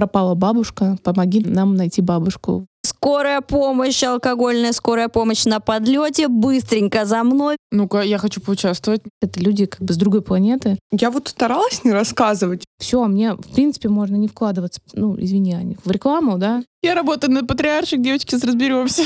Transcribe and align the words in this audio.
пропала 0.00 0.34
бабушка, 0.34 0.96
помоги 1.02 1.44
нам 1.44 1.74
найти 1.74 2.00
бабушку. 2.00 2.66
Скорая 2.82 3.42
помощь, 3.42 4.02
алкогольная 4.02 4.72
скорая 4.72 5.08
помощь 5.08 5.44
на 5.44 5.60
подлете, 5.60 6.28
быстренько 6.28 7.04
за 7.04 7.22
мной. 7.22 7.58
Ну-ка, 7.70 8.00
я 8.00 8.16
хочу 8.16 8.40
поучаствовать. 8.40 9.02
Это 9.20 9.40
люди 9.40 9.66
как 9.66 9.82
бы 9.82 9.92
с 9.92 9.98
другой 9.98 10.22
планеты. 10.22 10.78
Я 10.90 11.10
вот 11.10 11.28
старалась 11.28 11.84
не 11.84 11.92
рассказывать. 11.92 12.64
Все, 12.78 13.04
мне, 13.04 13.34
в 13.34 13.52
принципе, 13.54 13.90
можно 13.90 14.16
не 14.16 14.26
вкладываться, 14.26 14.80
ну, 14.94 15.14
извини, 15.20 15.52
Аня, 15.52 15.76
в 15.84 15.90
рекламу, 15.90 16.38
да? 16.38 16.62
Я 16.82 16.94
работаю 16.94 17.34
на 17.34 17.44
патриарших, 17.44 18.00
девочки, 18.00 18.36
разберемся. 18.36 19.02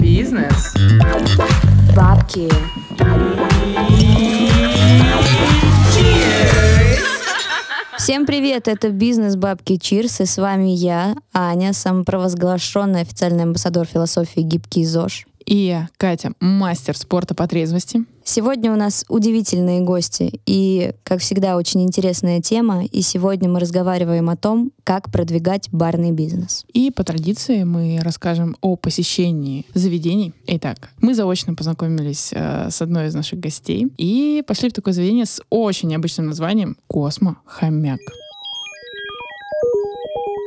Бизнес. 0.00 0.74
Бабки. 1.94 2.50
Всем 8.06 8.24
привет, 8.24 8.68
это 8.68 8.90
«Бизнес 8.90 9.34
Бабки 9.34 9.78
Чирс», 9.78 10.20
и 10.20 10.26
с 10.26 10.36
вами 10.36 10.68
я, 10.68 11.16
Аня, 11.34 11.72
самопровозглашенный 11.72 13.00
официальный 13.00 13.42
амбассадор 13.42 13.84
философии 13.84 14.42
«Гибкий 14.42 14.84
ЗОЖ». 14.84 15.26
И 15.46 15.78
Катя, 15.96 16.32
мастер 16.40 16.96
спорта 16.96 17.34
по 17.34 17.46
трезвости. 17.46 18.04
Сегодня 18.24 18.72
у 18.72 18.76
нас 18.76 19.04
удивительные 19.08 19.80
гости 19.82 20.40
и, 20.44 20.92
как 21.04 21.20
всегда, 21.20 21.56
очень 21.56 21.84
интересная 21.84 22.42
тема. 22.42 22.84
И 22.84 23.00
сегодня 23.02 23.48
мы 23.48 23.60
разговариваем 23.60 24.28
о 24.28 24.36
том, 24.36 24.72
как 24.82 25.12
продвигать 25.12 25.68
барный 25.70 26.10
бизнес. 26.10 26.64
И 26.72 26.90
по 26.90 27.04
традиции 27.04 27.62
мы 27.62 28.00
расскажем 28.02 28.56
о 28.60 28.74
посещении 28.74 29.64
заведений. 29.72 30.34
Итак, 30.48 30.90
мы 31.00 31.14
заочно 31.14 31.54
познакомились 31.54 32.30
э, 32.32 32.68
с 32.70 32.82
одной 32.82 33.06
из 33.06 33.14
наших 33.14 33.38
гостей 33.38 33.86
и 33.96 34.42
пошли 34.44 34.70
в 34.70 34.72
такое 34.72 34.92
заведение 34.92 35.26
с 35.26 35.40
очень 35.48 35.90
необычным 35.90 36.26
названием 36.26 36.76
«Космо 36.88 37.38
Хомяк». 37.44 38.00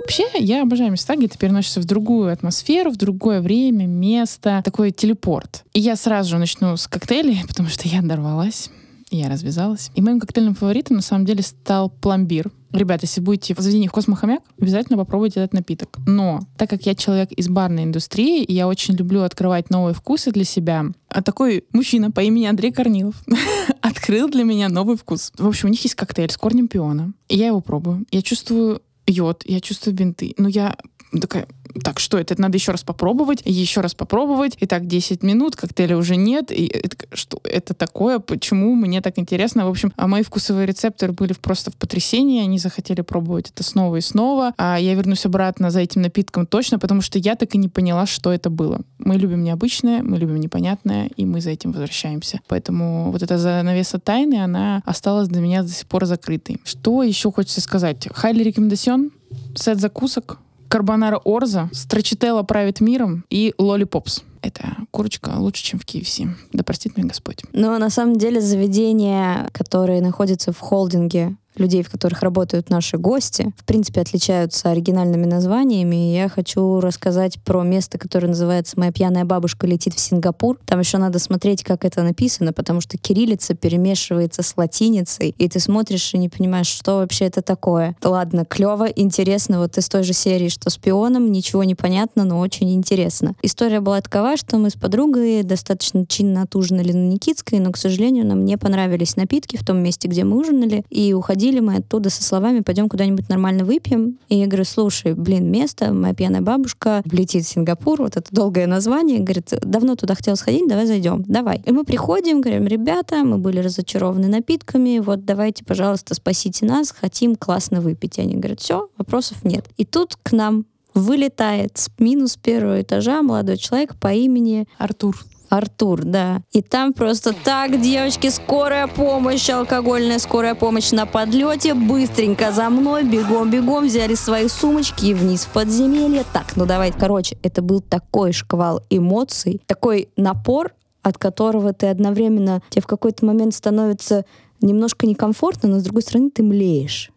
Вообще, 0.09 0.26
я 0.40 0.63
обожаю 0.63 0.90
места, 0.90 1.16
где 1.16 1.27
ты 1.27 1.38
переносишься 1.38 1.81
в 1.81 1.86
другую 1.86 2.34
атмосферу, 2.34 2.90
в 2.90 2.96
другое 2.96 3.41
время, 3.41 3.85
место, 3.85 4.63
такой 4.65 4.90
телепорт. 4.90 5.65
И 5.74 5.79
я 5.79 5.96
сразу 5.96 6.32
же 6.32 6.40
начну 6.40 6.76
с 6.77 6.88
коктейлей, 6.88 7.43
потому 7.48 7.70
что 7.70 7.88
я 7.88 8.02
дорвалась. 8.02 8.71
Я 9.12 9.30
развязалась. 9.30 9.91
И 9.93 10.02
моим 10.02 10.20
коктейльным 10.20 10.55
фаворитом 10.55 10.96
на 10.96 11.04
самом 11.04 11.26
деле 11.26 11.43
стал 11.43 11.91
пломбир. 11.91 12.49
Ребята, 12.71 13.05
если 13.05 13.21
будете 13.21 13.54
в 13.54 13.60
заведении 13.60 13.87
Космохомяк, 13.87 14.41
обязательно 14.60 14.98
попробуйте 14.98 15.41
этот 15.41 15.54
напиток. 15.54 15.99
Но 16.07 16.40
так 16.57 16.71
как 16.71 16.87
я 16.87 16.96
человек 16.96 17.32
из 17.32 17.48
барной 17.48 17.84
индустрии, 17.84 18.43
и 18.43 18.52
я 18.52 18.68
очень 18.68 18.96
люблю 18.96 19.21
открывать 19.21 19.70
новые 19.70 19.93
вкусы 19.93 20.32
для 20.32 20.43
себя, 20.43 20.85
а 21.07 21.21
такой 21.21 21.65
мужчина 21.71 22.10
по 22.10 22.21
имени 22.21 22.46
Андрей 22.46 22.71
Корнилов 22.71 23.15
открыл 23.82 24.27
для 24.27 24.43
меня 24.43 24.70
новый 24.70 24.98
вкус. 24.98 25.32
В 25.37 25.48
общем, 25.48 25.68
у 25.70 25.71
них 25.71 25.84
есть 25.84 25.96
коктейль 25.96 26.32
с 26.32 26.37
корнем 26.37 26.68
пиона. 26.68 27.13
И 27.27 27.37
я 27.37 27.48
его 27.48 27.62
пробую. 27.62 28.05
Я 28.12 28.24
чувствую 28.24 28.82
йод, 29.10 29.43
я 29.46 29.60
чувствую 29.60 29.96
бинты. 29.96 30.34
Но 30.38 30.49
я 30.49 30.77
такая, 31.12 31.48
так, 31.84 31.99
что 31.99 32.18
это? 32.18 32.34
Это 32.34 32.41
надо 32.41 32.57
еще 32.57 32.71
раз 32.71 32.84
попробовать, 32.84 33.41
еще 33.46 33.82
раз 33.82 33.93
попробовать. 33.93 34.55
И 34.60 34.65
так 34.65 34.88
10 34.88 35.24
минут, 35.24 35.55
коктейля 35.55 35.98
уже 35.98 36.15
нет. 36.15 36.52
И 36.52 36.68
это, 36.68 36.98
что 37.13 37.40
это 37.43 37.74
такое? 37.74 38.20
Почему? 38.20 38.76
Мне 38.76 39.02
так 39.02 39.18
интересно. 39.18 39.65
В 39.65 39.70
общем, 39.70 39.91
а 39.96 40.07
мои 40.07 40.24
вкусовые 40.24 40.68
рецепторы 40.68 41.12
были 41.12 41.34
просто 41.34 41.71
в 41.71 41.76
потрясении. 41.76 42.43
Они 42.43 42.60
захотели 42.60 43.02
пробовать 43.02 43.49
это 43.49 43.63
снова 43.63 43.98
и 43.98 44.02
снова. 44.02 44.54
А 44.57 44.80
я 44.80 44.93
вернусь 44.93 45.26
обратно 45.26 45.71
за 45.71 45.80
этим 45.82 46.02
напитком 46.02 46.46
точно, 46.46 46.80
потому 46.80 47.02
что 47.02 47.18
я 47.20 47.35
так 47.35 47.55
и 47.55 47.57
не 47.57 47.68
поняла, 47.68 48.05
что 48.05 48.32
это 48.32 48.49
было. 48.49 48.82
Мы 48.99 49.15
любим 49.15 49.43
необычное, 49.43 50.04
мы 50.04 50.18
любим 50.18 50.40
непонятное, 50.40 51.10
и 51.15 51.26
мы 51.26 51.41
за 51.41 51.52
этим 51.52 51.71
возвращаемся. 51.71 52.41
Поэтому 52.48 53.12
вот 53.12 53.24
эта 53.24 53.37
занавеса 53.37 53.99
тайны, 53.99 54.35
она 54.35 54.82
осталась 54.85 55.27
для 55.27 55.41
меня 55.41 55.63
до 55.63 55.70
сих 55.70 55.87
пор 55.87 56.05
закрытой. 56.05 56.60
Что 56.63 57.04
еще 57.04 57.32
хочется 57.32 57.62
сказать? 57.62 58.07
Хайли 58.13 58.43
рекомендацион, 58.43 59.12
сет 59.55 59.80
закусок, 59.80 60.40
карбонара 60.70 61.20
Орза, 61.25 61.70
Страчителла 61.73 62.43
правит 62.43 62.79
миром 62.79 63.25
и 63.29 63.53
Лолипопс. 63.57 64.23
Это 64.41 64.78
курочка 64.91 65.34
лучше, 65.38 65.63
чем 65.63 65.79
в 65.79 65.85
KFC. 65.85 66.30
Да 66.53 66.63
простит 66.63 66.96
меня 66.96 67.09
Господь. 67.09 67.44
Но 67.52 67.78
на 67.78 67.90
самом 67.90 68.16
деле 68.18 68.40
заведения, 68.40 69.50
которые 69.52 70.02
находятся 70.02 70.53
в 70.53 70.59
холдинге 70.59 71.35
людей, 71.56 71.84
в 71.84 71.90
которых 71.90 72.22
работают 72.22 72.70
наши 72.70 72.98
гости, 72.98 73.52
в 73.58 73.66
принципе, 73.66 74.02
отличаются 74.02 74.70
оригинальными 74.70 75.26
названиями. 75.26 76.14
Я 76.14 76.30
хочу 76.30 76.80
рассказать 76.80 77.40
про 77.44 77.64
место, 77.64 77.98
которое 77.98 78.28
называется 78.28 78.80
«Моя 78.80 78.92
пьяная 78.92 79.26
бабушка 79.26 79.68
летит 79.68 79.94
в 79.94 80.00
Сингапур». 80.00 80.58
Там 80.66 80.80
еще 80.80 80.98
надо 80.98 81.20
смотреть, 81.20 81.64
как 81.64 81.86
это 81.86 82.04
написано, 82.04 82.54
потому 82.54 82.82
что 82.82 82.98
кириллица 82.98 83.56
перемешивается 83.56 84.42
с 84.44 84.56
латиницей, 84.56 85.36
и 85.38 85.50
ты 85.50 85.59
смотришь 85.59 86.14
и 86.14 86.18
не 86.18 86.30
понимаешь, 86.30 86.68
что 86.68 86.98
вообще 86.98 87.26
это 87.26 87.42
такое. 87.42 87.96
Ладно, 88.04 88.46
клево, 88.46 88.86
интересно. 88.86 89.59
Вот 89.59 89.78
из 89.78 89.90
той 89.90 90.04
же 90.04 90.14
серии, 90.14 90.50
что 90.50 90.70
с 90.70 90.78
пионом, 90.78 91.32
ничего 91.32 91.64
не 91.64 91.76
понятно, 91.76 92.24
но 92.24 92.40
очень 92.40 92.74
интересно. 92.74 93.36
История 93.42 93.82
была 93.82 94.02
такова, 94.02 94.38
что 94.38 94.58
мы 94.58 94.70
с 94.70 94.76
подругой 94.76 95.44
достаточно 95.44 96.06
чинно 96.06 96.44
отужинали 96.44 96.92
на 96.94 97.09
Никитской, 97.09 97.59
но, 97.59 97.72
к 97.72 97.78
сожалению, 97.78 98.26
нам 98.26 98.46
не 98.46 98.58
понравились 98.58 99.16
напитки 99.16 99.58
в 99.58 99.66
том 99.66 99.78
месте, 99.80 100.08
где 100.08 100.24
мы 100.24 100.38
ужинали, 100.38 100.86
и 100.90 101.14
уходили 101.14 101.39
уходили 101.40 101.62
мы 101.62 101.78
оттуда 101.78 102.10
со 102.10 102.22
словами 102.22 102.60
«пойдем 102.60 102.90
куда-нибудь 102.90 103.30
нормально 103.30 103.64
выпьем». 103.64 104.18
И 104.28 104.36
я 104.36 104.46
говорю, 104.46 104.66
слушай, 104.66 105.14
блин, 105.14 105.50
место, 105.50 105.94
моя 105.94 106.14
пьяная 106.14 106.42
бабушка 106.42 107.02
летит 107.10 107.46
в 107.46 107.48
Сингапур, 107.48 108.02
вот 108.02 108.18
это 108.18 108.28
долгое 108.30 108.68
название. 108.68 109.20
Говорит, 109.20 109.54
давно 109.62 109.96
туда 109.96 110.16
хотел 110.16 110.36
сходить, 110.36 110.68
давай 110.68 110.86
зайдем, 110.86 111.24
давай. 111.26 111.62
И 111.66 111.72
мы 111.72 111.86
приходим, 111.86 112.42
говорим, 112.42 112.68
ребята, 112.68 113.24
мы 113.24 113.38
были 113.38 113.60
разочарованы 113.60 114.28
напитками, 114.28 115.00
вот 115.00 115.24
давайте, 115.24 115.64
пожалуйста, 115.64 116.14
спасите 116.14 116.66
нас, 116.66 116.92
хотим 116.92 117.38
классно 117.38 117.80
выпить. 117.80 118.18
И 118.18 118.22
они 118.22 118.36
говорят, 118.36 118.60
все, 118.60 118.90
вопросов 118.98 119.46
нет. 119.46 119.66
И 119.78 119.86
тут 119.86 120.18
к 120.22 120.34
нам 120.34 120.66
вылетает 120.94 121.78
с 121.78 121.90
минус 122.00 122.36
первого 122.36 122.82
этажа 122.82 123.22
молодой 123.22 123.56
человек 123.56 123.96
по 123.96 124.12
имени 124.12 124.68
Артур. 124.78 125.16
Артур, 125.50 126.04
да. 126.04 126.42
И 126.52 126.62
там 126.62 126.94
просто 126.94 127.34
так, 127.34 127.82
девочки, 127.82 128.30
скорая 128.30 128.88
помощь, 128.88 129.50
алкогольная 129.50 130.20
скорая 130.20 130.56
помощь 130.56 130.92
на 130.92 131.06
подлете, 131.06 131.74
быстренько 131.74 132.52
за 132.52 132.70
мной, 132.70 133.04
бегом-бегом, 133.04 133.88
взяли 133.88 134.16
свои 134.16 134.48
сумочки 134.48 135.06
и 135.06 135.14
вниз 135.14 135.46
в 135.46 135.50
подземелье. 135.50 136.24
Так, 136.32 136.56
ну 136.56 136.66
давайте. 136.66 136.98
Короче, 137.00 137.38
это 137.42 137.62
был 137.62 137.82
такой 137.82 138.32
шквал 138.32 138.82
эмоций, 138.90 139.62
такой 139.66 140.09
напор, 140.16 140.74
от 141.02 141.18
которого 141.18 141.74
ты 141.74 141.88
одновременно, 141.88 142.62
тебе 142.70 142.84
в 142.84 142.88
какой-то 142.88 143.26
момент 143.26 143.56
становится 143.56 144.26
немножко 144.62 145.08
некомфортно, 145.08 145.70
но 145.70 145.80
с 145.80 145.84
другой 145.84 146.04
стороны 146.04 146.30
ты 146.30 146.44
млеешь. 146.44 147.12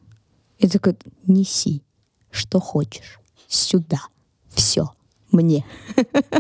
И 0.59 0.69
такой, 0.69 0.97
неси, 1.27 1.83
что 2.31 2.61
хочешь, 2.61 3.19
сюда, 3.49 4.01
все 4.55 4.91
мне. 5.33 5.65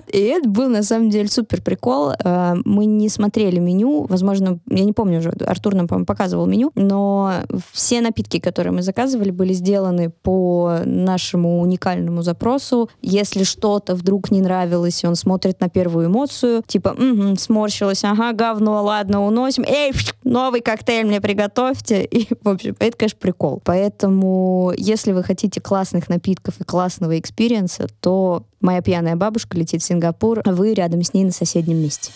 И 0.09 0.19
это 0.19 0.49
был, 0.49 0.69
на 0.69 0.83
самом 0.83 1.11
деле, 1.11 1.29
супер 1.29 1.63
прикол. 1.63 2.13
Э, 2.13 2.55
мы 2.65 2.85
не 2.85 3.09
смотрели 3.09 3.59
меню. 3.59 4.07
Возможно, 4.09 4.59
я 4.69 4.85
не 4.85 4.93
помню 4.93 5.19
уже, 5.19 5.31
Артур 5.47 5.75
нам, 5.75 5.89
по-моему, 5.89 6.07
показывал 6.07 6.47
меню, 6.47 6.73
но 6.75 7.33
все 7.73 8.01
напитки, 8.01 8.39
которые 8.39 8.73
мы 8.73 8.83
заказывали, 8.83 9.31
были 9.31 9.53
сделаны 9.53 10.11
по 10.11 10.79
нашему 10.85 11.61
уникальному 11.61 12.23
запросу. 12.23 12.91
Если 13.01 13.45
что-то 13.45 13.95
вдруг 13.95 14.31
не 14.31 14.41
нравилось, 14.41 15.05
он 15.05 15.17
смотрит 15.17 15.61
на 15.61 15.69
первую 15.69 16.07
эмоцию, 16.07 16.63
типа, 16.67 16.91
угу, 16.91 17.37
сморщилось, 17.37 18.05
ага, 18.05 18.33
говно, 18.33 18.83
ладно, 18.83 19.25
уносим. 19.25 19.65
Эй, 19.65 19.93
новый 20.25 20.61
коктейль 20.61 21.07
мне 21.07 21.21
приготовьте. 21.21 22.05
И, 22.05 22.29
в 22.43 22.49
общем, 22.49 22.77
это, 22.79 22.97
конечно, 22.97 23.19
прикол. 23.21 23.61
Поэтому, 23.65 24.73
если 24.77 25.13
вы 25.13 25.23
хотите 25.23 25.61
классных 25.61 26.09
напитков 26.09 26.61
и 26.61 26.65
классного 26.65 27.19
experience 27.19 27.75
а, 27.75 27.87
то 28.01 28.45
Моя 28.63 28.81
пьяная 28.81 29.17
бабушка 29.17 29.59
летит 29.59 29.83
в 29.83 29.85
Сингапур, 29.85 30.41
а 30.45 30.53
вы 30.53 30.73
рядом 30.73 31.03
с 31.03 31.13
ней 31.13 31.25
на 31.25 31.33
соседнем 31.33 31.79
месте. 31.79 32.13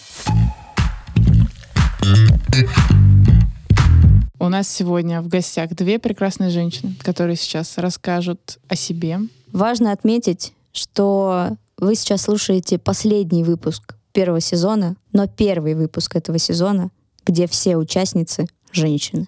У 4.38 4.48
нас 4.48 4.68
сегодня 4.68 5.22
в 5.22 5.26
гостях 5.26 5.70
две 5.70 5.98
прекрасные 5.98 6.50
женщины, 6.50 6.94
которые 7.02 7.34
сейчас 7.34 7.78
расскажут 7.78 8.58
о 8.68 8.76
себе. 8.76 9.18
Важно 9.50 9.90
отметить, 9.90 10.52
что 10.72 11.56
вы 11.78 11.96
сейчас 11.96 12.22
слушаете 12.22 12.78
последний 12.78 13.42
выпуск 13.42 13.96
первого 14.12 14.40
сезона, 14.40 14.94
но 15.12 15.26
первый 15.26 15.74
выпуск 15.74 16.14
этого 16.14 16.38
сезона, 16.38 16.90
где 17.26 17.48
все 17.48 17.76
участницы— 17.76 18.46
женщины. 18.70 19.26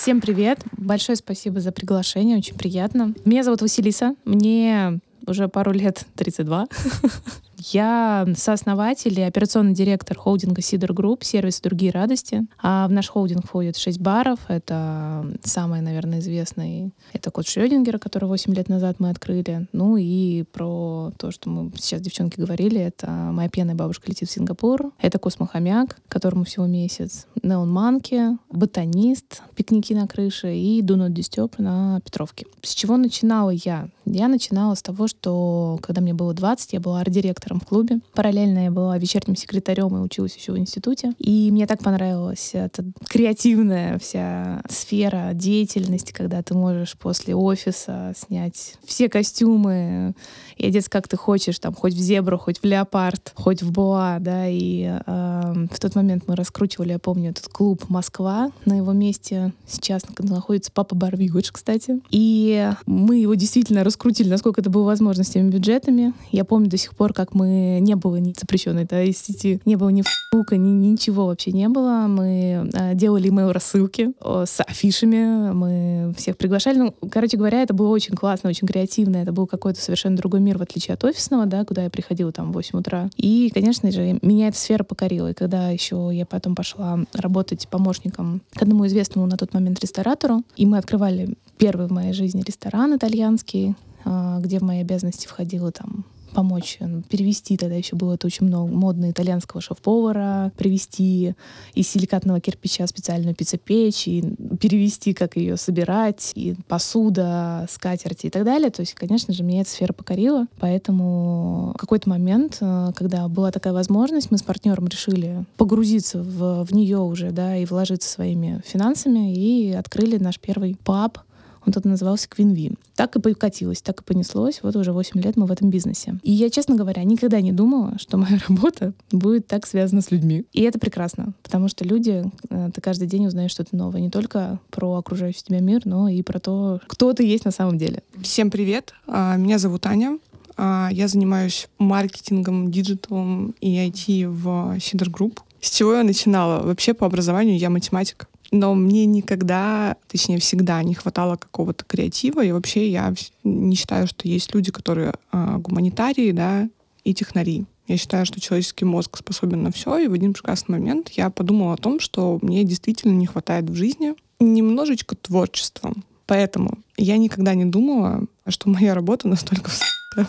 Всем 0.00 0.22
привет! 0.22 0.60
Большое 0.78 1.14
спасибо 1.14 1.60
за 1.60 1.72
приглашение, 1.72 2.38
очень 2.38 2.56
приятно. 2.56 3.12
Меня 3.26 3.42
зовут 3.42 3.60
Василиса, 3.60 4.14
мне 4.24 4.98
уже 5.26 5.46
пару 5.48 5.72
лет 5.72 6.06
32. 6.16 6.68
Я 7.62 8.26
сооснователь 8.36 9.18
и 9.18 9.22
операционный 9.22 9.74
директор 9.74 10.16
холдинга 10.16 10.62
СИДР 10.62 10.94
Group, 10.94 11.24
«Секс 11.24 11.60
и 11.60 11.65
другие 11.65 11.92
радости». 11.92 12.46
А 12.62 12.88
в 12.88 12.92
наш 12.92 13.08
холдинг 13.08 13.44
входит 13.44 13.76
6 13.76 14.00
баров. 14.00 14.38
Это 14.48 15.26
самый, 15.44 15.82
наверное, 15.82 16.20
известный. 16.20 16.94
Это 17.12 17.30
Кот 17.30 17.46
Шрёдингера, 17.46 17.98
который 17.98 18.24
8 18.24 18.54
лет 18.54 18.70
назад 18.70 18.96
мы 18.98 19.10
открыли. 19.10 19.68
Ну 19.72 19.98
и 19.98 20.44
про 20.44 21.12
то, 21.18 21.30
что 21.30 21.50
мы 21.50 21.70
сейчас, 21.76 22.00
девчонки, 22.00 22.40
говорили, 22.40 22.80
это 22.80 23.10
моя 23.10 23.50
пьяная 23.50 23.74
бабушка 23.74 24.08
летит 24.08 24.30
в 24.30 24.32
Сингапур. 24.32 24.92
Это 24.98 25.18
Космохомяк, 25.18 25.98
которому 26.08 26.44
всего 26.44 26.64
месяц. 26.64 27.26
Neon 27.42 27.70
Monkey, 27.70 28.38
Ботанист, 28.50 29.42
пикники 29.54 29.92
на 29.92 30.08
крыше 30.08 30.54
и 30.54 30.80
Do 30.80 30.96
Not 30.96 31.54
на 31.58 32.00
Петровке. 32.00 32.46
С 32.62 32.74
чего 32.74 32.96
начинала 32.96 33.50
я? 33.50 33.90
Я 34.06 34.28
начинала 34.28 34.74
с 34.74 34.82
того, 34.82 35.06
что 35.08 35.78
когда 35.82 36.00
мне 36.00 36.14
было 36.14 36.32
20, 36.32 36.72
я 36.72 36.80
была 36.80 37.00
арт-директором 37.00 37.49
в 37.58 37.64
клубе. 37.64 38.00
Параллельно 38.14 38.64
я 38.64 38.70
была 38.70 38.96
вечерним 38.98 39.34
секретарем 39.34 39.96
и 39.96 40.00
училась 40.00 40.36
еще 40.36 40.52
в 40.52 40.58
институте. 40.58 41.14
И 41.18 41.50
мне 41.50 41.66
так 41.66 41.82
понравилась 41.82 42.50
эта 42.52 42.84
креативная 43.08 43.98
вся 43.98 44.62
сфера 44.68 45.30
деятельности, 45.32 46.12
когда 46.12 46.42
ты 46.42 46.54
можешь 46.54 46.96
после 46.96 47.34
офиса 47.34 48.12
снять 48.16 48.74
все 48.84 49.08
костюмы 49.08 50.14
и 50.60 50.66
одеться 50.66 50.90
как 50.90 51.08
ты 51.08 51.16
хочешь, 51.16 51.58
там, 51.58 51.74
хоть 51.74 51.94
в 51.94 51.98
зебру, 51.98 52.38
хоть 52.38 52.58
в 52.58 52.64
леопард, 52.64 53.32
хоть 53.34 53.62
в 53.62 53.72
боа, 53.72 54.18
да, 54.20 54.46
и 54.46 55.00
э, 55.04 55.66
в 55.70 55.80
тот 55.80 55.94
момент 55.94 56.24
мы 56.26 56.36
раскручивали, 56.36 56.92
я 56.92 56.98
помню, 56.98 57.30
этот 57.30 57.48
клуб 57.48 57.84
«Москва», 57.88 58.52
на 58.66 58.74
его 58.74 58.92
месте 58.92 59.52
сейчас 59.66 60.02
находится 60.18 60.70
Папа 60.72 60.94
Барвигуч, 60.94 61.50
кстати, 61.50 62.00
и 62.10 62.70
мы 62.86 63.16
его 63.16 63.34
действительно 63.34 63.84
раскрутили, 63.84 64.28
насколько 64.28 64.60
это 64.60 64.70
было 64.70 64.84
возможно 64.84 65.24
с 65.24 65.30
теми 65.30 65.50
бюджетами. 65.50 66.12
Я 66.30 66.44
помню 66.44 66.68
до 66.68 66.76
сих 66.76 66.94
пор, 66.94 67.12
как 67.12 67.34
мы 67.34 67.78
не 67.80 67.96
было 67.96 68.16
ни 68.16 68.34
запрещенной 68.38 68.84
да, 68.84 69.02
из 69.02 69.18
сети, 69.18 69.60
не 69.64 69.76
было 69.76 69.88
ни 69.88 70.02
фука, 70.30 70.56
ни 70.56 70.70
ничего 70.70 71.26
вообще 71.26 71.52
не 71.52 71.68
было. 71.68 72.06
Мы 72.08 72.70
э, 72.72 72.94
делали 72.94 73.30
email 73.30 73.52
рассылки 73.52 74.12
э, 74.22 74.44
с 74.46 74.60
афишами, 74.60 75.52
мы 75.52 76.14
всех 76.16 76.36
приглашали. 76.36 76.78
Ну, 76.78 76.94
короче 77.10 77.36
говоря, 77.36 77.62
это 77.62 77.74
было 77.74 77.88
очень 77.88 78.14
классно, 78.14 78.50
очень 78.50 78.66
креативно. 78.66 79.16
Это 79.16 79.32
был 79.32 79.46
какой-то 79.46 79.80
совершенно 79.80 80.16
другой 80.16 80.40
мир, 80.40 80.49
в 80.58 80.62
отличие 80.62 80.94
от 80.94 81.04
офисного, 81.04 81.46
да, 81.46 81.64
куда 81.64 81.84
я 81.84 81.90
приходила 81.90 82.32
там 82.32 82.50
в 82.50 82.54
8 82.54 82.78
утра. 82.78 83.10
И, 83.16 83.50
конечно 83.52 83.90
же, 83.90 84.18
меня 84.22 84.48
эта 84.48 84.58
сфера 84.58 84.84
покорила. 84.84 85.30
И 85.30 85.34
когда 85.34 85.70
еще 85.70 86.10
я 86.12 86.26
потом 86.26 86.54
пошла 86.54 86.98
работать 87.12 87.68
помощником 87.68 88.42
к 88.54 88.62
одному 88.62 88.86
известному 88.86 89.26
на 89.26 89.36
тот 89.36 89.54
момент 89.54 89.80
ресторатору, 89.80 90.42
и 90.56 90.66
мы 90.66 90.78
открывали 90.78 91.36
первый 91.58 91.86
в 91.86 91.92
моей 91.92 92.12
жизни 92.12 92.42
ресторан 92.46 92.96
итальянский, 92.96 93.74
а, 94.04 94.38
где 94.40 94.58
в 94.58 94.62
мои 94.62 94.80
обязанности 94.80 95.26
входило 95.26 95.72
там 95.72 96.04
помочь 96.30 96.78
перевести, 97.08 97.56
тогда 97.56 97.76
еще 97.76 97.96
было 97.96 98.14
это 98.14 98.26
очень 98.26 98.46
много 98.46 98.72
модно 98.72 99.10
итальянского 99.10 99.60
шеф-повара, 99.60 100.52
привезти 100.56 101.34
из 101.74 101.88
силикатного 101.88 102.40
кирпича 102.40 102.86
специальную 102.86 103.34
пиццепечь, 103.34 104.06
и 104.08 104.22
перевести, 104.60 105.12
как 105.12 105.36
ее 105.36 105.56
собирать, 105.56 106.32
и 106.34 106.54
посуда, 106.68 107.66
скатерти 107.70 108.26
и 108.26 108.30
так 108.30 108.44
далее. 108.44 108.70
То 108.70 108.80
есть, 108.80 108.94
конечно 108.94 109.32
же, 109.34 109.42
меня 109.42 109.62
эта 109.62 109.70
сфера 109.70 109.92
покорила, 109.92 110.46
поэтому 110.58 111.72
в 111.74 111.78
какой-то 111.78 112.08
момент, 112.08 112.58
э, 112.60 112.92
когда 112.94 113.28
была 113.28 113.50
такая 113.50 113.72
возможность, 113.72 114.30
мы 114.30 114.38
с 114.38 114.42
партнером 114.42 114.88
решили 114.88 115.44
погрузиться 115.56 116.22
в, 116.22 116.64
в 116.64 116.72
нее 116.72 116.98
уже, 116.98 117.30
да, 117.30 117.56
и 117.56 117.64
вложиться 117.64 118.08
своими 118.08 118.62
финансами, 118.64 119.34
и 119.34 119.72
открыли 119.72 120.18
наш 120.18 120.38
первый 120.38 120.76
паб 120.84 121.18
он 121.66 121.72
тогда 121.72 121.90
назывался 121.90 122.28
Квинви. 122.28 122.72
Так 122.96 123.16
и 123.16 123.20
покатилось, 123.20 123.82
так 123.82 124.00
и 124.00 124.04
понеслось. 124.04 124.60
Вот 124.62 124.76
уже 124.76 124.92
8 124.92 125.20
лет 125.20 125.36
мы 125.36 125.46
в 125.46 125.52
этом 125.52 125.70
бизнесе. 125.70 126.18
И 126.22 126.32
я, 126.32 126.50
честно 126.50 126.76
говоря, 126.76 127.02
никогда 127.04 127.40
не 127.40 127.52
думала, 127.52 127.96
что 127.98 128.16
моя 128.16 128.38
работа 128.48 128.92
будет 129.10 129.46
так 129.46 129.66
связана 129.66 130.02
с 130.02 130.10
людьми. 130.10 130.44
И 130.52 130.62
это 130.62 130.78
прекрасно, 130.78 131.32
потому 131.42 131.68
что 131.68 131.84
люди, 131.84 132.24
э, 132.48 132.70
ты 132.74 132.80
каждый 132.80 133.08
день 133.08 133.26
узнаешь 133.26 133.50
что-то 133.50 133.76
новое. 133.76 134.00
Не 134.00 134.10
только 134.10 134.58
про 134.70 134.96
окружающий 134.96 135.42
тебя 135.42 135.60
мир, 135.60 135.82
но 135.84 136.08
и 136.08 136.22
про 136.22 136.40
то, 136.40 136.80
кто 136.86 137.12
ты 137.12 137.24
есть 137.24 137.44
на 137.44 137.50
самом 137.50 137.78
деле. 137.78 138.02
Всем 138.22 138.50
привет. 138.50 138.94
А, 139.06 139.36
меня 139.36 139.58
зовут 139.58 139.86
Аня. 139.86 140.18
А, 140.56 140.88
я 140.92 141.08
занимаюсь 141.08 141.68
маркетингом, 141.78 142.70
digital 142.70 143.35
ом 143.35 143.54
и 143.60 143.76
IT 143.76 144.28
в 144.28 144.78
СИДР 144.80 145.10
Group. 145.10 145.40
С 145.60 145.70
чего 145.70 145.94
я 145.94 146.02
начинала? 146.02 146.62
Вообще 146.62 146.94
по 146.94 147.06
образованию 147.06 147.58
я 147.58 147.70
математик 147.70 148.28
но 148.50 148.74
мне 148.74 149.06
никогда, 149.06 149.96
точнее 150.08 150.38
всегда 150.38 150.82
не 150.82 150.94
хватало 150.94 151.36
какого-то 151.36 151.84
креатива, 151.84 152.44
и 152.44 152.52
вообще 152.52 152.88
я 152.88 153.14
не 153.44 153.76
считаю, 153.76 154.06
что 154.06 154.28
есть 154.28 154.54
люди, 154.54 154.72
которые 154.72 155.14
э, 155.32 155.56
гуманитарии, 155.58 156.32
да, 156.32 156.68
и 157.04 157.14
технари. 157.14 157.64
Я 157.86 157.96
считаю, 157.96 158.26
что 158.26 158.40
человеческий 158.40 158.84
мозг 158.84 159.16
способен 159.16 159.62
на 159.62 159.72
все, 159.72 159.98
и 159.98 160.08
в 160.08 160.12
один 160.12 160.32
прекрасный 160.32 160.78
момент 160.78 161.10
я 161.10 161.30
подумала 161.30 161.74
о 161.74 161.76
том, 161.76 161.98
что 161.98 162.38
мне 162.42 162.62
действительно 162.64 163.12
не 163.12 163.26
хватает 163.26 163.68
в 163.68 163.74
жизни 163.74 164.14
немножечко 164.38 165.16
творчества. 165.16 165.92
Поэтому 166.26 166.78
я 166.96 167.16
никогда 167.16 167.54
не 167.54 167.64
думала, 167.64 168.24
что 168.46 168.68
моя 168.68 168.94
работа 168.94 169.26
настолько 169.26 169.70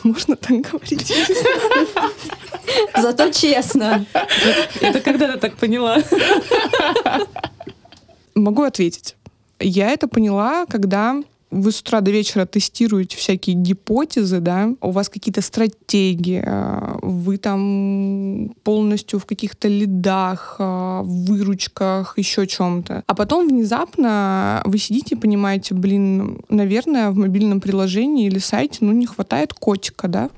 можно 0.04 0.36
так 0.36 0.62
говорить? 0.62 1.14
Зато 3.00 3.32
честно. 3.32 4.06
Это 4.80 5.00
когда 5.02 5.32
ты 5.34 5.40
так 5.40 5.56
поняла? 5.58 6.02
Могу 8.36 8.64
ответить. 8.64 9.16
Я 9.60 9.92
это 9.92 10.08
поняла, 10.08 10.66
когда 10.66 11.22
вы 11.52 11.72
с 11.72 11.82
утра 11.82 12.00
до 12.00 12.12
вечера 12.12 12.46
тестируете 12.46 13.18
всякие 13.18 13.56
гипотезы, 13.58 14.40
да, 14.40 14.70
у 14.80 14.92
вас 14.92 15.10
какие-то 15.10 15.42
стратегии, 15.42 16.42
а, 16.44 16.98
вы 17.02 17.38
там 17.38 18.56
полностью 18.64 19.20
в 19.20 19.26
каких-то 19.26 19.68
лидах, 19.68 20.56
а, 20.60 21.02
выручках, 21.04 22.18
еще 22.18 22.48
чем-то. 22.48 23.04
А 23.06 23.14
потом 23.16 23.50
внезапно 23.50 24.62
вы 24.66 24.78
сидите 24.78 25.16
и 25.16 25.18
понимаете, 25.18 25.76
блин, 25.76 26.40
наверное, 26.48 27.12
в 27.12 27.18
мобильном 27.18 27.60
приложении 27.60 28.28
или 28.28 28.40
сайте, 28.40 28.78
ну, 28.82 28.94
не 28.94 29.06
хватает 29.06 29.54
котика, 29.54 30.08
да? 30.08 30.30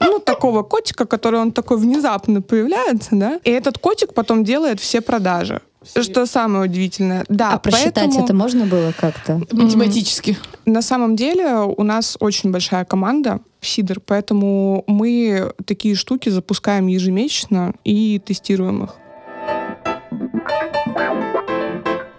Ну, 0.00 0.18
такого 0.20 0.62
котика, 0.62 1.06
который 1.06 1.40
он 1.40 1.52
такой 1.52 1.78
внезапно 1.78 2.42
появляется, 2.42 3.10
да, 3.12 3.40
и 3.44 3.50
этот 3.50 3.78
котик 3.78 4.14
потом 4.14 4.44
делает 4.44 4.80
все 4.80 5.00
продажи. 5.00 5.60
Что 6.00 6.26
самое 6.26 6.64
удивительное. 6.64 7.24
Да, 7.28 7.52
а 7.52 7.58
просчитать 7.58 7.94
поэтому... 7.94 8.24
это 8.24 8.34
можно 8.34 8.66
было 8.66 8.92
как-то? 8.98 9.40
Математически. 9.52 10.36
На 10.64 10.82
самом 10.82 11.14
деле 11.14 11.58
у 11.58 11.82
нас 11.84 12.16
очень 12.18 12.50
большая 12.50 12.84
команда 12.84 13.40
в 13.60 13.66
Сидор, 13.68 14.00
поэтому 14.00 14.82
мы 14.88 15.52
такие 15.64 15.94
штуки 15.94 16.28
запускаем 16.28 16.88
ежемесячно 16.88 17.74
и 17.84 18.20
тестируем 18.24 18.84
их. 18.84 18.96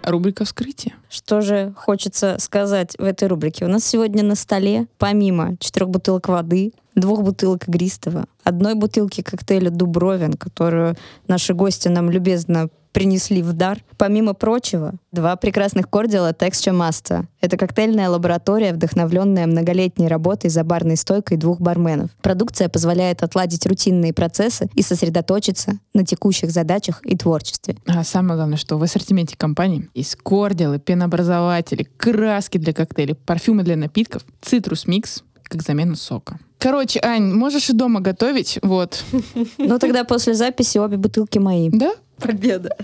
Рубрика 0.08 0.44
вскрытия. 0.44 0.94
Что 1.10 1.42
же 1.42 1.74
хочется 1.76 2.36
сказать 2.38 2.96
в 2.98 3.04
этой 3.04 3.28
рубрике? 3.28 3.66
У 3.66 3.68
нас 3.68 3.84
сегодня 3.84 4.22
на 4.22 4.34
столе, 4.36 4.86
помимо 4.96 5.56
четырех 5.58 5.90
бутылок 5.90 6.28
воды, 6.28 6.72
двух 6.94 7.22
бутылок 7.22 7.68
игристого, 7.68 8.26
одной 8.42 8.74
бутылки 8.74 9.22
коктейля 9.22 9.70
Дубровин, 9.70 10.32
которую 10.32 10.96
наши 11.26 11.52
гости 11.52 11.88
нам 11.88 12.10
любезно 12.10 12.70
принесли 12.98 13.42
в 13.42 13.52
дар. 13.52 13.84
Помимо 13.96 14.34
прочего, 14.34 14.94
два 15.12 15.36
прекрасных 15.36 15.88
кордила 15.88 16.32
Texture 16.32 16.76
Master. 16.76 17.26
Это 17.40 17.56
коктейльная 17.56 18.10
лаборатория, 18.10 18.72
вдохновленная 18.72 19.46
многолетней 19.46 20.08
работой 20.08 20.50
за 20.50 20.64
барной 20.64 20.96
стойкой 20.96 21.36
двух 21.36 21.60
барменов. 21.60 22.10
Продукция 22.22 22.68
позволяет 22.68 23.22
отладить 23.22 23.64
рутинные 23.66 24.12
процессы 24.12 24.68
и 24.74 24.82
сосредоточиться 24.82 25.78
на 25.94 26.04
текущих 26.04 26.50
задачах 26.50 27.00
и 27.04 27.16
творчестве. 27.16 27.76
А 27.86 28.02
самое 28.02 28.34
главное, 28.34 28.58
что 28.58 28.76
в 28.76 28.82
ассортименте 28.82 29.36
компании 29.36 29.88
есть 29.94 30.16
кордилы, 30.16 30.80
пенообразователи, 30.80 31.86
краски 31.98 32.58
для 32.58 32.72
коктейлей, 32.72 33.14
парфюмы 33.14 33.62
для 33.62 33.76
напитков, 33.76 34.24
цитрус 34.42 34.88
микс, 34.88 35.22
как 35.44 35.62
замена 35.62 35.94
сока. 35.94 36.40
Короче, 36.58 36.98
Ань, 37.04 37.32
можешь 37.32 37.70
и 37.70 37.72
дома 37.72 38.00
готовить, 38.00 38.58
вот. 38.62 39.04
Ну 39.56 39.78
тогда 39.78 40.02
после 40.02 40.34
записи 40.34 40.78
обе 40.78 40.96
бутылки 40.96 41.38
мои. 41.38 41.70
Да? 41.70 41.92
Победа. 42.18 42.76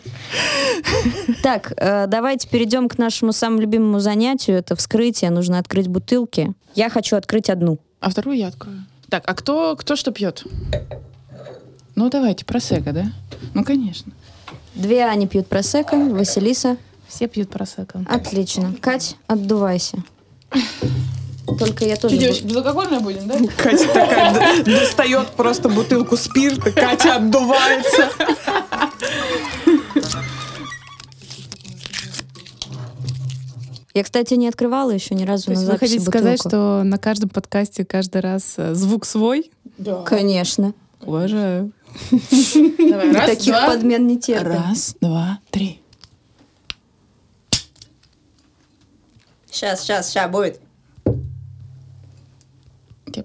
Так, 1.43 1.73
э, 1.77 2.07
давайте 2.07 2.49
перейдем 2.49 2.89
к 2.89 2.99
нашему 2.99 3.33
самому 3.33 3.61
любимому 3.61 3.99
занятию. 3.99 4.59
Это 4.59 4.77
вскрытие. 4.77 5.31
Нужно 5.31 5.59
открыть 5.59 5.89
бутылки. 5.89 6.55
Я 6.75 6.89
хочу 6.89 7.17
открыть 7.17 7.51
одну. 7.51 7.79
А 8.01 8.11
вторую 8.11 8.37
я 8.37 8.49
открою. 8.49 8.85
Так, 9.09 9.25
а 9.27 9.35
кто, 9.35 9.77
кто 9.77 9.97
что 9.97 10.13
пьет? 10.13 10.45
Ну, 11.95 12.11
давайте, 12.11 12.45
просека, 12.45 12.93
да? 12.93 13.07
Ну, 13.55 13.65
конечно. 13.65 14.13
Две 14.75 15.05
Ани 15.05 15.27
пьют 15.27 15.47
просека, 15.47 15.97
Василиса. 15.97 16.77
Все 17.07 17.29
пьют 17.29 17.51
просека. 17.51 18.05
Отлично. 18.09 18.75
Кать, 18.81 19.17
отдувайся. 19.27 19.99
Только 21.59 21.85
я 21.85 21.97
тоже... 21.97 22.19
Чуть 22.19 22.45
безалкогольная 22.45 23.01
будем, 23.01 23.29
да? 23.29 23.39
Катя 23.57 23.87
такая 23.89 24.65
достает 24.65 25.29
просто 25.31 25.69
бутылку 25.69 26.17
спирта, 26.17 26.73
Катя 26.73 27.17
отдувается. 27.17 28.11
Я, 33.95 34.03
кстати, 34.03 34.35
не 34.35 34.49
открывала 34.49 34.91
еще 34.91 35.15
ни 35.15 35.23
разу 35.25 35.45
То 35.45 35.51
на 35.51 35.55
есть 35.55 35.63
вы 35.67 35.73
записи 35.73 35.91
хотите 35.93 36.05
сказать, 36.11 36.39
бутылку. 36.39 36.49
что 36.51 36.83
на 36.85 36.99
каждом 36.99 37.31
подкасте 37.31 37.85
каждый 37.85 38.21
раз 38.23 38.55
э, 38.57 38.75
звук 38.75 39.07
свой? 39.07 39.53
Конечно. 40.05 40.75
Уважаю. 41.01 41.71
Давай, 42.11 43.13
раз, 43.13 43.27
Таких 43.31 43.53
два. 43.55 43.67
подмен 43.69 44.07
не 44.09 44.19
терпим. 44.19 44.49
Раз, 44.49 44.97
два, 45.01 45.39
три. 45.51 45.81
Сейчас, 49.49 49.83
сейчас, 49.83 50.11
сейчас 50.11 50.31
будет. 50.31 50.61
Тебе 53.07 53.25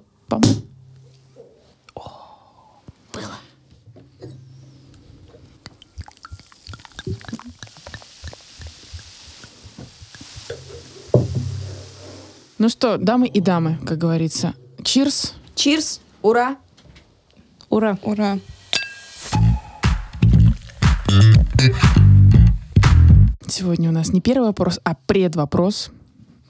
Ну 12.60 12.68
что, 12.68 12.98
дамы 12.98 13.28
и 13.28 13.39
дамы, 13.39 13.80
как 13.86 13.98
говорится. 13.98 14.54
Чирс. 14.84 15.34
Чирс. 15.56 16.01
Ура. 16.22 16.58
Ура. 17.70 17.98
Ура. 18.04 18.38
Сегодня 23.48 23.88
у 23.88 23.94
нас 23.94 24.10
не 24.10 24.20
первый 24.20 24.48
вопрос, 24.48 24.82
а 24.84 24.94
предвопрос. 24.94 25.92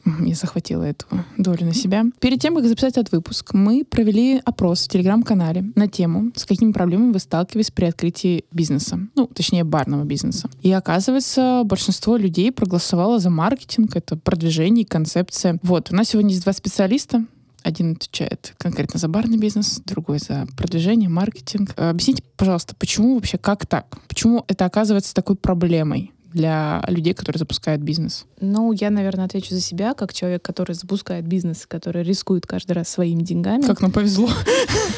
Я 0.06 0.36
захватила 0.36 0.84
эту 0.84 1.06
долю 1.38 1.65
на 1.65 1.74
себя. 1.74 2.06
Перед 2.20 2.41
тем, 2.41 2.56
как 2.56 2.65
записать 2.65 2.98
этот 2.98 3.12
выпуск, 3.12 3.53
мы 3.53 3.84
провели 3.84 4.41
опрос 4.44 4.86
в 4.86 4.89
Телеграм-канале 4.89 5.72
на 5.75 5.88
тему, 5.88 6.32
с 6.36 6.46
какими 6.46 6.72
проблемами 6.72 7.13
вы 7.13 7.20
сталкивались 7.20 7.72
при 7.72 7.86
открытии 7.86 8.46
бизнеса. 8.51 9.00
Ну, 9.15 9.27
точнее, 9.27 9.63
барного 9.63 10.03
бизнеса. 10.03 10.50
И 10.62 10.72
оказывается, 10.72 11.63
большинство 11.65 12.18
людей 12.18 12.51
проголосовало 12.51 13.20
за 13.20 13.29
маркетинг, 13.29 13.96
это 13.96 14.18
продвижение 14.18 14.84
и 14.84 14.88
концепция. 14.88 15.60
Вот, 15.63 15.91
у 15.91 15.96
нас 15.96 16.10
сегодня 16.10 16.32
есть 16.32 16.44
два 16.44 16.53
специалиста. 16.53 17.25
Один 17.62 17.91
отвечает 17.91 18.53
конкретно 18.58 19.00
за 19.00 19.10
барный 19.10 19.38
бизнес, 19.38 19.82
другой 19.86 20.20
за 20.20 20.48
продвижение, 20.56 21.10
маркетинг. 21.10 21.74
Э, 21.75 21.89
Объясните, 21.89 22.24
пожалуйста, 22.38 22.74
почему 22.75 23.15
вообще, 23.15 23.38
как 23.38 23.65
так? 23.65 23.98
Почему 24.08 24.46
это 24.48 24.65
оказывается 24.65 25.13
такой 25.13 25.36
проблемой 25.36 26.13
для 26.33 26.83
людей, 26.88 27.13
которые 27.13 27.39
запускают 27.39 27.81
бизнес? 27.81 28.25
Ну, 28.39 28.71
я, 28.71 28.89
наверное, 28.89 29.25
отвечу 29.25 29.53
за 29.53 29.62
себя, 29.62 29.93
как 29.93 30.13
человек, 30.13 30.41
который 30.43 30.74
запускает 30.74 31.25
бизнес, 31.27 31.65
который 31.65 32.03
рискует 32.03 32.45
каждый 32.45 32.74
раз 32.74 32.89
своими 32.89 33.24
деньгами. 33.24 33.62
Как 33.63 33.81
нам 33.81 33.91
повезло. 33.91 34.29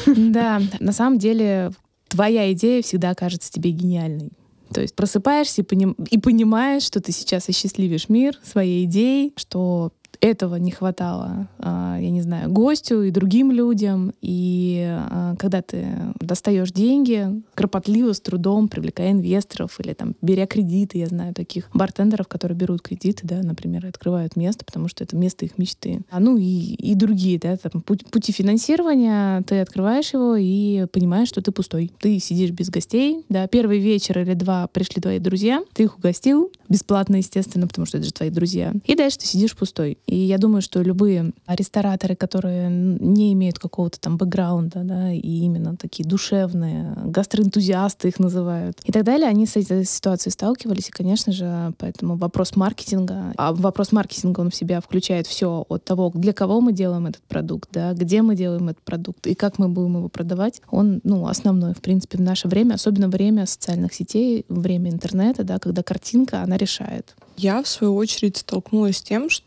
Да, 0.06 0.60
на 0.80 0.92
самом 0.92 1.18
деле 1.18 1.70
твоя 2.08 2.52
идея 2.52 2.82
всегда 2.82 3.14
кажется 3.14 3.50
тебе 3.52 3.70
гениальной. 3.70 4.32
То 4.72 4.80
есть 4.80 4.94
просыпаешься 4.94 5.62
и, 5.62 5.64
поним- 5.64 5.96
и 6.10 6.18
понимаешь, 6.18 6.82
что 6.82 7.00
ты 7.00 7.12
сейчас 7.12 7.48
осчастливишь 7.48 8.08
мир 8.08 8.38
своей 8.42 8.84
идеей, 8.84 9.32
что 9.36 9.92
этого 10.22 10.54
не 10.54 10.70
хватало, 10.70 11.48
а, 11.58 11.98
я 12.00 12.10
не 12.10 12.22
знаю, 12.22 12.50
гостю 12.50 13.02
и 13.02 13.10
другим 13.10 13.50
людям. 13.50 14.14
И 14.22 14.80
а, 14.88 15.34
когда 15.36 15.62
ты 15.62 15.84
достаешь 16.20 16.70
деньги, 16.70 17.42
кропотливо, 17.54 18.12
с 18.12 18.20
трудом, 18.20 18.68
привлекая 18.68 19.10
инвесторов 19.10 19.80
или 19.80 19.92
там 19.94 20.14
беря 20.22 20.46
кредиты, 20.46 20.98
я 20.98 21.08
знаю 21.08 21.34
таких 21.34 21.68
бартендеров, 21.74 22.28
которые 22.28 22.56
берут 22.56 22.82
кредиты, 22.82 23.26
да, 23.26 23.42
например, 23.42 23.84
и 23.84 23.88
открывают 23.88 24.36
место, 24.36 24.64
потому 24.64 24.86
что 24.86 25.02
это 25.02 25.16
место 25.16 25.44
их 25.44 25.58
мечты. 25.58 26.02
А, 26.08 26.20
ну 26.20 26.38
и, 26.38 26.74
и 26.74 26.94
другие, 26.94 27.40
да, 27.40 27.56
там, 27.56 27.82
путь- 27.82 28.06
пути 28.06 28.30
финансирования, 28.30 29.42
ты 29.42 29.60
открываешь 29.60 30.12
его 30.14 30.36
и 30.36 30.86
понимаешь, 30.92 31.28
что 31.28 31.42
ты 31.42 31.50
пустой. 31.50 31.90
Ты 31.98 32.20
сидишь 32.20 32.50
без 32.50 32.70
гостей, 32.70 33.24
да, 33.28 33.48
первый 33.48 33.80
вечер 33.80 34.20
или 34.20 34.34
два 34.34 34.68
пришли 34.68 35.02
твои 35.02 35.18
друзья, 35.18 35.64
ты 35.72 35.82
их 35.82 35.98
угостил, 35.98 36.52
бесплатно, 36.68 37.16
естественно, 37.16 37.66
потому 37.66 37.86
что 37.86 37.98
это 37.98 38.06
же 38.06 38.12
твои 38.12 38.30
друзья. 38.30 38.72
И 38.84 38.94
дальше 38.94 39.18
ты 39.18 39.26
сидишь 39.26 39.56
пустой. 39.56 39.98
И 40.12 40.26
я 40.26 40.36
думаю, 40.36 40.60
что 40.60 40.82
любые 40.82 41.32
рестораторы, 41.46 42.14
которые 42.14 42.68
не 42.68 43.32
имеют 43.32 43.58
какого-то 43.58 43.98
там 43.98 44.18
бэкграунда, 44.18 44.80
да, 44.84 45.10
и 45.10 45.20
именно 45.20 45.74
такие 45.76 46.06
душевные, 46.06 46.94
гастроэнтузиасты 47.06 48.08
их 48.08 48.18
называют, 48.18 48.78
и 48.84 48.92
так 48.92 49.04
далее, 49.04 49.26
они 49.26 49.46
с 49.46 49.56
этой 49.56 49.86
ситуацией 49.86 50.32
сталкивались, 50.34 50.90
и, 50.90 50.92
конечно 50.92 51.32
же, 51.32 51.72
поэтому 51.78 52.16
вопрос 52.16 52.56
маркетинга, 52.56 53.32
а 53.38 53.54
вопрос 53.54 53.90
маркетинга, 53.90 54.40
он 54.40 54.50
в 54.50 54.54
себя 54.54 54.82
включает 54.82 55.26
все 55.26 55.64
от 55.66 55.82
того, 55.84 56.12
для 56.14 56.34
кого 56.34 56.60
мы 56.60 56.74
делаем 56.74 57.06
этот 57.06 57.22
продукт, 57.22 57.70
да, 57.72 57.94
где 57.94 58.20
мы 58.20 58.36
делаем 58.36 58.68
этот 58.68 58.82
продукт 58.82 59.26
и 59.26 59.34
как 59.34 59.58
мы 59.58 59.70
будем 59.70 59.96
его 59.96 60.10
продавать, 60.10 60.60
он, 60.70 61.00
ну, 61.04 61.26
основной, 61.26 61.72
в 61.72 61.80
принципе, 61.80 62.18
в 62.18 62.20
наше 62.20 62.48
время, 62.48 62.74
особенно 62.74 63.08
время 63.08 63.46
социальных 63.46 63.94
сетей, 63.94 64.44
время 64.50 64.90
интернета, 64.90 65.42
да, 65.42 65.58
когда 65.58 65.82
картинка, 65.82 66.42
она 66.42 66.58
решает. 66.58 67.14
Я, 67.38 67.62
в 67.62 67.68
свою 67.68 67.94
очередь, 67.94 68.36
столкнулась 68.36 68.98
с 68.98 69.02
тем, 69.02 69.30
что 69.30 69.46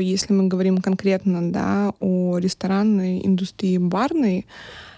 если 0.00 0.32
мы 0.32 0.48
говорим 0.48 0.78
конкретно 0.78 1.52
да, 1.52 1.92
о 2.00 2.38
ресторанной 2.38 3.24
индустрии 3.24 3.78
барной, 3.78 4.46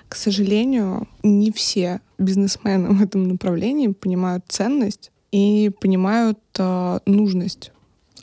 к 0.09 0.17
сожалению, 0.17 1.07
не 1.23 1.53
все 1.53 2.01
бизнесмены 2.19 2.91
в 2.91 3.03
этом 3.03 3.29
направлении 3.29 3.89
понимают 3.89 4.45
ценность 4.49 5.13
и 5.31 5.71
понимают 5.81 6.39
э, 6.59 6.99
нужность. 7.07 7.71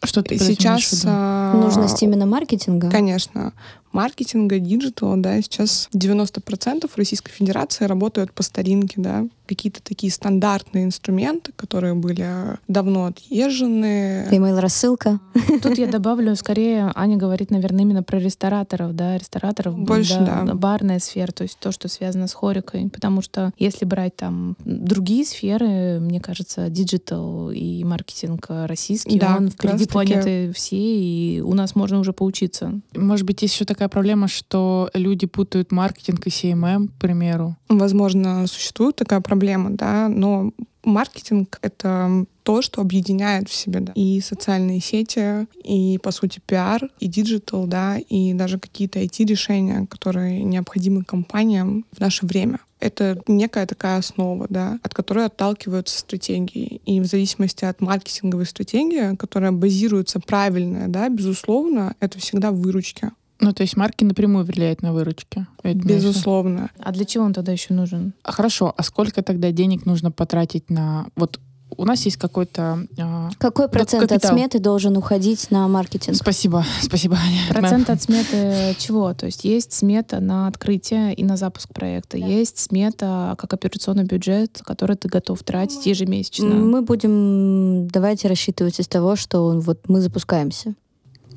Что 0.04 0.22
ты 0.22 0.38
сейчас... 0.38 1.04
э, 1.06 1.52
Нужность 1.56 2.04
именно 2.04 2.26
маркетинга. 2.26 2.92
Конечно. 2.92 3.54
Маркетинга, 3.98 4.60
digital 4.60 5.05
а, 5.05 5.18
да, 5.18 5.42
сейчас 5.42 5.90
90% 5.92 6.88
Российской 6.96 7.32
Федерации 7.32 7.86
работают 7.86 8.32
по 8.32 8.44
старинке, 8.44 8.94
да. 8.98 9.26
Какие-то 9.48 9.82
такие 9.82 10.12
стандартные 10.12 10.84
инструменты, 10.84 11.52
которые 11.56 11.96
были 11.96 12.58
давно 12.68 13.06
отъезжены. 13.06 14.28
Имейл-рассылка. 14.30 15.20
Тут 15.64 15.80
я 15.80 15.88
добавлю, 15.88 16.36
скорее, 16.36 16.92
Аня 16.94 17.18
говорит, 17.18 17.50
наверное, 17.50 17.82
именно 17.82 18.04
про 18.04 18.20
рестораторов, 18.20 18.96
да, 18.96 19.18
рестораторов, 19.18 19.80
Больше, 19.80 20.20
да. 20.20 20.44
барная 20.54 21.00
сфера, 21.00 21.32
то 21.32 21.44
есть 21.44 21.58
то, 21.58 21.72
что 21.72 21.88
связано 21.88 22.28
с 22.28 22.34
хорекой, 22.34 22.90
потому 22.90 23.24
что 23.24 23.52
если 23.58 23.86
брать 23.86 24.16
там 24.16 24.58
другие 24.64 25.26
сферы, 25.26 26.00
мне 26.02 26.20
кажется, 26.20 26.70
digital 26.70 27.50
и 27.50 27.84
маркетинг 27.84 28.46
российский, 28.50 29.18
Да, 29.18 29.38
он 29.38 29.50
впереди 29.50 29.88
планеты 29.88 30.52
всей, 30.54 31.38
и 31.38 31.42
у 31.42 31.56
нас 31.56 31.74
можно 31.74 32.00
уже 32.00 32.14
поучиться. 32.14 32.80
Может 32.94 33.26
быть, 33.26 33.42
есть 33.42 33.56
еще 33.56 33.66
такая 33.66 33.87
проблема, 33.88 34.28
что 34.28 34.90
люди 34.94 35.26
путают 35.26 35.72
маркетинг 35.72 36.26
и 36.28 36.30
SMM, 36.30 36.88
к 36.90 36.94
примеру. 37.00 37.56
Возможно, 37.70 38.48
существует 38.48 38.96
такая 38.96 39.22
проблема, 39.22 39.72
да, 39.72 40.08
но 40.10 40.52
маркетинг— 40.88 41.60
это 41.62 42.26
то, 42.44 42.62
что 42.62 42.82
объединяет 42.82 43.50
в 43.50 43.54
себе 43.54 43.82
да, 43.82 43.92
и 43.94 44.22
социальные 44.22 44.80
сети, 44.80 45.46
и, 45.64 46.00
по 46.02 46.12
сути, 46.12 46.42
пиар, 46.46 46.90
и 47.00 47.08
digital, 47.08 47.68
да, 47.68 47.98
и 47.98 48.34
даже 48.34 48.58
какие-то 48.58 49.00
IT-решения, 49.00 49.86
которые 49.88 50.44
необходимы 50.44 51.04
компаниям 51.04 51.86
в 51.92 52.00
наше 52.00 52.26
время. 52.26 52.60
Это 52.80 53.22
некая 53.28 53.66
такая 53.66 53.98
основа, 53.98 54.46
да, 54.50 54.80
от 54.84 54.94
которой 54.94 55.26
отталкиваются 55.26 56.00
стратегии. 56.00 56.80
И 56.86 57.00
в 57.02 57.06
зависимости 57.06 57.66
от 57.66 57.82
маркетинговой 57.82 58.46
стратегии, 58.46 59.16
которая 59.16 59.52
базируется 59.52 60.20
правильно, 60.20 60.88
да, 60.88 61.10
безусловно, 61.10 61.96
это 62.00 62.20
всегда 62.20 62.52
выручки. 62.52 63.12
Ну, 63.40 63.54
то 63.54 63.62
есть 63.62 63.78
маркетинг 63.78 64.04
напрямую 64.04 64.46
влияют 64.46 64.82
на 64.82 64.94
выручки. 64.94 65.46
Безусловно. 65.64 66.70
А 66.80 66.92
для 66.92 67.06
чего 67.06 67.24
он 67.26 67.34
тогда 67.34 67.52
еще 67.52 67.74
нужен? 67.74 68.14
А 68.24 68.32
Хорошо, 68.32 68.74
а 68.76 68.84
сколько 68.84 69.22
тогда 69.22 69.52
денег 69.52 69.86
нужно 69.86 70.12
потратить 70.12 70.70
на... 70.70 71.08
Вот 71.16 71.40
у 71.76 71.86
нас 71.86 72.06
есть 72.06 72.18
какой-то... 72.18 72.88
а, 72.98 73.30
Какой 73.38 73.68
процент 73.68 74.04
от 74.04 74.10
капитал. 74.10 74.32
сметы 74.32 74.60
должен 74.60 74.96
уходить 74.98 75.52
на 75.52 75.68
маркетинг? 75.68 76.16
Спасибо, 76.16 76.66
спасибо, 76.82 77.18
Аня. 77.18 77.42
Процент 77.50 77.90
от 77.90 78.02
сметы 78.02 78.76
чего? 78.80 79.14
То 79.14 79.26
есть 79.26 79.44
есть 79.44 79.74
смета 79.74 80.20
на 80.20 80.48
открытие 80.48 81.14
и 81.14 81.24
на 81.24 81.36
запуск 81.38 81.74
проекта. 81.74 82.18
Есть 82.18 82.58
смета 82.58 83.36
как 83.38 83.54
операционный 83.54 84.06
бюджет, 84.06 84.62
который 84.64 84.96
ты 84.96 85.10
готов 85.10 85.44
тратить 85.44 85.86
ежемесячно. 85.86 86.56
Мы 86.56 86.82
будем, 86.82 87.88
давайте 87.90 88.28
рассчитывать 88.28 88.80
из 88.80 88.88
того, 88.88 89.16
что 89.16 89.60
вот 89.60 89.90
мы 89.90 90.02
запускаемся. 90.02 90.74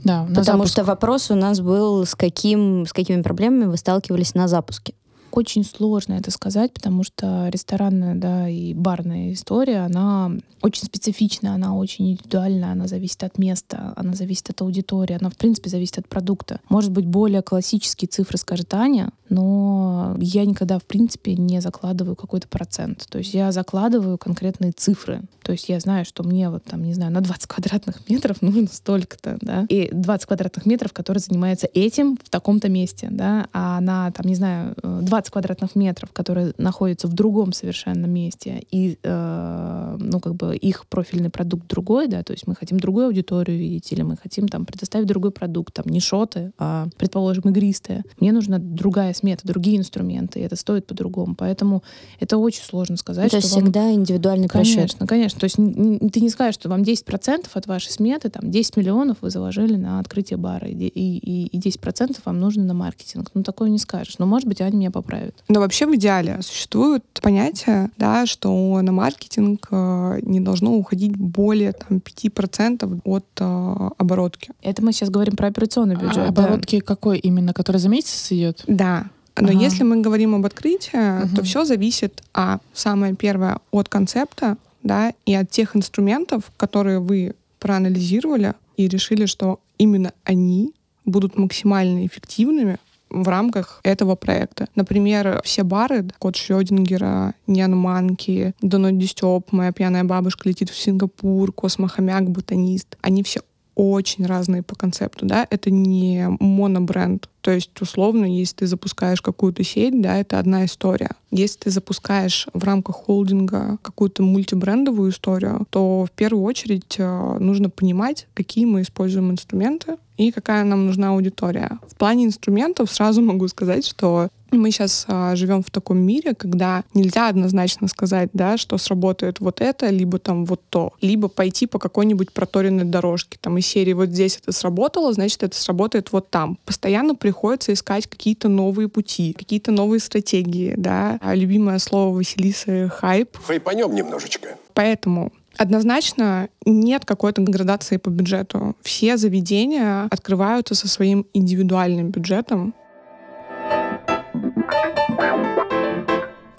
Да, 0.04 0.24
Потому 0.28 0.44
запуск. 0.44 0.72
что 0.72 0.84
вопрос 0.84 1.30
у 1.30 1.34
нас 1.34 1.60
был, 1.60 2.06
с, 2.06 2.14
каким, 2.14 2.86
с 2.86 2.92
какими 2.92 3.22
проблемами 3.22 3.64
вы 3.64 3.76
сталкивались 3.76 4.34
на 4.34 4.48
запуске. 4.48 4.94
Очень 5.32 5.64
сложно 5.64 6.14
это 6.14 6.30
сказать, 6.30 6.72
потому 6.72 7.04
что 7.04 7.48
ресторанная, 7.48 8.14
да, 8.14 8.48
и 8.48 8.74
барная 8.74 9.32
история, 9.32 9.80
она 9.80 10.32
очень 10.62 10.84
специфична, 10.84 11.54
она 11.54 11.74
очень 11.74 12.10
индивидуальна, 12.10 12.72
она 12.72 12.86
зависит 12.86 13.22
от 13.24 13.38
места, 13.38 13.92
она 13.96 14.14
зависит 14.14 14.50
от 14.50 14.60
аудитории, 14.60 15.16
она, 15.18 15.30
в 15.30 15.36
принципе, 15.36 15.70
зависит 15.70 15.98
от 15.98 16.08
продукта. 16.08 16.60
Может 16.68 16.90
быть, 16.90 17.06
более 17.06 17.42
классические 17.42 18.08
цифры 18.08 18.36
скажет 18.38 18.72
Аня, 18.74 19.10
но 19.28 20.16
я 20.18 20.44
никогда, 20.44 20.78
в 20.78 20.84
принципе, 20.84 21.34
не 21.34 21.60
закладываю 21.60 22.16
какой-то 22.16 22.48
процент. 22.48 23.06
То 23.08 23.18
есть 23.18 23.32
я 23.32 23.52
закладываю 23.52 24.18
конкретные 24.18 24.72
цифры. 24.72 25.22
То 25.42 25.52
есть 25.52 25.68
я 25.68 25.80
знаю, 25.80 26.04
что 26.04 26.22
мне 26.22 26.50
вот 26.50 26.64
там, 26.64 26.82
не 26.82 26.94
знаю, 26.94 27.12
на 27.12 27.20
20 27.20 27.46
квадратных 27.46 28.08
метров 28.08 28.42
нужно 28.42 28.66
столько-то, 28.66 29.38
да, 29.40 29.64
и 29.68 29.88
20 29.92 30.26
квадратных 30.26 30.66
метров, 30.66 30.92
которые 30.92 31.20
занимаются 31.20 31.68
этим 31.72 32.18
в 32.22 32.28
таком-то 32.28 32.68
месте, 32.68 33.08
да, 33.10 33.48
а 33.52 33.80
на, 33.80 34.10
там, 34.10 34.26
не 34.26 34.34
знаю, 34.34 34.74
20 34.82 35.19
20 35.20 35.32
квадратных 35.32 35.76
метров, 35.76 36.12
которые 36.12 36.54
находятся 36.58 37.06
в 37.08 37.12
другом 37.12 37.52
совершенно 37.52 38.06
месте, 38.06 38.62
и, 38.70 38.98
э, 39.02 39.96
ну, 39.98 40.20
как 40.20 40.34
бы 40.34 40.56
их 40.56 40.86
профильный 40.86 41.30
продукт 41.30 41.66
другой, 41.68 42.08
да, 42.08 42.22
то 42.22 42.32
есть 42.32 42.46
мы 42.46 42.54
хотим 42.54 42.80
другую 42.80 43.06
аудиторию 43.06 43.58
видеть, 43.58 43.92
или 43.92 44.02
мы 44.02 44.16
хотим 44.16 44.48
там 44.48 44.64
предоставить 44.66 45.06
другой 45.06 45.30
продукт, 45.30 45.74
там, 45.74 45.86
не 45.86 46.00
шоты, 46.00 46.52
а, 46.58 46.88
предположим, 46.96 47.44
игристые. 47.50 48.02
Мне 48.18 48.32
нужна 48.32 48.58
другая 48.58 49.14
смета, 49.14 49.46
другие 49.46 49.76
инструменты, 49.76 50.40
и 50.40 50.42
это 50.42 50.56
стоит 50.56 50.86
по-другому. 50.86 51.34
Поэтому 51.34 51.82
это 52.18 52.38
очень 52.38 52.62
сложно 52.62 52.96
сказать. 52.96 53.26
Это 53.32 53.40
что 53.40 53.56
вам- 53.56 53.64
всегда 53.64 53.92
индивидуальный 53.92 54.48
просчет. 54.48 54.76
Конечно, 54.76 55.06
конечно. 55.06 55.40
То 55.40 55.44
есть 55.44 55.56
ты 55.56 56.20
не 56.20 56.30
скажешь, 56.30 56.54
что 56.54 56.68
вам 56.68 56.82
10% 56.82 57.46
от 57.54 57.66
вашей 57.66 57.90
сметы, 57.90 58.30
там 58.30 58.50
10 58.50 58.76
миллионов 58.76 59.18
вы 59.20 59.30
заложили 59.30 59.76
на 59.76 60.00
открытие 60.00 60.36
бара, 60.36 60.66
и, 60.68 60.74
и, 60.74 61.18
и, 61.18 61.46
и 61.46 61.58
10% 61.58 62.16
вам 62.24 62.40
нужно 62.40 62.64
на 62.64 62.74
маркетинг. 62.74 63.30
Ну, 63.34 63.42
такое 63.42 63.68
не 63.68 63.78
скажешь. 63.78 64.18
Но, 64.18 64.26
может 64.26 64.48
быть, 64.48 64.60
Аня 64.60 64.76
меня 64.76 64.90
поправит. 65.10 65.34
Но 65.48 65.60
вообще 65.60 65.86
в 65.86 65.94
идеале 65.96 66.38
существует 66.42 67.04
понятие, 67.22 67.90
да, 67.96 68.26
что 68.26 68.80
на 68.82 68.92
маркетинг 68.92 69.68
э, 69.70 70.18
не 70.22 70.40
должно 70.40 70.74
уходить 70.74 71.16
более 71.16 71.72
там, 71.72 71.98
5% 71.98 73.00
от 73.04 73.26
э, 73.40 73.90
оборотки. 73.98 74.50
Это 74.62 74.82
мы 74.84 74.92
сейчас 74.92 75.10
говорим 75.10 75.36
про 75.36 75.48
операционный 75.48 75.96
бюджет. 75.96 76.28
А 76.28 76.30
да. 76.30 76.44
оборотки 76.44 76.80
какой 76.80 77.18
именно, 77.18 77.52
который 77.52 77.78
за 77.78 77.88
месяц 77.88 78.32
идет? 78.32 78.62
Да. 78.66 79.06
Но 79.36 79.48
Ага. 79.48 79.58
если 79.58 79.84
мы 79.84 80.00
говорим 80.00 80.34
об 80.34 80.44
открытии, 80.46 80.90
то 80.92 81.26
Мгм. 81.32 81.44
все 81.44 81.64
зависит, 81.64 82.22
а 82.34 82.58
самое 82.74 83.14
первое, 83.14 83.58
от 83.70 83.88
концепта, 83.88 84.56
да, 84.82 85.12
и 85.26 85.34
от 85.34 85.50
тех 85.50 85.76
инструментов, 85.76 86.50
которые 86.56 86.98
вы 87.00 87.34
проанализировали 87.58 88.54
и 88.76 88.88
решили, 88.88 89.26
что 89.26 89.60
именно 89.78 90.12
они 90.24 90.72
будут 91.04 91.36
максимально 91.38 92.06
эффективными 92.06 92.78
в 93.10 93.28
рамках 93.28 93.80
этого 93.82 94.14
проекта. 94.14 94.68
Например, 94.74 95.40
все 95.44 95.62
бары, 95.62 96.08
код 96.18 96.36
Шрёдингера, 96.36 97.34
Нян 97.46 97.76
Манки, 97.76 98.54
Донат 98.60 98.98
Дистёп, 98.98 99.52
Моя 99.52 99.72
пьяная 99.72 100.04
бабушка 100.04 100.48
летит 100.48 100.70
в 100.70 100.78
Сингапур, 100.78 101.52
Космохомяк, 101.52 102.30
Ботанист, 102.30 102.96
они 103.02 103.22
все 103.22 103.40
очень 103.80 104.26
разные 104.26 104.62
по 104.62 104.74
концепту, 104.74 105.24
да, 105.24 105.46
это 105.48 105.70
не 105.70 106.28
монобренд. 106.38 107.30
То 107.40 107.50
есть, 107.50 107.80
условно, 107.80 108.26
если 108.26 108.56
ты 108.56 108.66
запускаешь 108.66 109.22
какую-то 109.22 109.64
сеть, 109.64 109.98
да, 110.02 110.18
это 110.18 110.38
одна 110.38 110.66
история. 110.66 111.12
Если 111.30 111.60
ты 111.60 111.70
запускаешь 111.70 112.46
в 112.52 112.62
рамках 112.62 112.96
холдинга 112.96 113.78
какую-то 113.80 114.22
мультибрендовую 114.22 115.10
историю, 115.10 115.66
то 115.70 116.04
в 116.04 116.10
первую 116.10 116.44
очередь 116.44 116.96
э, 116.98 117.38
нужно 117.38 117.70
понимать, 117.70 118.26
какие 118.34 118.66
мы 118.66 118.82
используем 118.82 119.30
инструменты 119.30 119.96
и 120.18 120.30
какая 120.30 120.64
нам 120.64 120.84
нужна 120.84 121.10
аудитория. 121.10 121.78
В 121.88 121.96
плане 121.96 122.26
инструментов 122.26 122.92
сразу 122.92 123.22
могу 123.22 123.48
сказать, 123.48 123.86
что 123.86 124.28
мы 124.56 124.70
сейчас 124.70 125.06
живем 125.34 125.62
в 125.62 125.70
таком 125.70 125.98
мире, 125.98 126.34
когда 126.34 126.84
нельзя 126.94 127.28
однозначно 127.28 127.88
сказать, 127.88 128.30
да, 128.32 128.56
что 128.56 128.78
сработает 128.78 129.40
вот 129.40 129.60
это, 129.60 129.90
либо 129.90 130.18
там 130.18 130.44
вот 130.44 130.60
то, 130.70 130.92
либо 131.00 131.28
пойти 131.28 131.66
по 131.66 131.78
какой-нибудь 131.78 132.32
проторенной 132.32 132.84
дорожке, 132.84 133.38
там 133.40 133.58
из 133.58 133.66
серии 133.66 133.92
вот 133.92 134.08
здесь 134.08 134.38
это 134.42 134.52
сработало, 134.52 135.12
значит 135.12 135.42
это 135.42 135.56
сработает 135.56 136.12
вот 136.12 136.30
там. 136.30 136.58
Постоянно 136.64 137.14
приходится 137.14 137.72
искать 137.72 138.06
какие-то 138.06 138.48
новые 138.48 138.88
пути, 138.88 139.32
какие-то 139.32 139.72
новые 139.72 140.00
стратегии, 140.00 140.74
да. 140.76 141.18
А 141.20 141.34
любимое 141.34 141.78
слово 141.78 142.14
Василисы— 142.16 142.88
хайп. 142.94 143.36
Хайпанем 143.46 143.94
немножечко. 143.94 144.56
Поэтому 144.74 145.32
Однозначно 145.58 146.48
нет 146.64 147.04
какой-то 147.04 147.42
градации 147.42 147.98
по 147.98 148.08
бюджету. 148.08 148.76
Все 148.82 149.16
заведения 149.18 150.04
открываются 150.04 150.74
со 150.74 150.88
своим 150.88 151.26
индивидуальным 151.34 152.10
бюджетом. 152.10 152.72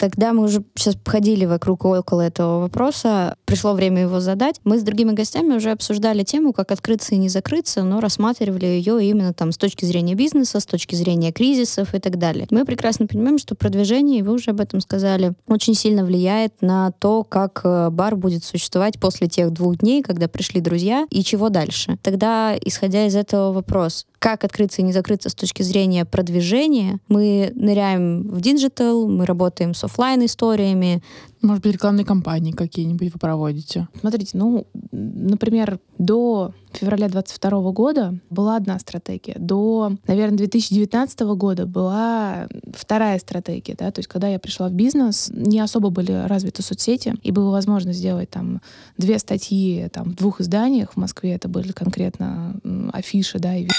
Когда 0.02 0.32
мы 0.32 0.42
уже 0.42 0.64
сейчас 0.74 0.96
ходили 1.06 1.44
вокруг 1.44 1.84
и 1.84 1.86
около 1.86 2.22
этого 2.22 2.58
вопроса, 2.62 3.36
пришло 3.44 3.72
время 3.72 4.02
его 4.02 4.18
задать. 4.18 4.56
Мы 4.64 4.80
с 4.80 4.82
другими 4.82 5.12
гостями 5.12 5.54
уже 5.54 5.70
обсуждали 5.70 6.24
тему, 6.24 6.52
как 6.52 6.72
открыться 6.72 7.14
и 7.14 7.18
не 7.18 7.28
закрыться, 7.28 7.84
но 7.84 8.00
рассматривали 8.00 8.66
ее 8.66 9.00
именно 9.04 9.32
там 9.32 9.52
с 9.52 9.56
точки 9.56 9.84
зрения 9.84 10.16
бизнеса, 10.16 10.58
с 10.58 10.66
точки 10.66 10.96
зрения 10.96 11.30
кризисов 11.30 11.94
и 11.94 12.00
так 12.00 12.18
далее. 12.18 12.48
Мы 12.50 12.64
прекрасно 12.64 13.06
понимаем, 13.06 13.38
что 13.38 13.54
продвижение, 13.54 14.18
и 14.18 14.22
вы 14.22 14.32
уже 14.32 14.50
об 14.50 14.60
этом 14.60 14.80
сказали, 14.80 15.34
очень 15.46 15.76
сильно 15.76 16.04
влияет 16.04 16.60
на 16.62 16.90
то, 16.90 17.22
как 17.22 17.60
э, 17.62 17.90
бар 17.90 18.16
будет 18.16 18.42
существовать 18.42 18.98
после 18.98 19.28
тех 19.28 19.52
двух 19.52 19.76
дней, 19.76 20.02
когда 20.02 20.26
пришли 20.26 20.60
друзья, 20.60 21.06
и 21.10 21.22
чего 21.22 21.48
дальше. 21.48 21.96
Тогда, 22.02 22.56
исходя 22.60 23.06
из 23.06 23.14
этого 23.14 23.52
вопрос, 23.52 24.06
как 24.22 24.44
открыться 24.44 24.82
и 24.82 24.84
не 24.84 24.92
закрыться 24.92 25.30
с 25.30 25.34
точки 25.34 25.62
зрения 25.62 26.04
продвижения. 26.04 27.00
Мы 27.08 27.50
ныряем 27.56 28.28
в 28.28 28.40
диджитал, 28.40 29.08
мы 29.08 29.26
работаем 29.26 29.74
с 29.74 29.82
офлайн 29.82 30.24
историями. 30.24 31.02
Может 31.42 31.64
быть, 31.64 31.72
рекламные 31.74 32.04
кампании 32.04 32.52
какие-нибудь 32.52 33.12
вы 33.12 33.18
проводите? 33.18 33.88
Смотрите, 34.00 34.30
ну, 34.38 34.66
например, 34.92 35.80
до 35.98 36.54
февраля 36.72 37.08
22 37.08 37.72
года 37.72 38.14
была 38.30 38.56
одна 38.56 38.78
стратегия. 38.78 39.36
До, 39.38 39.92
наверное, 40.06 40.38
2019 40.38 41.20
года 41.36 41.66
была 41.66 42.48
вторая 42.72 43.18
стратегия. 43.18 43.74
Да? 43.78 43.90
То 43.90 43.98
есть, 43.98 44.08
когда 44.08 44.28
я 44.28 44.38
пришла 44.38 44.68
в 44.68 44.72
бизнес, 44.72 45.30
не 45.34 45.60
особо 45.60 45.90
были 45.90 46.12
развиты 46.26 46.62
соцсети, 46.62 47.14
и 47.22 47.32
было 47.32 47.50
возможно 47.50 47.92
сделать 47.92 48.30
там 48.30 48.60
две 48.96 49.18
статьи 49.18 49.88
там, 49.92 50.12
в 50.12 50.14
двух 50.14 50.40
изданиях. 50.40 50.92
В 50.92 50.96
Москве 50.96 51.32
это 51.32 51.48
были 51.48 51.72
конкретно 51.72 52.54
афиши, 52.92 53.38
да, 53.38 53.56
и 53.56 53.62
видж. 53.62 53.72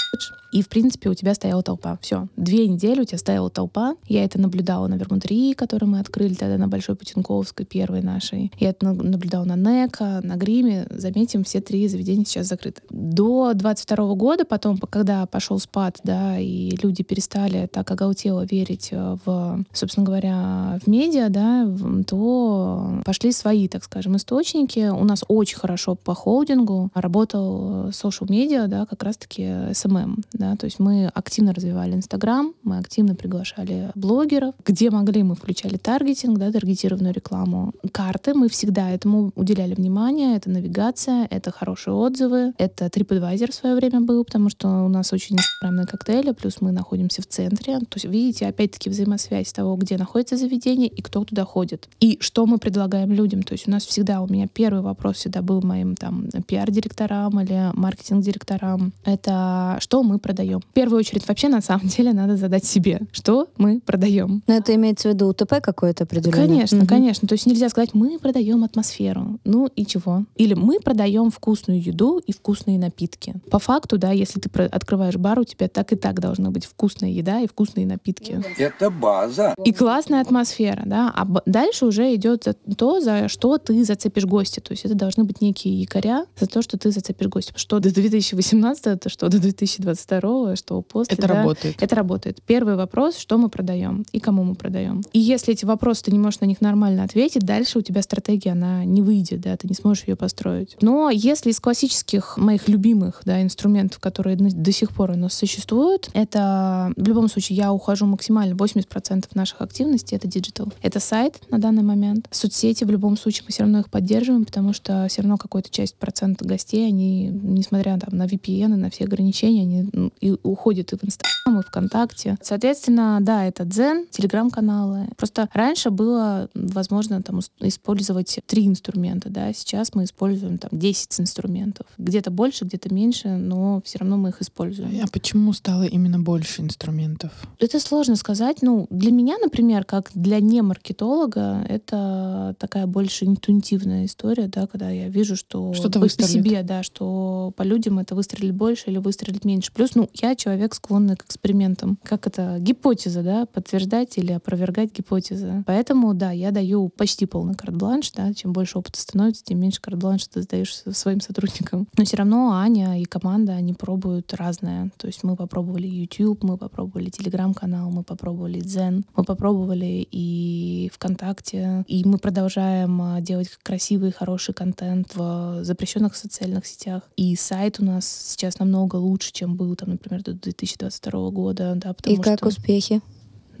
И, 0.52 0.62
в 0.62 0.68
принципе, 0.68 1.10
у 1.10 1.14
тебя 1.14 1.34
стояла 1.34 1.64
толпа. 1.64 1.98
Все. 2.00 2.28
Две 2.36 2.68
недели 2.68 3.00
у 3.00 3.04
тебя 3.04 3.18
стояла 3.18 3.50
толпа. 3.50 3.96
Я 4.06 4.24
это 4.24 4.40
наблюдала 4.40 4.86
на 4.86 4.94
Вермут-3, 4.94 5.54
который 5.54 5.86
мы 5.86 5.98
открыли 5.98 6.34
тогда 6.34 6.58
на 6.58 6.68
Большой 6.68 6.94
Путинковской, 6.94 7.53
первой 7.62 8.02
нашей. 8.02 8.50
Я 8.58 8.70
это 8.70 8.86
на- 8.86 8.92
наблюдала 8.94 9.44
на 9.44 9.54
НЕКа, 9.56 10.20
на 10.24 10.36
Гриме. 10.36 10.86
Заметим, 10.90 11.44
все 11.44 11.60
три 11.60 11.86
заведения 11.86 12.24
сейчас 12.24 12.48
закрыты. 12.48 12.82
До 12.90 13.52
22 13.54 14.14
года, 14.14 14.44
потом, 14.44 14.78
когда 14.78 15.26
пошел 15.26 15.60
спад, 15.60 16.00
да, 16.02 16.38
и 16.38 16.76
люди 16.82 17.04
перестали 17.04 17.68
так 17.72 17.90
оголтело 17.90 18.44
верить 18.44 18.88
э, 18.90 19.16
в, 19.24 19.64
собственно 19.72 20.06
говоря, 20.06 20.80
в 20.84 20.88
медиа, 20.88 21.28
да, 21.28 21.68
то 22.06 23.02
пошли 23.04 23.32
свои, 23.32 23.68
так 23.68 23.84
скажем, 23.84 24.16
источники. 24.16 24.88
У 24.90 25.04
нас 25.04 25.22
очень 25.28 25.58
хорошо 25.58 25.94
по 25.94 26.14
холдингу 26.14 26.90
работал 26.94 27.88
social 27.90 28.26
медиа, 28.28 28.66
да, 28.66 28.86
как 28.86 29.02
раз-таки 29.02 29.42
SMM, 29.42 30.22
да, 30.32 30.56
то 30.56 30.64
есть 30.64 30.78
мы 30.78 31.10
активно 31.14 31.52
развивали 31.52 31.94
Инстаграм, 31.94 32.54
мы 32.62 32.78
активно 32.78 33.14
приглашали 33.14 33.90
блогеров, 33.94 34.54
где 34.64 34.90
могли, 34.90 35.22
мы 35.22 35.34
включали 35.34 35.76
таргетинг, 35.76 36.38
да, 36.38 36.50
таргетированную 36.50 37.12
рекламу. 37.14 37.43
Карты, 37.92 38.34
мы 38.34 38.48
всегда 38.48 38.90
этому 38.90 39.32
уделяли 39.34 39.74
внимание, 39.74 40.36
это 40.36 40.50
навигация, 40.50 41.26
это 41.30 41.50
хорошие 41.50 41.94
отзывы, 41.94 42.52
это 42.58 42.86
TripAdvisor 42.86 43.50
в 43.50 43.54
свое 43.54 43.74
время 43.76 44.00
был, 44.00 44.24
потому 44.24 44.48
что 44.50 44.68
у 44.84 44.88
нас 44.88 45.12
очень 45.12 45.36
инстаграмные 45.36 45.86
коктейли, 45.86 46.32
плюс 46.32 46.60
мы 46.60 46.72
находимся 46.72 47.22
в 47.22 47.26
центре. 47.26 47.78
То 47.78 47.86
есть, 47.94 48.04
видите, 48.06 48.46
опять-таки 48.46 48.90
взаимосвязь 48.90 49.52
того, 49.52 49.76
где 49.76 49.96
находится 49.96 50.36
заведение 50.36 50.88
и 50.88 51.02
кто 51.02 51.24
туда 51.24 51.44
ходит. 51.44 51.88
И 52.00 52.18
что 52.20 52.46
мы 52.46 52.58
предлагаем 52.58 53.12
людям. 53.12 53.42
То 53.42 53.52
есть 53.52 53.68
у 53.68 53.70
нас 53.70 53.84
всегда, 53.84 54.20
у 54.20 54.26
меня 54.28 54.46
первый 54.52 54.82
вопрос 54.82 55.16
всегда 55.16 55.42
был 55.42 55.62
моим 55.62 55.94
там 55.96 56.28
пиар-директорам 56.46 57.40
или 57.40 57.70
маркетинг-директорам. 57.74 58.92
Это 59.04 59.76
что 59.80 60.02
мы 60.02 60.18
продаем. 60.18 60.60
В 60.60 60.72
первую 60.74 60.98
очередь 60.98 61.26
вообще 61.28 61.48
на 61.48 61.60
самом 61.60 61.88
деле 61.88 62.12
надо 62.12 62.36
задать 62.36 62.64
себе, 62.64 63.00
что 63.12 63.48
мы 63.56 63.80
продаем. 63.80 64.42
Но 64.46 64.54
это 64.54 64.74
имеется 64.74 65.08
в 65.10 65.12
виду 65.14 65.28
УТП 65.28 65.60
какое-то 65.62 66.04
определенное? 66.04 66.46
Конечно, 66.46 66.78
Мгм. 66.78 66.86
конечно. 66.86 67.28
То 67.34 67.36
есть 67.36 67.46
нельзя 67.46 67.68
сказать, 67.68 67.94
мы 67.94 68.16
продаем 68.20 68.62
атмосферу. 68.62 69.40
Ну 69.42 69.66
и 69.66 69.84
чего? 69.84 70.24
Или 70.36 70.54
мы 70.54 70.78
продаем 70.78 71.32
вкусную 71.32 71.82
еду 71.82 72.18
и 72.18 72.32
вкусные 72.32 72.78
напитки. 72.78 73.34
По 73.50 73.58
факту, 73.58 73.98
да, 73.98 74.12
если 74.12 74.38
ты 74.38 74.48
открываешь 74.62 75.16
бар, 75.16 75.40
у 75.40 75.44
тебя 75.44 75.66
так 75.66 75.92
и 75.92 75.96
так 75.96 76.20
должна 76.20 76.52
быть 76.52 76.64
вкусная 76.64 77.10
еда 77.10 77.40
и 77.40 77.48
вкусные 77.48 77.88
напитки. 77.88 78.40
Это 78.56 78.88
база. 78.88 79.52
И 79.64 79.72
классная 79.72 80.20
атмосфера, 80.20 80.84
да. 80.86 81.12
А 81.12 81.26
дальше 81.44 81.86
уже 81.86 82.14
идет 82.14 82.46
то, 82.78 83.00
за 83.00 83.26
что 83.26 83.58
ты 83.58 83.82
зацепишь 83.82 84.26
гостя. 84.26 84.60
То 84.60 84.70
есть 84.70 84.84
это 84.84 84.94
должны 84.94 85.24
быть 85.24 85.40
некие 85.40 85.74
якоря 85.74 86.26
за 86.38 86.46
то, 86.46 86.62
что 86.62 86.78
ты 86.78 86.92
зацепишь 86.92 87.26
гостя. 87.26 87.52
Что 87.56 87.80
до 87.80 87.92
2018, 87.92 89.00
то 89.00 89.08
что 89.08 89.28
до 89.28 89.40
2022, 89.40 90.54
что 90.54 90.82
после. 90.82 91.16
Это 91.16 91.26
да. 91.26 91.34
работает. 91.34 91.82
Это 91.82 91.96
работает. 91.96 92.42
Первый 92.46 92.76
вопрос, 92.76 93.16
что 93.16 93.38
мы 93.38 93.48
продаем 93.48 94.04
и 94.12 94.20
кому 94.20 94.44
мы 94.44 94.54
продаем. 94.54 95.02
И 95.12 95.18
если 95.18 95.52
эти 95.52 95.64
вопросы 95.64 96.04
ты 96.04 96.12
не 96.12 96.20
можешь 96.20 96.38
на 96.38 96.44
них 96.44 96.60
нормально 96.60 97.02
ответить, 97.02 97.13
дальше 97.40 97.78
у 97.78 97.82
тебя 97.82 98.02
стратегия, 98.02 98.52
она 98.52 98.84
не 98.84 99.02
выйдет, 99.02 99.40
да, 99.40 99.56
ты 99.56 99.68
не 99.68 99.74
сможешь 99.74 100.04
ее 100.06 100.16
построить. 100.16 100.76
Но 100.80 101.10
если 101.10 101.50
из 101.50 101.60
классических 101.60 102.36
моих 102.36 102.68
любимых 102.68 103.22
да, 103.24 103.42
инструментов, 103.42 104.00
которые 104.00 104.36
до 104.36 104.72
сих 104.72 104.92
пор 104.92 105.12
у 105.12 105.16
нас 105.16 105.34
существуют, 105.34 106.10
это 106.12 106.92
в 106.96 107.06
любом 107.06 107.28
случае 107.28 107.56
я 107.56 107.72
ухожу 107.72 108.06
максимально 108.06 108.54
80% 108.54 109.26
наших 109.34 109.60
активностей 109.60 110.16
это 110.16 110.28
диджитал. 110.28 110.72
Это 110.82 111.00
сайт 111.00 111.40
на 111.50 111.58
данный 111.58 111.82
момент. 111.82 112.28
Соцсети 112.30 112.84
в 112.84 112.90
любом 112.90 113.16
случае 113.16 113.44
мы 113.46 113.52
все 113.52 113.62
равно 113.62 113.80
их 113.80 113.90
поддерживаем, 113.90 114.44
потому 114.44 114.72
что 114.72 115.06
все 115.08 115.22
равно 115.22 115.36
какую-то 115.36 115.70
часть 115.70 115.96
процент 115.96 116.42
гостей, 116.42 116.86
они, 116.86 117.28
несмотря 117.28 117.98
там, 117.98 118.16
на 118.16 118.26
VPN 118.26 118.74
и 118.74 118.76
на 118.76 118.90
все 118.90 119.04
ограничения, 119.04 119.62
они 119.62 119.90
м, 119.92 120.12
и 120.20 120.36
уходят 120.42 120.92
и 120.92 120.96
в 120.96 121.04
Инстаграм, 121.04 121.60
и 121.60 121.62
ВКонтакте. 121.62 122.36
Соответственно, 122.42 123.18
да, 123.20 123.44
это 123.44 123.64
Дзен, 123.64 124.06
телеграм-каналы. 124.10 125.08
Просто 125.16 125.48
раньше 125.52 125.90
было 125.90 126.48
возможно 126.54 127.03
там 127.08 127.38
ус- 127.38 127.50
использовать 127.60 128.38
три 128.46 128.66
инструмента, 128.66 129.30
да, 129.30 129.52
сейчас 129.52 129.94
мы 129.94 130.04
используем 130.04 130.58
там 130.58 130.70
10 130.72 131.20
инструментов. 131.20 131.86
Где-то 131.98 132.30
больше, 132.30 132.64
где-то 132.64 132.92
меньше, 132.92 133.28
но 133.28 133.80
все 133.84 133.98
равно 133.98 134.16
мы 134.16 134.30
их 134.30 134.40
используем. 134.42 134.90
А 135.02 135.06
почему 135.08 135.52
стало 135.52 135.84
именно 135.84 136.18
больше 136.18 136.62
инструментов? 136.62 137.32
Это 137.58 137.80
сложно 137.80 138.16
сказать. 138.16 138.58
Ну, 138.62 138.86
для 138.90 139.10
меня, 139.12 139.36
например, 139.42 139.84
как 139.84 140.10
для 140.14 140.40
не-маркетолога, 140.40 141.64
это 141.68 142.54
такая 142.58 142.86
больше 142.86 143.24
интуитивная 143.24 144.04
история, 144.06 144.48
да, 144.48 144.66
когда 144.66 144.90
я 144.90 145.08
вижу, 145.08 145.36
что 145.36 145.72
Что-то 145.74 146.00
по, 146.00 146.08
себе, 146.08 146.62
да, 146.62 146.82
что 146.82 147.52
по 147.56 147.62
людям 147.62 147.98
это 147.98 148.14
выстрелит 148.14 148.54
больше 148.54 148.90
или 148.90 148.98
выстрелит 148.98 149.44
меньше. 149.44 149.72
Плюс, 149.72 149.94
ну, 149.94 150.08
я 150.14 150.34
человек 150.34 150.74
склонный 150.74 151.16
к 151.16 151.24
экспериментам. 151.24 151.98
Как 152.02 152.26
это? 152.26 152.56
Гипотеза, 152.60 153.22
да, 153.22 153.46
подтверждать 153.46 154.18
или 154.18 154.32
опровергать 154.32 154.92
гипотезы. 154.96 155.64
Поэтому, 155.66 156.14
да, 156.14 156.30
я 156.30 156.50
даю 156.50 156.88
почти 156.96 157.26
полный 157.26 157.54
карт-бланш, 157.54 158.12
да, 158.12 158.32
чем 158.32 158.52
больше 158.52 158.78
опыта 158.78 159.00
становится, 159.00 159.44
тем 159.44 159.60
меньше 159.60 159.80
карт-бланша 159.80 160.28
ты 160.30 160.42
сдаешь 160.42 160.74
своим 160.74 161.20
сотрудникам. 161.20 161.88
Но 161.96 162.04
все 162.04 162.16
равно 162.16 162.52
Аня 162.52 163.00
и 163.00 163.04
команда, 163.04 163.52
они 163.52 163.72
пробуют 163.72 164.32
разное. 164.34 164.90
То 164.96 165.06
есть 165.06 165.22
мы 165.22 165.36
попробовали 165.36 165.86
YouTube, 165.86 166.42
мы 166.42 166.56
попробовали 166.56 167.10
Телеграм-канал, 167.10 167.90
мы 167.90 168.02
попробовали 168.02 168.60
Дзен, 168.60 169.04
мы 169.16 169.24
попробовали 169.24 170.06
и 170.10 170.90
ВКонтакте, 170.94 171.84
и 171.86 172.04
мы 172.04 172.18
продолжаем 172.18 173.00
а, 173.02 173.20
делать 173.20 173.50
красивый, 173.62 174.12
хороший 174.12 174.54
контент 174.54 175.14
в 175.14 175.62
запрещенных 175.62 176.16
социальных 176.16 176.66
сетях. 176.66 177.02
И 177.16 177.34
сайт 177.36 177.80
у 177.80 177.84
нас 177.84 178.06
сейчас 178.06 178.58
намного 178.58 178.96
лучше, 178.96 179.32
чем 179.32 179.56
был, 179.56 179.74
там, 179.76 179.90
например, 179.90 180.22
до 180.22 180.32
2022 180.32 181.30
года, 181.30 181.74
да, 181.76 181.92
потому 181.92 182.16
И 182.16 182.20
как 182.20 182.38
что, 182.38 182.48
успехи? 182.48 183.00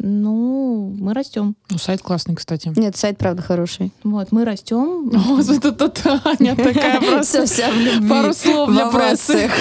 Ну, 0.06 0.94
мы 0.98 1.14
растем. 1.14 1.56
Ну, 1.70 1.78
сайт 1.78 2.02
классный, 2.02 2.34
кстати. 2.34 2.70
Нет, 2.76 2.94
сайт 2.94 3.16
правда 3.16 3.40
хороший. 3.40 3.90
Вот, 4.02 4.32
мы 4.32 4.44
растем. 4.44 5.08
Господи, 5.08 5.60
тут 5.62 5.78
тут 5.78 6.06
Аня 6.26 6.54
такая 6.54 7.00
просто... 7.10 7.46
Все, 7.46 7.54
вся 7.54 7.70
в 7.70 7.76
любви. 7.76 8.08
Пару 8.10 8.34
слов 8.34 8.70
для 8.70 8.90
в 8.90 8.92
прессы. 8.92 9.50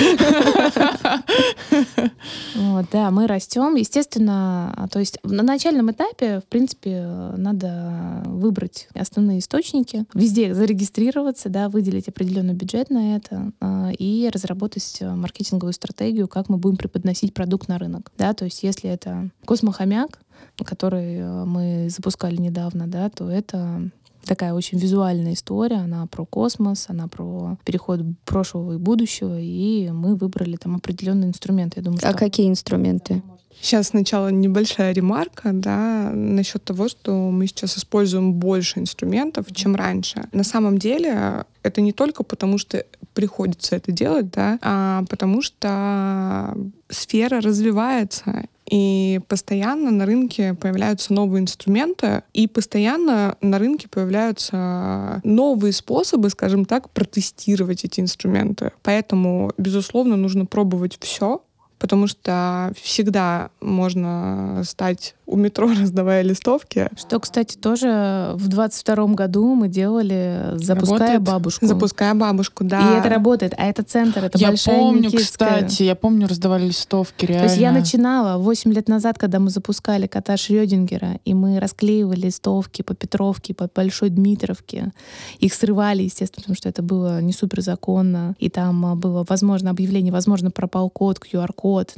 Вот, 2.56 2.86
да, 2.92 3.12
мы 3.12 3.28
растем. 3.28 3.76
Естественно, 3.76 4.74
а, 4.76 4.88
то 4.88 5.00
есть 5.00 5.18
на 5.24 5.44
начальном 5.44 5.92
этапе, 5.92 6.40
в 6.40 6.46
принципе, 6.46 7.02
надо 7.38 8.24
выбрать 8.26 8.88
основные 8.94 9.40
источники, 9.40 10.06
везде 10.14 10.54
зарегистрироваться, 10.54 11.50
да, 11.50 11.70
выделить 11.70 12.08
определенный 12.08 12.54
бюджет 12.54 12.90
на 12.90 13.16
это 13.16 13.52
а, 13.60 13.92
и 13.98 14.30
разработать 14.34 15.00
а, 15.02 15.16
маркетинговую 15.16 15.74
стратегию, 15.74 16.28
как 16.28 16.50
мы 16.50 16.58
будем 16.58 16.78
преподносить 16.78 17.34
продукт 17.34 17.68
на 17.68 17.78
рынок. 17.78 18.12
Да, 18.18 18.34
то 18.34 18.46
есть 18.46 18.64
если 18.64 18.90
это 18.90 19.30
космохомяк, 19.46 20.20
который 20.64 21.18
а, 21.20 21.46
мы 21.46 21.90
запускали 21.90 22.38
недавно, 22.38 22.88
да, 22.88 23.10
то 23.10 23.30
это 23.30 23.90
такая 24.26 24.54
очень 24.54 24.80
визуальная 24.80 25.34
история, 25.34 25.78
она 25.78 26.06
про 26.08 26.26
космос, 26.26 26.86
она 26.88 27.08
про 27.08 27.58
переход 27.66 28.02
прошлого 28.26 28.74
и 28.74 28.78
будущего, 28.78 29.40
и 29.40 29.90
мы 29.92 30.16
выбрали 30.16 30.56
там 30.56 30.76
определенные 30.76 31.30
инструменты. 31.30 31.80
Я 31.80 31.84
думаю, 31.84 32.00
А 32.04 32.10
что 32.10 32.18
какие 32.18 32.50
инструменты? 32.50 33.22
Сейчас 33.62 33.90
сначала 33.90 34.28
небольшая 34.28 34.94
ремарка, 34.94 35.52
да, 35.54 36.12
насчет 36.14 36.64
того, 36.64 36.90
что 36.90 37.32
мы 37.32 37.48
сейчас 37.48 37.78
используем 37.78 38.34
больше 38.34 38.80
инструментов, 38.80 39.46
чем 39.54 39.76
раньше. 39.76 40.26
На 40.34 40.44
самом 40.44 40.78
деле 40.78 41.46
это 41.62 41.80
не 41.80 41.94
только 41.94 42.24
потому, 42.24 42.58
что 42.58 42.86
приходится 43.14 43.76
это 43.76 43.92
делать, 43.92 44.32
да, 44.32 44.60
а 44.62 45.06
потому 45.10 45.42
что 45.42 46.58
сфера 46.90 47.40
развивается, 47.40 48.48
и 48.66 49.20
постоянно 49.28 49.92
на 49.92 50.06
рынке 50.06 50.54
появляются 50.54 51.14
новые 51.14 51.42
инструменты, 51.42 52.24
и 52.34 52.48
постоянно 52.48 53.38
на 53.42 53.60
рынке 53.60 53.88
появляются 53.88 55.22
новые 55.24 55.74
способы, 55.74 56.30
скажем 56.30 56.66
так, 56.66 56.90
протестировать 56.90 57.84
эти 57.84 58.00
инструменты. 58.00 58.72
Поэтому, 58.82 59.52
безусловно, 59.58 60.16
нужно 60.16 60.46
пробовать 60.46 60.98
все, 61.00 61.44
потому 61.80 62.08
что 62.08 62.72
всегда 62.82 63.50
можно 63.60 64.62
стать 64.64 65.16
у 65.26 65.36
метро, 65.38 65.68
раздавая 65.80 66.22
листовки, 66.22 66.90
Что, 66.98 67.20
кстати, 67.20 67.58
тоже 67.58 68.32
в 68.36 68.48
22 68.48 69.06
году 69.14 69.56
мы 69.56 69.68
делали, 69.70 70.52
запуская 70.56 70.98
Работает? 71.00 71.22
бабушку. 71.22 71.66
запуская 71.66 72.14
бабушку, 72.14 72.64
да. 72.64 72.96
И 72.96 73.00
это 73.00 73.10
работает. 73.10 73.54
А 73.58 73.66
это 73.66 73.84
центр, 73.84 74.26
это 74.26 74.38
Я 74.38 74.48
большая 74.50 74.78
помню, 74.80 75.04
Никитская. 75.04 75.64
кстати, 75.64 75.84
я 75.84 75.96
помню, 75.96 76.28
раздавали 76.28 76.68
листовки, 76.68 77.26
реально. 77.26 77.46
То 77.48 77.50
есть 77.52 77.62
я 77.62 77.72
начинала 77.72 78.38
8 78.38 78.74
лет 78.74 78.88
назад, 78.90 79.18
когда 79.18 79.40
мы 79.40 79.50
запускали 79.50 80.08
кота 80.08 80.38
Шрёдингера, 80.38 81.20
и 81.26 81.34
мы 81.34 81.60
расклеивали 81.60 82.22
листовки 82.22 82.82
по 82.82 82.94
Петровке, 82.94 83.54
по 83.54 83.70
Большой 83.74 84.10
Дмитровке. 84.10 84.92
Их 85.40 85.54
срывали, 85.54 86.04
естественно, 86.04 86.42
потому 86.42 86.56
что 86.56 86.70
это 86.70 86.82
было 86.82 87.22
не 87.22 87.34
супер 87.34 87.62
законно. 87.62 88.36
И 88.40 88.50
там 88.50 88.86
а, 88.86 88.96
было, 88.96 89.26
возможно, 89.28 89.70
объявление, 89.70 90.12
возможно, 90.14 90.52
пропал 90.52 90.90
код, 90.90 91.20
QR-код. 91.20 91.94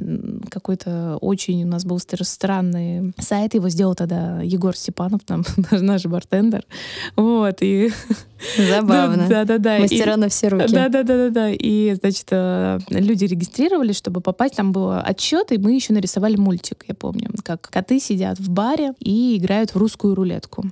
Какой-то 0.50 1.18
очень 1.20 1.64
у 1.64 1.66
нас 1.66 1.84
был 1.84 1.98
стр- 1.98 2.24
странный 2.24 3.12
сайт. 3.18 3.54
Его 3.54 3.68
сделал 3.68 3.94
тогда 3.94 4.40
Егор 4.42 4.76
Степанов, 4.76 5.22
там, 5.24 5.44
наш, 5.70 5.80
наш 5.80 6.04
бартендер. 6.06 6.64
Вот, 7.16 7.58
и... 7.60 7.90
Забавно. 8.56 9.26
Да-да-да. 9.28 9.78
и- 9.78 9.82
Мастера 9.82 10.16
на 10.16 10.28
все 10.28 10.48
руки. 10.48 10.72
да, 10.72 10.88
да, 10.88 11.02
да, 11.02 11.16
да, 11.16 11.30
да. 11.30 11.50
И, 11.50 11.94
значит, 11.94 12.26
э, 12.30 12.78
люди 12.90 13.24
регистрировались, 13.24 13.96
чтобы 13.96 14.20
попасть. 14.20 14.56
Там 14.56 14.72
был 14.72 14.92
отчет, 14.92 15.52
и 15.52 15.58
мы 15.58 15.74
еще 15.74 15.92
нарисовали 15.92 16.36
мультик, 16.36 16.84
я 16.88 16.94
помню, 16.94 17.30
как 17.42 17.62
коты 17.62 17.98
сидят 18.00 18.38
в 18.38 18.50
баре 18.50 18.92
и 19.00 19.36
играют 19.36 19.74
в 19.74 19.76
русскую 19.78 20.14
рулетку. 20.14 20.64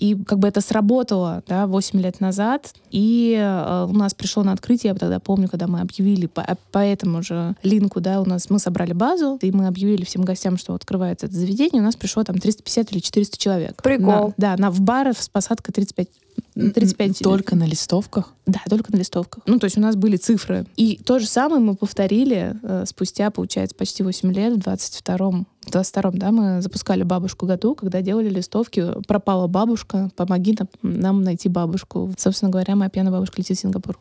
И 0.00 0.16
как 0.24 0.38
бы 0.38 0.48
это 0.48 0.62
сработало, 0.62 1.42
да, 1.46 1.66
8 1.66 2.00
лет 2.00 2.20
назад. 2.20 2.72
И 2.90 3.36
э, 3.38 3.86
у 3.88 3.92
нас 3.92 4.14
пришло 4.14 4.42
на 4.42 4.52
открытие, 4.52 4.92
я 4.92 4.98
тогда 4.98 5.20
помню, 5.20 5.46
когда 5.46 5.66
мы 5.66 5.80
объявили 5.80 6.26
по, 6.26 6.40
э, 6.40 6.54
по 6.72 6.78
этому 6.78 7.22
же 7.22 7.54
линку, 7.62 8.00
да, 8.00 8.22
у 8.22 8.24
нас 8.24 8.48
мы 8.48 8.58
собрали 8.58 8.94
базу, 8.94 9.38
и 9.42 9.52
мы 9.52 9.66
объявили 9.66 10.04
всем 10.04 10.22
гостям, 10.22 10.56
что 10.56 10.74
открывается 10.74 11.26
это 11.26 11.36
заведение, 11.36 11.82
у 11.82 11.84
нас 11.84 11.96
пришло 11.96 12.24
там 12.24 12.38
350 12.38 12.92
или 12.92 13.00
400 13.00 13.36
человек. 13.36 13.82
Прикол. 13.82 14.28
На- 14.28 14.34
да, 14.38 14.56
на, 14.56 14.70
в 14.70 14.80
бар 14.80 15.08
с 15.08 15.28
посадкой 15.28 15.74
35 15.74 16.08
35 16.54 17.18
Только 17.20 17.56
на 17.56 17.64
листовках? 17.64 18.34
да, 18.46 18.60
только 18.68 18.92
на 18.92 18.96
листовках. 18.96 19.44
Ну, 19.46 19.58
то 19.58 19.66
есть 19.66 19.78
у 19.78 19.80
нас 19.80 19.96
были 19.96 20.16
цифры. 20.16 20.66
И 20.76 20.98
то 21.04 21.18
же 21.18 21.26
самое 21.26 21.60
мы 21.60 21.76
повторили 21.76 22.56
э, 22.62 22.84
спустя, 22.86 23.30
получается, 23.30 23.76
почти 23.76 24.02
8 24.02 24.32
лет, 24.32 24.54
в 24.54 24.58
22-м, 24.58 25.46
в 25.66 25.70
22-м, 25.70 26.18
да, 26.18 26.32
мы 26.32 26.62
запускали 26.62 27.02
бабушку 27.02 27.46
году, 27.46 27.74
когда 27.74 28.02
делали 28.02 28.28
листовки 28.28 28.84
«Пропала 29.06 29.46
бабушка, 29.46 30.10
помоги 30.16 30.56
нам, 30.58 30.68
нам 30.82 31.22
найти 31.22 31.48
бабушку». 31.48 32.12
Собственно 32.18 32.50
говоря, 32.50 32.76
моя 32.76 32.90
пьяная 32.90 33.12
бабушка 33.12 33.36
летит 33.38 33.56
в 33.56 33.60
Сингапур. 33.60 33.98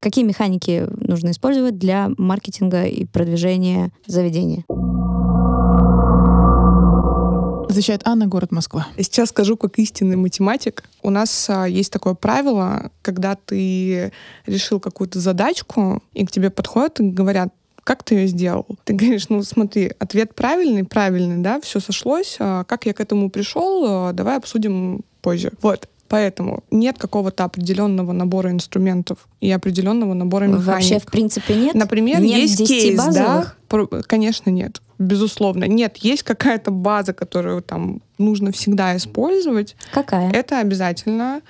Какие 0.00 0.24
механики 0.24 0.86
нужно 1.00 1.32
использовать 1.32 1.78
для 1.78 2.10
маркетинга 2.16 2.84
и 2.84 3.04
продвижения 3.04 3.90
заведения? 4.06 4.64
Защищает 7.68 8.02
Анна, 8.04 8.26
город 8.26 8.50
Москва. 8.50 8.88
Я 8.96 9.02
сейчас 9.02 9.28
скажу 9.28 9.56
как 9.56 9.78
истинный 9.78 10.16
математик. 10.16 10.84
У 11.02 11.10
нас 11.10 11.46
а, 11.50 11.66
есть 11.66 11.92
такое 11.92 12.14
правило, 12.14 12.90
когда 13.02 13.36
ты 13.36 14.10
решил 14.46 14.80
какую-то 14.80 15.20
задачку, 15.20 16.02
и 16.14 16.24
к 16.24 16.30
тебе 16.30 16.50
подходят 16.50 16.98
и 17.00 17.04
говорят, 17.04 17.52
как 17.84 18.02
ты 18.02 18.16
ее 18.16 18.26
сделал? 18.26 18.66
Ты 18.84 18.94
говоришь, 18.94 19.28
ну 19.28 19.42
смотри, 19.42 19.92
ответ 19.98 20.34
правильный, 20.34 20.84
правильный, 20.84 21.38
да, 21.42 21.60
все 21.60 21.80
сошлось. 21.80 22.36
а 22.38 22.64
как 22.64 22.86
я 22.86 22.94
к 22.94 23.00
этому 23.00 23.30
пришел, 23.30 23.84
а, 23.86 24.12
давай 24.12 24.38
обсудим 24.38 25.02
позже. 25.20 25.52
Вот. 25.62 25.88
Поэтому 26.08 26.64
нет 26.70 26.96
какого-то 26.96 27.44
определенного 27.44 28.12
набора 28.12 28.50
инструментов 28.50 29.28
и 29.42 29.50
определенного 29.50 30.14
набора 30.14 30.46
механик. 30.46 30.66
Вообще, 30.66 30.98
в 30.98 31.04
принципе, 31.04 31.54
нет? 31.54 31.74
Например, 31.74 32.20
Нет 32.20 32.38
есть 32.38 32.56
10 32.56 32.68
кейс, 32.68 32.96
да? 32.96 33.06
базовых? 33.06 33.56
Про- 33.68 33.86
Конечно, 34.06 34.48
нет. 34.48 34.80
Безусловно. 34.98 35.64
Нет, 35.64 35.98
есть 35.98 36.24
какая-то 36.24 36.70
база, 36.70 37.12
которую 37.12 37.62
там 37.62 38.02
нужно 38.18 38.50
всегда 38.52 38.96
использовать. 38.96 39.76
Какая? 39.92 40.30
Это 40.32 40.58
обязательно. 40.58 41.40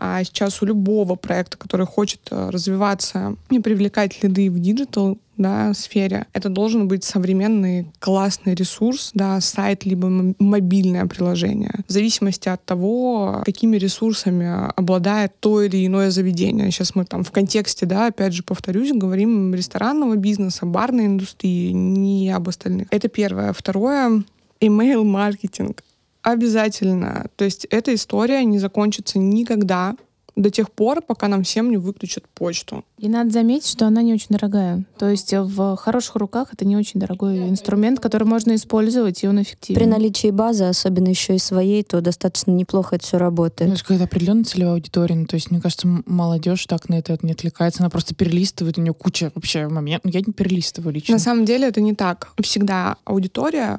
А 0.00 0.24
сейчас 0.24 0.62
у 0.62 0.66
любого 0.66 1.14
проекта, 1.14 1.58
который 1.58 1.86
хочет 1.86 2.20
э, 2.30 2.50
развиваться 2.50 3.36
и 3.50 3.58
привлекать 3.58 4.22
лиды 4.22 4.50
в 4.50 4.58
диджитал, 4.58 5.18
да, 5.40 5.72
сфере. 5.74 6.26
Это 6.32 6.48
должен 6.48 6.86
быть 6.86 7.02
современный 7.02 7.86
классный 7.98 8.54
ресурс, 8.54 9.10
да, 9.14 9.40
сайт 9.40 9.84
либо 9.84 10.34
мобильное 10.38 11.06
приложение. 11.06 11.72
В 11.88 11.92
зависимости 11.92 12.48
от 12.48 12.64
того, 12.64 13.42
какими 13.44 13.76
ресурсами 13.76 14.70
обладает 14.76 15.32
то 15.40 15.62
или 15.62 15.86
иное 15.86 16.10
заведение. 16.10 16.70
Сейчас 16.70 16.94
мы 16.94 17.04
там 17.04 17.24
в 17.24 17.30
контексте, 17.30 17.86
да, 17.86 18.08
опять 18.08 18.34
же 18.34 18.42
повторюсь, 18.42 18.92
говорим 18.92 19.54
ресторанного 19.54 20.16
бизнеса, 20.16 20.66
барной 20.66 21.06
индустрии, 21.06 21.70
не 21.72 22.30
об 22.30 22.48
остальных. 22.48 22.88
Это 22.90 23.08
первое. 23.08 23.52
Второе, 23.52 24.22
email-маркетинг. 24.60 25.82
Обязательно. 26.22 27.26
То 27.36 27.44
есть 27.44 27.66
эта 27.70 27.94
история 27.94 28.44
не 28.44 28.58
закончится 28.58 29.18
никогда 29.18 29.96
до 30.36 30.48
тех 30.48 30.70
пор, 30.70 31.02
пока 31.02 31.28
нам 31.28 31.42
всем 31.42 31.70
не 31.70 31.76
выключат 31.76 32.26
почту. 32.28 32.84
И 32.98 33.08
надо 33.08 33.30
заметить, 33.30 33.68
что 33.68 33.86
она 33.86 34.00
не 34.00 34.14
очень 34.14 34.28
дорогая. 34.30 34.84
То 34.98 35.08
есть 35.08 35.32
в 35.34 35.76
хороших 35.76 36.16
руках 36.16 36.48
это 36.52 36.64
не 36.64 36.76
очень 36.76 37.00
дорогой 37.00 37.48
инструмент, 37.48 38.00
который 38.00 38.24
можно 38.24 38.54
использовать, 38.54 39.22
и 39.22 39.28
он 39.28 39.42
эффективен. 39.42 39.78
При 39.78 39.86
наличии 39.86 40.30
базы, 40.30 40.64
особенно 40.64 41.08
еще 41.08 41.34
и 41.34 41.38
своей, 41.38 41.82
то 41.82 42.00
достаточно 42.00 42.52
неплохо 42.52 42.96
это 42.96 43.04
все 43.04 43.18
работает. 43.18 43.68
Ну, 43.68 43.74
это 43.74 43.82
какая-то 43.82 44.04
определенная 44.04 44.44
целевая 44.44 44.74
аудитория. 44.74 45.14
Ну, 45.14 45.26
то 45.26 45.34
есть, 45.34 45.50
мне 45.50 45.60
кажется, 45.60 45.88
молодежь 46.06 46.64
так 46.66 46.88
на 46.88 46.94
это 46.94 47.18
не 47.22 47.32
отвлекается. 47.32 47.82
Она 47.82 47.90
просто 47.90 48.14
перелистывает, 48.14 48.78
у 48.78 48.80
нее 48.80 48.94
куча 48.94 49.32
вообще 49.34 49.68
моментов. 49.68 50.12
Я 50.12 50.20
не 50.20 50.32
перелистываю 50.32 50.94
лично. 50.94 51.14
На 51.14 51.18
самом 51.18 51.44
деле 51.44 51.68
это 51.68 51.80
не 51.80 51.94
так. 51.94 52.32
Всегда 52.40 52.96
аудитория 53.04 53.78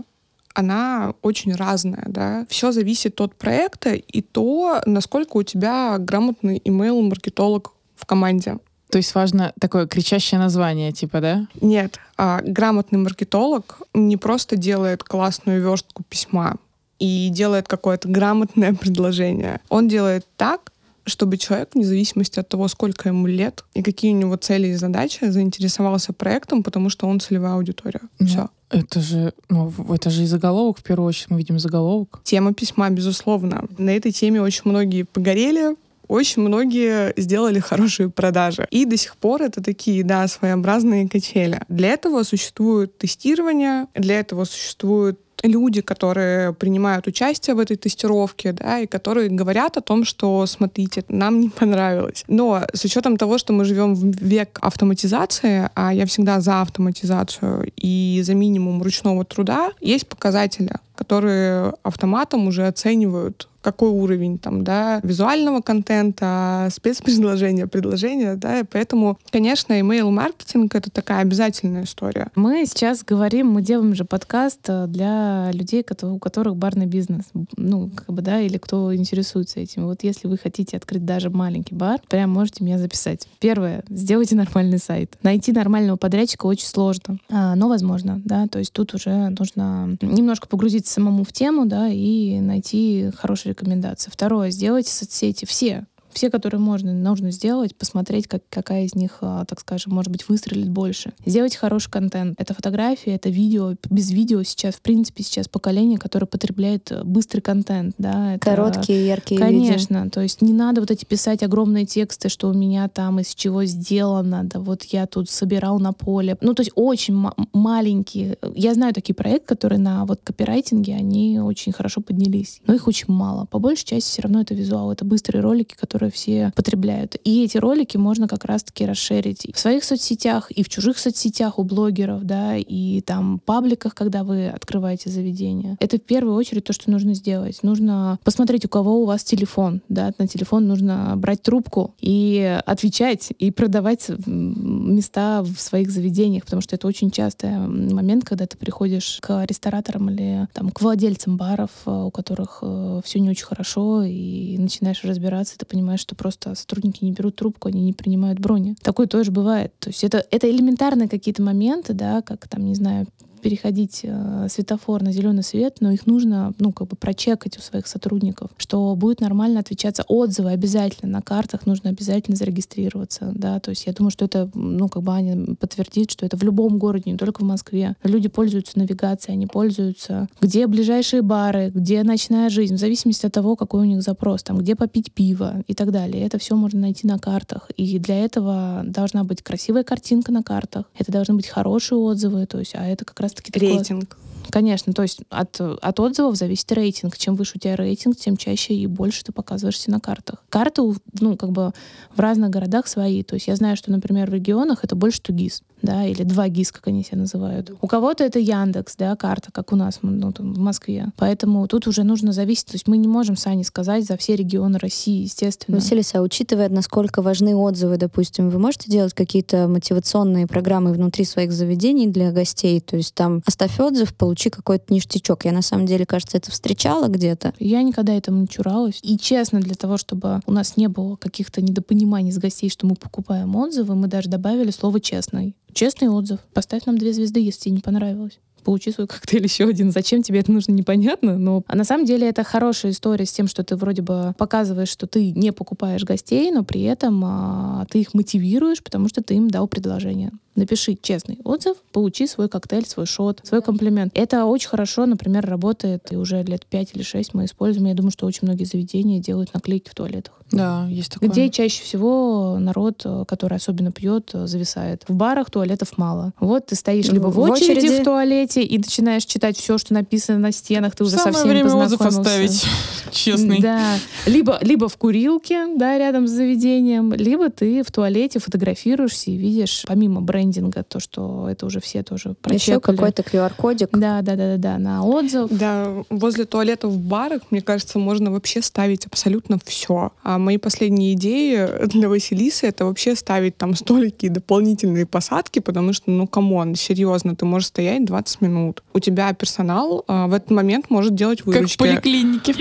она 0.54 1.14
очень 1.22 1.56
разная, 1.56 2.06
да. 2.08 2.46
Все 2.50 2.72
зависит 2.72 3.20
от 3.22 3.36
проекта 3.36 3.94
и 3.94 4.22
то, 4.22 4.82
насколько 4.86 5.38
у 5.38 5.44
тебя 5.44 5.98
грамотный 5.98 6.62
email-маркетолог 6.64 7.74
в 7.96 8.06
команде. 8.06 8.58
То 8.90 8.98
есть 8.98 9.16
важно 9.16 9.54
такое 9.60 9.88
кричащее 9.88 10.40
название, 10.40 10.92
типа, 10.92 11.22
да? 11.22 11.48
Нет, 11.62 12.00
а, 12.18 12.42
грамотный 12.44 13.00
маркетолог 13.00 13.82
не 13.94 14.18
просто 14.18 14.58
делает 14.58 15.04
классную 15.04 15.62
верстку 15.62 16.04
письма 16.04 16.58
и 17.00 17.30
делает 17.30 17.68
какое-то 17.68 18.10
грамотное 18.10 18.74
предложение. 18.74 19.62
Он 19.70 19.88
делает 19.88 20.28
так, 20.36 20.71
чтобы 21.06 21.38
человек, 21.38 21.70
вне 21.74 21.86
зависимости 21.86 22.40
от 22.40 22.48
того, 22.48 22.68
сколько 22.68 23.10
ему 23.10 23.28
лет 23.28 23.66
и 23.74 23.82
какие 23.82 24.14
у 24.14 24.18
него 24.18 24.36
цели 24.36 24.68
и 24.68 24.76
задачи, 24.76 25.26
заинтересовался 25.26 26.14
проектом, 26.14 26.64
потому 26.64 26.90
что 26.90 27.08
он 27.08 27.20
целевая 27.20 27.54
аудитория. 27.54 28.02
Ну, 28.20 28.28
Все. 28.28 28.50
Это 28.70 29.02
же, 29.02 29.34
ну, 29.50 29.72
это 29.90 30.10
же 30.10 30.24
и 30.24 30.26
заголовок, 30.26 30.80
в 30.80 30.84
первую 30.84 31.10
очередь 31.10 31.30
мы 31.30 31.38
видим 31.38 31.60
заголовок. 31.60 32.22
Тема 32.24 32.54
письма, 32.54 32.90
безусловно. 32.90 33.68
На 33.78 33.90
этой 33.96 34.14
теме 34.14 34.42
очень 34.42 34.62
многие 34.66 35.04
погорели, 35.04 35.76
очень 36.08 36.42
многие 36.42 37.14
сделали 37.16 37.60
хорошие 37.60 38.10
продажи. 38.10 38.68
И 38.70 38.86
до 38.86 38.98
сих 38.98 39.16
пор 39.16 39.42
это 39.42 39.64
такие, 39.64 40.04
да, 40.04 40.28
своеобразные 40.28 41.08
качели. 41.08 41.62
Для 41.70 41.90
этого 41.90 42.24
существует 42.24 42.98
тестирование, 42.98 43.88
для 43.96 44.20
этого 44.20 44.44
существует 44.44 45.20
люди, 45.44 45.82
которые 45.82 46.54
принимают 46.54 47.08
участие 47.08 47.56
в 47.56 47.60
этой 47.60 47.78
тестировке, 47.78 48.52
да, 48.54 48.80
и 48.80 48.88
которые 48.88 49.30
говорят 49.30 49.78
о 49.78 49.82
том, 49.82 50.06
что, 50.06 50.46
смотрите, 50.46 51.04
нам 51.08 51.40
не 51.40 51.50
понравилось. 51.50 52.24
Но 52.28 52.64
с 52.74 52.84
учетом 52.86 53.18
того, 53.18 53.38
что 53.38 53.54
мы 53.54 53.66
живем 53.66 53.96
в 53.96 54.04
век 54.22 54.60
автоматизации, 54.62 55.70
а 55.76 55.94
я 55.94 56.06
всегда 56.06 56.42
за 56.42 56.62
автоматизацию 56.62 57.72
и 57.76 58.22
за 58.24 58.34
минимум 58.34 58.82
ручного 58.82 59.26
труда, 59.26 59.72
есть 59.82 60.08
показатели, 60.08 60.72
которые 60.96 61.74
автоматом 61.84 62.48
уже 62.48 62.68
оценивают 62.68 63.48
какой 63.62 63.90
уровень 63.90 64.38
там, 64.38 64.64
да, 64.64 65.00
визуального 65.04 65.62
контента, 65.62 66.68
спецпредложения, 66.72 67.68
предложения, 67.68 68.36
да, 68.36 68.60
и 68.60 68.64
поэтому, 68.64 69.18
конечно, 69.32 69.80
email-маркетинг— 69.80 70.74
это 70.76 70.90
такая 70.90 71.20
обязательная 71.20 71.84
история. 71.84 72.28
Мы 72.36 72.66
сейчас 72.66 73.04
говорим, 73.04 73.48
мы 73.48 73.62
делаем 73.62 73.96
же 73.96 74.06
подкаст 74.06 74.62
э, 74.68 74.88
для 74.88 75.52
людей, 75.54 75.86
у 76.02 76.20
которых 76.20 76.56
барный 76.56 76.86
бизнес, 76.86 77.26
ну, 77.56 77.90
как 77.90 78.08
бы, 78.08 78.22
да, 78.22 78.40
или 78.42 78.58
кто 78.58 78.94
интересуется 78.96 79.60
этим. 79.60 79.86
Вот 79.86 80.04
если 80.04 80.28
вы 80.28 80.38
хотите 80.38 80.78
открыть 80.78 81.06
даже 81.06 81.30
маленький 81.30 81.76
бар, 81.76 82.00
прям 82.10 82.32
можете 82.32 82.64
меня 82.64 82.78
записать. 82.78 83.28
Первое, 83.40 83.84
сделайте 83.90 84.36
нормальный 84.36 84.80
сайт. 84.80 85.18
Найти 85.24 85.52
нормального 85.52 85.98
подрядчика 85.98 86.46
очень 86.46 86.68
сложно, 86.68 87.18
а, 87.30 87.56
но 87.56 87.68
возможно, 87.70 88.22
да, 88.26 88.48
то 88.48 88.60
есть 88.60 88.74
тут 88.74 88.94
уже 88.94 89.30
нужно 89.30 89.98
немножко 90.02 90.48
погрузиться 90.48 90.94
самому 90.94 91.24
в 91.24 91.32
тему, 91.32 91.66
да, 91.66 91.88
и 91.90 92.40
найти 92.40 93.12
хороший 93.16 93.51
рекомендация. 93.52 94.12
Второе, 94.12 94.50
сделайте 94.50 94.92
соцсети 94.92 95.46
все, 95.46 95.86
все, 96.14 96.30
которые 96.30 96.60
можно, 96.60 96.94
нужно 96.94 97.32
сделать, 97.32 97.76
посмотреть, 97.76 98.28
как, 98.28 98.44
какая 98.50 98.86
из 98.86 98.96
них, 98.96 99.18
а, 99.22 99.46
так 99.46 99.60
скажем, 99.60 99.94
может 99.94 100.12
быть, 100.12 100.28
выстрелит 100.28 100.70
больше. 100.70 101.14
Сделать 101.26 101.56
хороший 101.56 101.90
контент. 101.90 102.40
Это 102.40 102.54
фотографии, 102.54 103.14
это 103.14 103.30
видео. 103.30 103.76
Без 103.90 104.12
видео 104.12 104.44
сейчас, 104.44 104.76
в 104.76 104.82
принципе, 104.82 105.24
сейчас 105.24 105.48
поколение, 105.48 105.98
которое 105.98 106.26
потребляет 106.26 106.92
э, 106.92 107.04
быстрый 107.04 107.42
контент. 107.42 107.96
Да, 107.98 108.36
это, 108.36 108.46
Короткие, 108.46 109.08
яркие 109.08 109.40
Конечно. 109.40 109.98
Видео. 109.98 110.10
То 110.12 110.22
есть 110.22 110.42
не 110.42 110.54
надо 110.54 110.82
вот 110.82 110.92
эти 110.92 111.06
писать 111.06 111.44
огромные 111.44 111.86
тексты, 111.86 112.30
что 112.30 112.50
у 112.50 112.54
меня 112.54 112.88
там 112.88 113.20
из 113.20 113.34
чего 113.36 113.66
сделано, 113.66 114.44
да 114.44 114.60
вот 114.60 114.84
я 114.84 115.06
тут 115.06 115.30
собирал 115.30 115.80
на 115.80 115.94
поле. 115.94 116.38
Ну, 116.42 116.54
то 116.54 116.62
есть 116.62 116.72
очень 116.76 117.30
маленькие. 117.54 118.38
Я 118.56 118.74
знаю 118.74 118.94
такие 118.94 119.14
проекты, 119.14 119.48
которые 119.48 119.80
на 119.80 120.06
вот 120.06 120.22
копирайтинге, 120.24 120.96
они 120.96 121.40
очень 121.40 121.72
хорошо 121.72 122.02
поднялись. 122.02 122.62
Но 122.66 122.74
их 122.74 122.88
очень 122.88 123.14
мало. 123.14 123.46
По 123.46 123.60
большей 123.60 123.86
части 123.86 124.10
все 124.10 124.22
равно 124.24 124.42
это 124.42 124.54
визуал. 124.54 124.92
Это 124.92 125.06
быстрые 125.06 125.42
ролики, 125.42 125.76
которые 125.76 126.01
которые 126.02 126.12
все 126.12 126.52
потребляют. 126.56 127.16
И 127.24 127.44
эти 127.44 127.58
ролики 127.58 127.98
можно 127.98 128.28
как 128.28 128.46
раз-таки 128.46 128.86
расширить 128.86 129.46
и 129.46 129.54
в 129.54 129.60
своих 129.60 129.84
соцсетях, 129.84 130.50
и 130.50 130.64
в 130.64 130.70
чужих 130.70 130.98
соцсетях 130.98 131.60
у 131.60 131.64
блогеров, 131.64 132.24
да, 132.24 132.56
и 132.58 133.02
там 133.02 133.40
пабликах, 133.40 133.94
когда 133.94 134.24
вы 134.24 134.48
открываете 134.48 135.10
заведение. 135.12 135.78
Это 135.80 135.98
в 135.98 136.02
первую 136.02 136.36
очередь 136.36 136.64
то, 136.64 136.74
что 136.74 136.90
нужно 136.90 137.14
сделать. 137.14 137.62
Нужно 137.62 138.18
посмотреть, 138.24 138.66
у 138.66 138.70
кого 138.70 139.02
у 139.02 139.06
вас 139.06 139.24
телефон, 139.24 139.82
да, 139.90 140.12
на 140.18 140.28
телефон 140.28 140.68
нужно 140.68 141.14
брать 141.18 141.44
трубку 141.44 141.94
и 142.00 142.60
отвечать, 142.66 143.32
и 143.38 143.52
продавать 143.52 144.10
места 144.26 145.44
в 145.44 145.60
своих 145.60 145.92
заведениях, 145.92 146.46
потому 146.46 146.64
что 146.64 146.76
это 146.76 146.88
очень 146.88 147.12
частый 147.12 147.58
момент, 147.58 148.26
когда 148.26 148.48
ты 148.48 148.58
приходишь 148.58 149.20
к 149.22 149.46
рестораторам 149.46 150.10
или 150.10 150.48
там 150.54 150.72
к 150.72 150.82
владельцам 150.82 151.38
баров, 151.38 151.70
э, 151.86 151.92
у 151.92 152.12
которых 152.12 152.60
э, 152.64 153.02
все 153.04 153.20
не 153.20 153.30
очень 153.30 153.46
хорошо, 153.46 154.04
и 154.04 154.58
начинаешь 154.58 155.04
разбираться, 155.04 155.58
ты 155.58 155.66
понимаешь, 155.66 155.91
понимаешь, 155.92 156.02
что 156.02 156.16
просто 156.16 156.56
сотрудники 156.56 157.04
не 157.04 157.12
берут 157.12 157.36
трубку, 157.36 157.68
они 157.68 157.82
не 157.82 157.92
принимают 157.92 158.40
брони. 158.40 158.76
Такое 158.82 159.08
тоже 159.08 159.30
бывает. 159.30 159.74
То 159.80 159.90
есть 159.90 160.06
это, 160.06 160.26
это 160.32 160.50
элементарные 160.50 161.10
какие-то 161.10 161.42
моменты, 161.42 161.94
да, 161.94 162.22
как 162.22 162.48
там, 162.48 162.66
не 162.66 162.76
знаю, 162.76 163.08
переходить 163.42 164.02
э, 164.04 164.48
светофор 164.50 165.04
на 165.04 165.12
зеленый 165.12 165.44
свет, 165.44 165.78
но 165.80 165.92
их 165.92 166.08
нужно, 166.08 166.54
ну, 166.60 166.72
как 166.72 166.88
бы 166.88 166.96
прочекать 166.96 167.58
у 167.58 167.62
своих 167.62 167.88
сотрудников, 167.88 168.52
что 168.58 168.96
будет 168.96 169.22
нормально 169.22 169.60
отвечаться 169.60 170.04
отзывы 170.08 170.52
обязательно 170.52 171.12
на 171.12 171.22
картах, 171.22 171.66
нужно 171.66 171.90
обязательно 171.90 172.38
зарегистрироваться, 172.38 173.32
да, 173.36 173.60
то 173.60 173.72
есть 173.72 173.86
я 173.86 173.94
думаю, 173.94 174.12
что 174.12 174.26
это, 174.26 174.50
ну, 174.54 174.88
как 174.88 175.04
бы 175.04 175.12
Аня 175.12 175.56
подтвердит, 175.56 176.12
что 176.12 176.26
это 176.26 176.38
в 176.38 176.44
любом 176.44 176.78
городе, 176.78 177.12
не 177.12 177.18
только 177.18 177.42
в 177.42 177.46
Москве. 177.46 177.96
Люди 178.04 178.30
пользуются 178.30 178.80
навигацией, 178.80 179.36
они 179.36 179.48
пользуются, 179.48 180.28
где 180.40 180.68
ближайшие 180.68 181.22
бары, 181.22 181.72
где 181.74 182.04
ночная 182.04 182.50
жизнь, 182.50 182.76
в 182.76 182.80
зависимости 182.80 183.26
от 183.26 183.34
того, 183.34 183.56
какой 183.56 183.82
у 183.82 183.86
них 183.86 184.02
запрос, 184.02 184.44
там, 184.44 184.58
где 184.58 184.76
попить 184.76 185.12
пиво 185.12 185.64
и 185.68 185.74
так 185.74 185.92
далее. 185.92 186.26
Это 186.26 186.38
все 186.38 186.56
можно 186.56 186.80
найти 186.80 187.08
на 187.08 187.20
картах. 187.20 187.70
И 187.78 188.00
для 188.00 188.24
этого 188.24 188.84
должна 188.86 189.24
быть 189.24 189.42
красивая 189.42 189.84
картинка 189.84 190.32
на 190.32 190.44
картах, 190.44 190.86
это 190.98 191.12
должны 191.12 191.36
быть 191.36 191.48
хорошие 191.48 191.98
отзывы, 191.98 192.46
то 192.46 192.60
есть, 192.60 192.76
а 192.76 192.86
это 192.86 193.06
как 193.06 193.20
раз 193.20 193.31
раз-таки 193.32 193.58
рейтинг. 193.58 194.18
Конечно, 194.50 194.92
то 194.92 195.02
есть 195.04 195.22
от, 195.30 195.62
от 195.62 196.00
отзывов 196.00 196.36
зависит 196.36 196.72
рейтинг. 196.72 197.18
Чем 197.18 197.36
выше 197.36 197.54
у 197.56 197.60
тебя 197.60 197.76
рейтинг, 197.76 198.18
тем 198.18 198.36
чаще 198.36 198.74
и 198.74 198.86
больше 198.86 199.24
ты 199.24 199.32
показываешься 199.32 199.90
на 199.92 200.00
картах. 200.00 200.44
Карты, 200.50 200.82
ну, 201.20 201.38
как 201.38 201.52
бы 201.52 201.72
в 202.16 202.20
разных 202.20 202.50
городах 202.50 202.88
свои. 202.88 203.24
То 203.24 203.36
есть 203.36 203.48
я 203.48 203.56
знаю, 203.56 203.78
что, 203.78 203.92
например, 203.92 204.30
в 204.30 204.34
регионах 204.34 204.84
это 204.84 204.96
больше 204.96 205.22
тугис, 205.22 205.64
да, 205.82 206.06
или 206.06 206.24
два 206.24 206.48
ГИС, 206.48 206.72
как 206.72 206.88
они 206.88 207.04
себя 207.04 207.20
называют. 207.20 207.72
У 207.82 207.88
кого-то 207.88 208.24
это 208.24 208.40
Яндекс, 208.40 208.96
да, 208.98 209.16
карта, 209.16 209.52
как 209.52 209.72
у 209.74 209.76
нас 209.76 210.00
ну, 210.02 210.32
там, 210.32 210.54
в 210.54 210.60
Москве. 210.60 211.08
Поэтому 211.18 211.68
тут 211.68 211.88
уже 211.88 212.04
нужно 212.04 212.32
зависеть. 212.32 212.68
То 212.68 212.74
есть 212.74 212.88
мы 212.88 212.98
не 212.98 213.08
можем 213.08 213.36
с 213.36 213.48
Аней 213.48 213.64
сказать 213.64 214.06
за 214.06 214.18
все 214.18 214.36
регионы 214.36 214.78
России, 214.80 215.24
естественно. 215.24 215.78
Василиса, 215.78 216.20
а 216.20 216.22
учитывая, 216.22 216.70
насколько 216.70 217.22
важны 217.22 217.56
отзывы, 217.56 217.98
допустим, 217.98 218.50
вы 218.50 218.60
можете 218.60 218.92
делать 218.92 219.14
какие-то 219.14 219.68
мотивационные 219.68 220.48
программы 220.48 220.94
внутри 220.94 221.26
своих 221.26 221.52
заведений 221.52 222.08
для 222.08 222.32
гостей? 222.32 222.80
То 222.80 222.98
есть 222.98 223.14
там 223.14 223.42
оставь 223.46 223.80
отзыв, 223.80 224.16
получи 224.16 224.50
какой-то 224.50 224.94
ништячок. 224.94 225.46
Я 225.46 225.52
на 225.52 225.62
самом 225.62 225.86
деле, 225.86 226.06
кажется, 226.06 226.38
это 226.38 226.52
встречала 226.52 227.08
где-то. 227.08 227.54
Я 227.60 227.84
никогда 227.84 228.14
этому 228.14 228.42
не 228.42 228.48
чуралась. 228.48 229.00
И 229.02 229.18
честно, 229.18 229.60
для 229.60 229.76
того, 229.76 229.98
чтобы 229.98 230.42
у 230.46 230.52
нас 230.52 230.78
не 230.78 230.88
было 230.88 231.16
каких-то 231.16 231.62
недопониманий 231.62 232.32
с 232.32 232.38
гостей, 232.38 232.70
что 232.70 232.86
мы 232.86 232.96
покупаем 232.96 233.56
отзывы, 233.56 233.96
мы 233.96 234.08
даже 234.08 234.30
добавили 234.30 234.72
слово 234.72 235.00
«честный». 235.00 235.56
Честный 235.74 236.10
отзыв. 236.10 236.40
Поставь 236.54 236.86
нам 236.86 236.98
две 236.98 237.14
звезды, 237.14 237.40
если 237.40 237.62
тебе 237.62 237.76
не 237.76 237.82
понравилось. 237.82 238.40
получи 238.64 238.92
свой 238.92 239.08
коктейль 239.08 239.44
еще 239.44 239.68
один. 239.68 239.92
Зачем 239.92 240.22
тебе 240.22 240.40
это 240.40 240.52
нужно, 240.52 240.72
непонятно. 240.74 241.38
Но 241.38 241.64
а 241.66 241.76
на 241.76 241.84
самом 241.84 242.06
деле 242.06 242.30
это 242.30 242.44
хорошая 242.44 242.92
история 242.92 243.26
с 243.26 243.32
тем, 243.32 243.48
что 243.48 243.64
ты 243.64 243.76
вроде 243.76 244.02
бы 244.02 244.36
показываешь, 244.38 244.90
что 244.90 245.08
ты 245.08 245.32
не 245.32 245.52
покупаешь 245.52 246.04
гостей, 246.04 246.52
но 246.52 246.64
при 246.64 246.82
этом 246.84 247.24
а, 247.26 247.86
ты 247.90 248.02
их 248.02 248.14
мотивируешь, 248.14 248.84
потому 248.84 249.08
что 249.08 249.24
ты 249.24 249.34
им 249.36 249.50
дал 249.50 249.68
предложение. 249.68 250.32
Напиши 250.56 250.98
честный 251.02 251.40
отзыв, 251.44 251.78
получи 251.92 252.28
свой 252.28 252.50
коктейль, 252.50 252.86
свой 252.86 253.06
шот, 253.06 253.42
свой 253.44 253.62
комплимент. 253.62 254.12
Это 254.16 254.46
очень 254.46 254.68
хорошо, 254.70 255.06
например, 255.06 255.46
работает, 255.46 256.12
и 256.12 256.18
уже 256.18 256.44
лет 256.44 256.66
5 256.66 256.92
или 256.94 257.04
6 257.04 257.34
мы 257.34 257.46
используем. 257.46 257.88
Я 257.88 257.94
думаю, 257.94 258.12
что 258.12 258.26
очень 258.26 258.42
многие 258.44 258.66
заведения 258.66 259.20
делают 259.20 259.54
наклейки 259.54 259.90
в 259.90 259.96
туалетах. 259.96 260.34
Да, 260.52 260.86
есть 260.90 261.14
такое. 261.14 261.30
Где 261.30 261.50
чаще 261.50 261.82
всего 261.82 262.58
народ, 262.60 263.06
который 263.28 263.56
особенно 263.58 263.92
пьет, 263.94 264.32
зависает. 264.34 265.06
В 265.08 265.16
барах 265.16 265.50
туалетов 265.50 265.98
мало. 265.98 266.34
Вот 266.40 266.66
ты 266.68 266.76
стоишь 266.76 267.08
либо 267.08 267.28
в, 267.28 267.36
В 267.36 267.40
очереди, 267.40 267.80
очереди. 267.80 268.02
в 268.02 268.04
туалете 268.04 268.64
и 268.64 268.78
начинаешь 268.78 269.24
читать 269.24 269.58
все, 269.58 269.78
что 269.78 269.94
написано 269.94 270.40
на 270.40 270.52
стенах, 270.52 270.96
ты 270.96 271.06
уже 271.06 271.16
Самое 271.16 271.34
совсем 271.34 271.50
время 271.50 271.74
отзыв 271.74 272.02
оставить. 272.02 272.66
Честный. 273.12 273.62
Да. 273.62 273.96
Либо, 274.26 274.58
либо 274.62 274.90
в 274.90 274.98
курилке, 274.98 275.68
да, 275.76 275.98
рядом 275.98 276.28
с 276.28 276.32
заведением, 276.32 277.14
либо 277.14 277.50
ты 277.50 277.84
в 277.84 277.92
туалете 277.92 278.40
фотографируешься 278.40 279.32
и 279.32 279.38
видишь, 279.38 279.86
помимо 279.88 280.22
брендинга, 280.42 280.84
то, 280.84 281.00
что 281.00 281.48
это 281.50 281.66
уже 281.66 281.80
все 281.80 282.04
тоже 282.04 282.30
Еще 282.30 282.36
прочекали. 282.42 282.80
какой-то 282.80 283.22
QR-кодик. 283.22 283.90
Да, 283.92 284.22
да, 284.22 284.36
да, 284.36 284.56
да, 284.56 284.58
да, 284.58 284.78
на 284.78 285.04
отзыв. 285.06 285.50
Да, 285.52 286.04
возле 286.10 286.46
туалетов 286.46 286.92
в 286.92 286.98
барах, 286.98 287.42
мне 287.52 287.62
кажется, 287.62 288.00
можно 288.00 288.32
вообще 288.32 288.62
ставить 288.62 289.06
абсолютно 289.06 289.60
все. 289.64 290.12
А 290.24 290.38
мои 290.38 290.58
последние 290.58 291.14
идеи 291.14 291.68
для 291.88 292.10
Василисы— 292.10 292.68
это 292.68 292.86
вообще 292.86 293.16
ставить 293.16 293.58
там 293.58 293.76
столики 293.76 294.26
и 294.26 294.30
дополнительные 294.30 295.06
посадки, 295.06 295.60
потому 295.60 295.94
что, 295.94 296.10
ну, 296.12 296.28
come 296.28 296.55
on, 296.55 296.76
серьезно, 296.76 297.36
ты 297.36 297.46
можешь 297.46 297.68
стоять 297.68 298.06
20 298.06 298.42
минут. 298.42 298.84
У 298.94 299.00
тебя 299.00 299.32
персонал 299.34 300.04
а, 300.08 300.28
в 300.28 300.34
этот 300.34 300.50
момент 300.52 300.90
может 300.90 301.16
делать 301.16 301.40
Как 301.40 301.48
в 301.48 301.52
выручки. 301.52 301.78
поликлинике. 301.78 302.54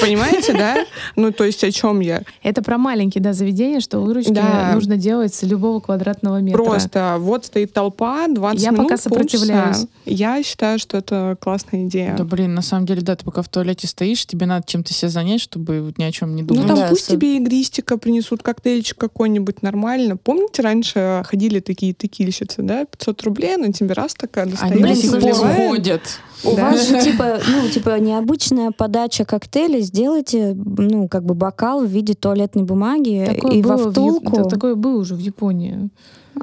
Понимаете, 0.00 0.52
да? 0.52 0.84
Ну, 1.16 1.32
то 1.32 1.44
есть 1.44 1.62
о 1.64 1.70
чем 1.72 2.00
я? 2.00 2.22
Это 2.42 2.62
про 2.62 2.78
маленькие, 2.78 3.22
да, 3.22 3.32
заведения, 3.32 3.80
что 3.80 4.00
выручки 4.00 4.30
Да. 4.32 4.72
нужно 4.74 4.96
делать 4.96 5.34
с 5.34 5.42
любого 5.42 5.80
квадратного 5.80 6.40
метра. 6.40 6.62
Просто 6.62 7.16
вот 7.18 7.46
стоит 7.46 7.72
толпа, 7.72 8.26
20 8.28 8.62
Я 8.62 8.70
минут, 8.70 8.84
пока 8.86 8.96
сопротивляюсь. 8.96 9.76
полчаса. 9.76 9.88
Я 10.04 10.42
считаю, 10.42 10.78
что 10.78 10.96
это 10.98 11.36
классная 11.40 11.84
идея. 11.86 12.14
Да, 12.16 12.24
блин, 12.24 12.54
на 12.54 12.62
самом 12.62 12.86
деле, 12.86 13.00
да, 13.02 13.16
ты 13.16 13.24
пока 13.24 13.42
в 13.42 13.48
туалете 13.48 13.86
стоишь, 13.86 14.26
тебе 14.26 14.46
надо 14.46 14.64
чем-то 14.66 14.92
себя 14.92 15.08
занять, 15.08 15.40
чтобы 15.40 15.92
ни 15.96 16.04
о 16.04 16.12
чем 16.12 16.34
не 16.36 16.42
Ну, 16.42 16.48
думать. 16.48 16.66
там 16.66 16.76
да, 16.76 16.88
пусть 16.88 17.08
тебе 17.08 17.36
игристика 17.36 17.96
принесут, 17.98 18.42
коктейльчик 18.42 18.96
какой-нибудь 18.98 19.62
нормально. 19.62 20.16
Помните, 20.16 20.62
раньше 20.62 21.22
ходили 21.26 21.60
такие 21.60 21.92
текильщицы, 21.94 22.62
да? 22.62 22.84
500 22.84 23.22
рублей, 23.22 23.56
на 23.56 23.72
тебе 23.72 23.92
раз 23.94 24.14
такая 24.14 24.44
Они 24.44 24.52
достает, 24.52 24.80
Блин, 24.80 24.94
до 24.94 25.00
сих 25.00 25.20
пор 25.20 25.34
ходят. 25.54 26.02
У 26.44 26.54
Да. 26.56 26.70
вас 26.70 26.88
же 26.88 27.00
типа, 27.04 27.38
ну, 27.48 27.68
типа 27.68 27.98
необычная 27.98 28.70
подача 28.70 29.24
коктейля. 29.24 29.80
Сделайте, 29.80 30.54
ну, 30.54 31.08
как 31.08 31.24
бы 31.24 31.34
бокал 31.34 31.80
в 31.84 31.88
виде 31.88 32.14
туалетной 32.14 32.62
бумаги 32.62 33.24
Такое 33.34 33.52
и 33.52 33.62
во 33.62 33.76
в 33.76 33.90
втулку. 33.90 34.36
та- 34.36 34.44
Такое 34.44 34.74
было 34.74 34.98
уже 35.00 35.14
в 35.14 35.18
Японии. 35.20 35.90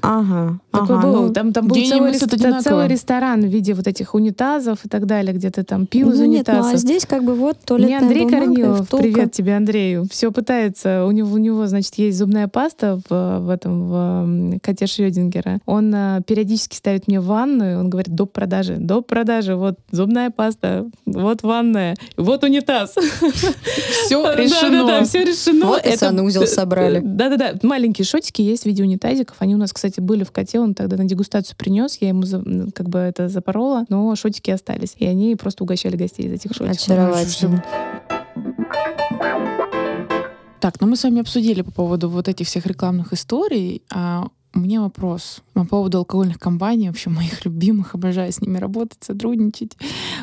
Ага. 0.01 0.59
Такое 0.71 0.97
ага, 0.97 1.07
было. 1.07 1.21
ну, 1.27 1.33
Там, 1.33 1.53
там 1.53 1.67
был 1.67 1.75
целый, 1.75 2.11
рес- 2.11 2.23
одинаково. 2.23 2.61
целый 2.61 2.87
ресторан 2.87 3.41
в 3.41 3.45
виде 3.45 3.73
вот 3.73 3.87
этих 3.87 4.13
унитазов 4.13 4.85
и 4.85 4.89
так 4.89 5.05
далее, 5.05 5.33
где 5.33 5.49
ты 5.49 5.63
там 5.63 5.85
пил 5.85 6.11
из 6.11 6.19
ну, 6.19 6.25
нет, 6.25 6.47
ну, 6.47 6.65
а 6.65 6.75
здесь 6.75 7.05
как 7.05 7.23
бы 7.23 7.35
вот 7.35 7.57
туалетная 7.65 7.99
Андрей 7.99 8.23
бумага 8.25 8.45
Корнилов, 8.45 8.87
втулка. 8.87 9.03
привет 9.03 9.31
тебе, 9.31 9.55
Андрею, 9.55 10.07
все 10.09 10.31
пытается. 10.31 11.05
У 11.05 11.11
него, 11.11 11.33
у 11.33 11.37
него, 11.37 11.67
значит, 11.67 11.95
есть 11.95 12.17
зубная 12.17 12.47
паста 12.47 12.99
в, 13.09 13.39
в 13.39 13.49
этом, 13.49 13.89
в 13.89 14.59
коте 14.63 14.87
Шрёдингера. 14.87 15.59
Он 15.65 15.93
а, 15.95 16.21
периодически 16.21 16.75
ставит 16.75 17.07
мне 17.07 17.19
в 17.19 17.25
ванную, 17.25 17.79
он 17.79 17.89
говорит, 17.89 18.13
доп. 18.15 18.31
продажи, 18.33 18.75
доп. 18.77 19.07
продажи, 19.07 19.55
вот 19.55 19.77
зубная 19.91 20.29
паста, 20.31 20.85
вот 21.05 21.43
ванная, 21.43 21.95
вот 22.17 22.43
унитаз. 22.43 22.95
Все 24.05 24.33
решено. 24.35 24.85
Да-да-да, 24.85 25.05
все 25.05 25.23
решено. 25.23 25.65
Вот 25.67 25.85
и 25.85 25.95
санузел 25.95 26.47
собрали. 26.47 27.01
Да-да-да, 27.03 27.53
маленькие 27.63 28.05
шотики 28.05 28.41
есть 28.41 28.63
в 28.63 28.65
виде 28.65 28.83
унитазиков. 28.83 29.35
Они 29.39 29.55
у 29.55 29.57
нас, 29.57 29.71
кстати, 29.73 29.84
были 30.01 30.23
в 30.23 30.31
коте, 30.31 30.59
он 30.59 30.73
тогда 30.73 30.97
на 30.97 31.05
дегустацию 31.05 31.55
принес, 31.57 31.97
я 32.01 32.09
ему 32.09 32.23
за- 32.23 32.43
как 32.73 32.89
бы 32.89 32.99
это 32.99 33.29
запорола, 33.29 33.85
но 33.89 34.15
шотики 34.15 34.51
остались. 34.51 34.95
И 34.97 35.05
они 35.05 35.35
просто 35.35 35.63
угощали 35.63 35.95
гостей 35.95 36.27
из 36.27 36.31
этих 36.33 36.51
шотиков. 36.53 36.77
Очаровательно. 36.77 37.63
Так, 40.59 40.81
ну 40.81 40.87
мы 40.87 40.95
с 40.95 41.03
вами 41.03 41.21
обсудили 41.21 41.61
по 41.61 41.71
поводу 41.71 42.09
вот 42.09 42.27
этих 42.27 42.47
всех 42.47 42.65
рекламных 42.65 43.13
историй. 43.13 43.83
А 43.93 44.27
у 44.55 44.59
меня 44.59 44.81
вопрос 44.81 45.41
по 45.53 45.65
поводу 45.65 45.99
алкогольных 45.99 46.39
компаний, 46.39 46.87
вообще 46.87 47.09
моих 47.09 47.43
любимых, 47.45 47.93
обожаю 47.93 48.31
с 48.31 48.39
ними 48.39 48.57
работать, 48.57 49.03
сотрудничать. 49.03 49.77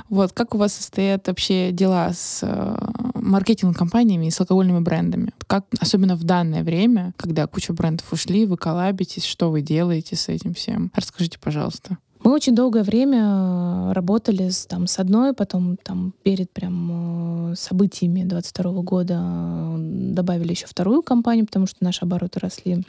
Вот, 0.09 0.33
как 0.33 0.55
у 0.55 0.59
вас 0.59 0.73
состоят 0.73 1.29
вообще 1.29 1.71
дела 1.71 2.13
с 2.13 2.41
э, 2.43 2.77
маркетинг-компаниями 3.15 4.27
и 4.27 4.31
с 4.31 4.41
алкогольными 4.41 4.81
брендами? 4.81 5.33
Как, 5.47 5.67
особенно 5.79 6.17
в 6.17 6.25
данное 6.25 6.65
время, 6.65 7.13
когда 7.17 7.47
куча 7.47 7.73
брендов 7.75 8.11
ушли, 8.13 8.47
вы 8.47 8.57
коллабитесь, 8.57 9.25
что 9.25 9.51
вы 9.51 9.61
делаете 9.61 10.17
с 10.17 10.29
этим 10.29 10.55
всем? 10.55 10.91
Расскажите, 10.95 11.39
пожалуйста. 11.39 11.99
Мы 12.25 12.33
очень 12.33 12.55
долгое 12.55 12.85
время 12.85 13.93
работали 13.93 14.49
с, 14.49 14.67
там, 14.67 14.87
с 14.87 14.99
одной, 15.01 15.35
потом 15.35 15.77
там, 15.77 16.15
перед 16.23 16.53
прям 16.53 17.51
э, 17.53 17.57
событиями 17.57 18.23
22 18.23 18.73
года 18.83 19.21
э, 19.21 19.77
добавили 19.79 20.53
еще 20.53 20.67
вторую 20.67 21.03
компанию, 21.03 21.47
потому 21.47 21.67
что 21.67 21.83
наши 21.85 22.03
обороты 22.03 22.39
росли. 22.39 22.85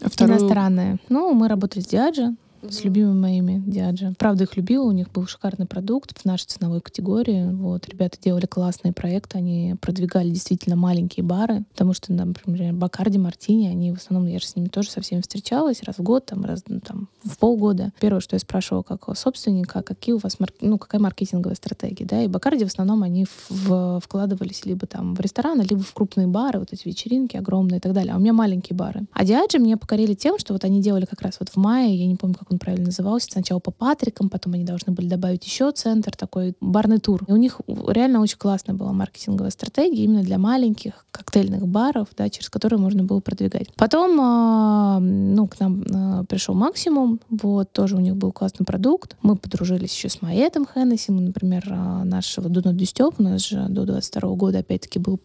Вторую- 0.00 0.38
Иностранная. 0.40 0.98
Ну, 1.08 1.32
мы 1.34 1.48
работали 1.48 1.82
с 1.82 1.86
Диаджи, 1.86 2.34
с 2.70 2.84
любимыми 2.84 3.18
моими 3.18 3.62
Диаджи. 3.66 4.14
Правда, 4.18 4.44
их 4.44 4.56
любила, 4.56 4.84
у 4.84 4.92
них 4.92 5.10
был 5.12 5.26
шикарный 5.26 5.66
продукт 5.66 6.18
в 6.18 6.24
нашей 6.24 6.46
ценовой 6.46 6.80
категории. 6.80 7.46
Вот, 7.52 7.88
ребята 7.88 8.18
делали 8.22 8.46
классные 8.46 8.92
проекты, 8.92 9.38
они 9.38 9.74
продвигали 9.80 10.30
действительно 10.30 10.76
маленькие 10.76 11.24
бары, 11.24 11.64
потому 11.72 11.94
что, 11.94 12.12
например, 12.12 12.72
Бакарди, 12.74 13.18
Мартини, 13.18 13.68
они 13.68 13.92
в 13.92 13.96
основном, 13.96 14.28
я 14.28 14.38
же 14.38 14.46
с 14.46 14.56
ними 14.56 14.68
тоже 14.68 14.90
со 14.90 15.00
всеми 15.00 15.20
встречалась, 15.20 15.82
раз 15.82 15.98
в 15.98 16.02
год, 16.02 16.26
там, 16.26 16.44
раз 16.44 16.62
ну, 16.68 16.80
там, 16.80 17.08
в 17.24 17.38
полгода. 17.38 17.92
Первое, 18.00 18.20
что 18.20 18.36
я 18.36 18.40
спрашивала 18.40 18.82
как 18.82 19.04
собственника, 19.16 19.82
какие 19.82 20.14
у 20.14 20.18
вас, 20.18 20.40
мар- 20.40 20.52
ну, 20.60 20.78
какая 20.78 21.00
маркетинговая 21.00 21.56
стратегия, 21.56 22.04
да, 22.04 22.22
и 22.22 22.28
Бакарди 22.28 22.64
в 22.64 22.68
основном 22.68 23.02
они 23.02 23.26
в- 23.48 24.00
вкладывались 24.00 24.64
либо 24.64 24.86
там 24.86 25.14
в 25.14 25.20
рестораны, 25.20 25.62
либо 25.62 25.82
в 25.82 25.92
крупные 25.92 26.26
бары, 26.26 26.58
вот 26.58 26.72
эти 26.72 26.88
вечеринки 26.88 27.36
огромные 27.36 27.78
и 27.78 27.80
так 27.80 27.92
далее. 27.92 28.14
А 28.14 28.16
у 28.16 28.20
меня 28.20 28.32
маленькие 28.32 28.76
бары. 28.76 29.02
А 29.12 29.24
Диаджи 29.24 29.58
мне 29.58 29.76
покорили 29.76 30.14
тем, 30.14 30.38
что 30.38 30.52
вот 30.52 30.64
они 30.64 30.80
делали 30.80 31.04
как 31.04 31.20
раз 31.22 31.36
вот 31.40 31.48
в 31.48 31.56
мае, 31.56 31.94
я 31.94 32.06
не 32.06 32.16
помню, 32.16 32.36
как 32.36 32.50
он 32.54 32.58
правильно 32.58 32.86
назывался, 32.86 33.28
сначала 33.30 33.58
по 33.58 33.70
Патрикам, 33.70 34.30
потом 34.30 34.54
они 34.54 34.64
должны 34.64 34.92
были 34.92 35.08
добавить 35.08 35.44
еще 35.44 35.70
центр, 35.72 36.16
такой 36.16 36.54
барный 36.60 36.98
тур. 36.98 37.22
И 37.28 37.32
у 37.32 37.36
них 37.36 37.60
реально 37.86 38.20
очень 38.20 38.38
классная 38.38 38.74
была 38.74 38.92
маркетинговая 38.92 39.50
стратегия 39.50 40.04
именно 40.04 40.22
для 40.22 40.38
маленьких 40.38 41.04
коктейльных 41.10 41.66
баров, 41.66 42.08
да, 42.16 42.28
через 42.28 42.48
которые 42.48 42.78
можно 42.78 43.04
было 43.04 43.20
продвигать. 43.20 43.74
Потом, 43.76 44.18
а, 44.20 44.98
ну, 45.00 45.46
к 45.46 45.60
нам 45.60 45.84
а, 45.92 46.24
пришел 46.24 46.54
Максимум, 46.54 47.20
вот, 47.28 47.72
тоже 47.72 47.96
у 47.96 48.00
них 48.00 48.16
был 48.16 48.32
классный 48.32 48.64
продукт. 48.64 49.16
Мы 49.22 49.36
подружились 49.36 49.94
еще 49.94 50.08
с 50.08 50.22
Маэтом 50.22 50.66
Хеннесси, 50.66 51.12
мы, 51.12 51.20
например, 51.22 51.64
а, 51.70 52.04
наш 52.04 52.36
вот 52.38 52.50
Дунат 52.50 52.76
Дюстёп, 52.76 53.14
у 53.18 53.22
нас 53.22 53.46
же 53.46 53.66
до 53.68 53.84
22 53.84 54.34
года, 54.34 54.58
опять-таки, 54.58 54.98
был 54.98 55.20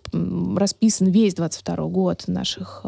расписан 0.57 1.07
весь 1.07 1.35
22 1.35 1.87
год 1.87 2.21
в 2.21 2.27
наших 2.27 2.85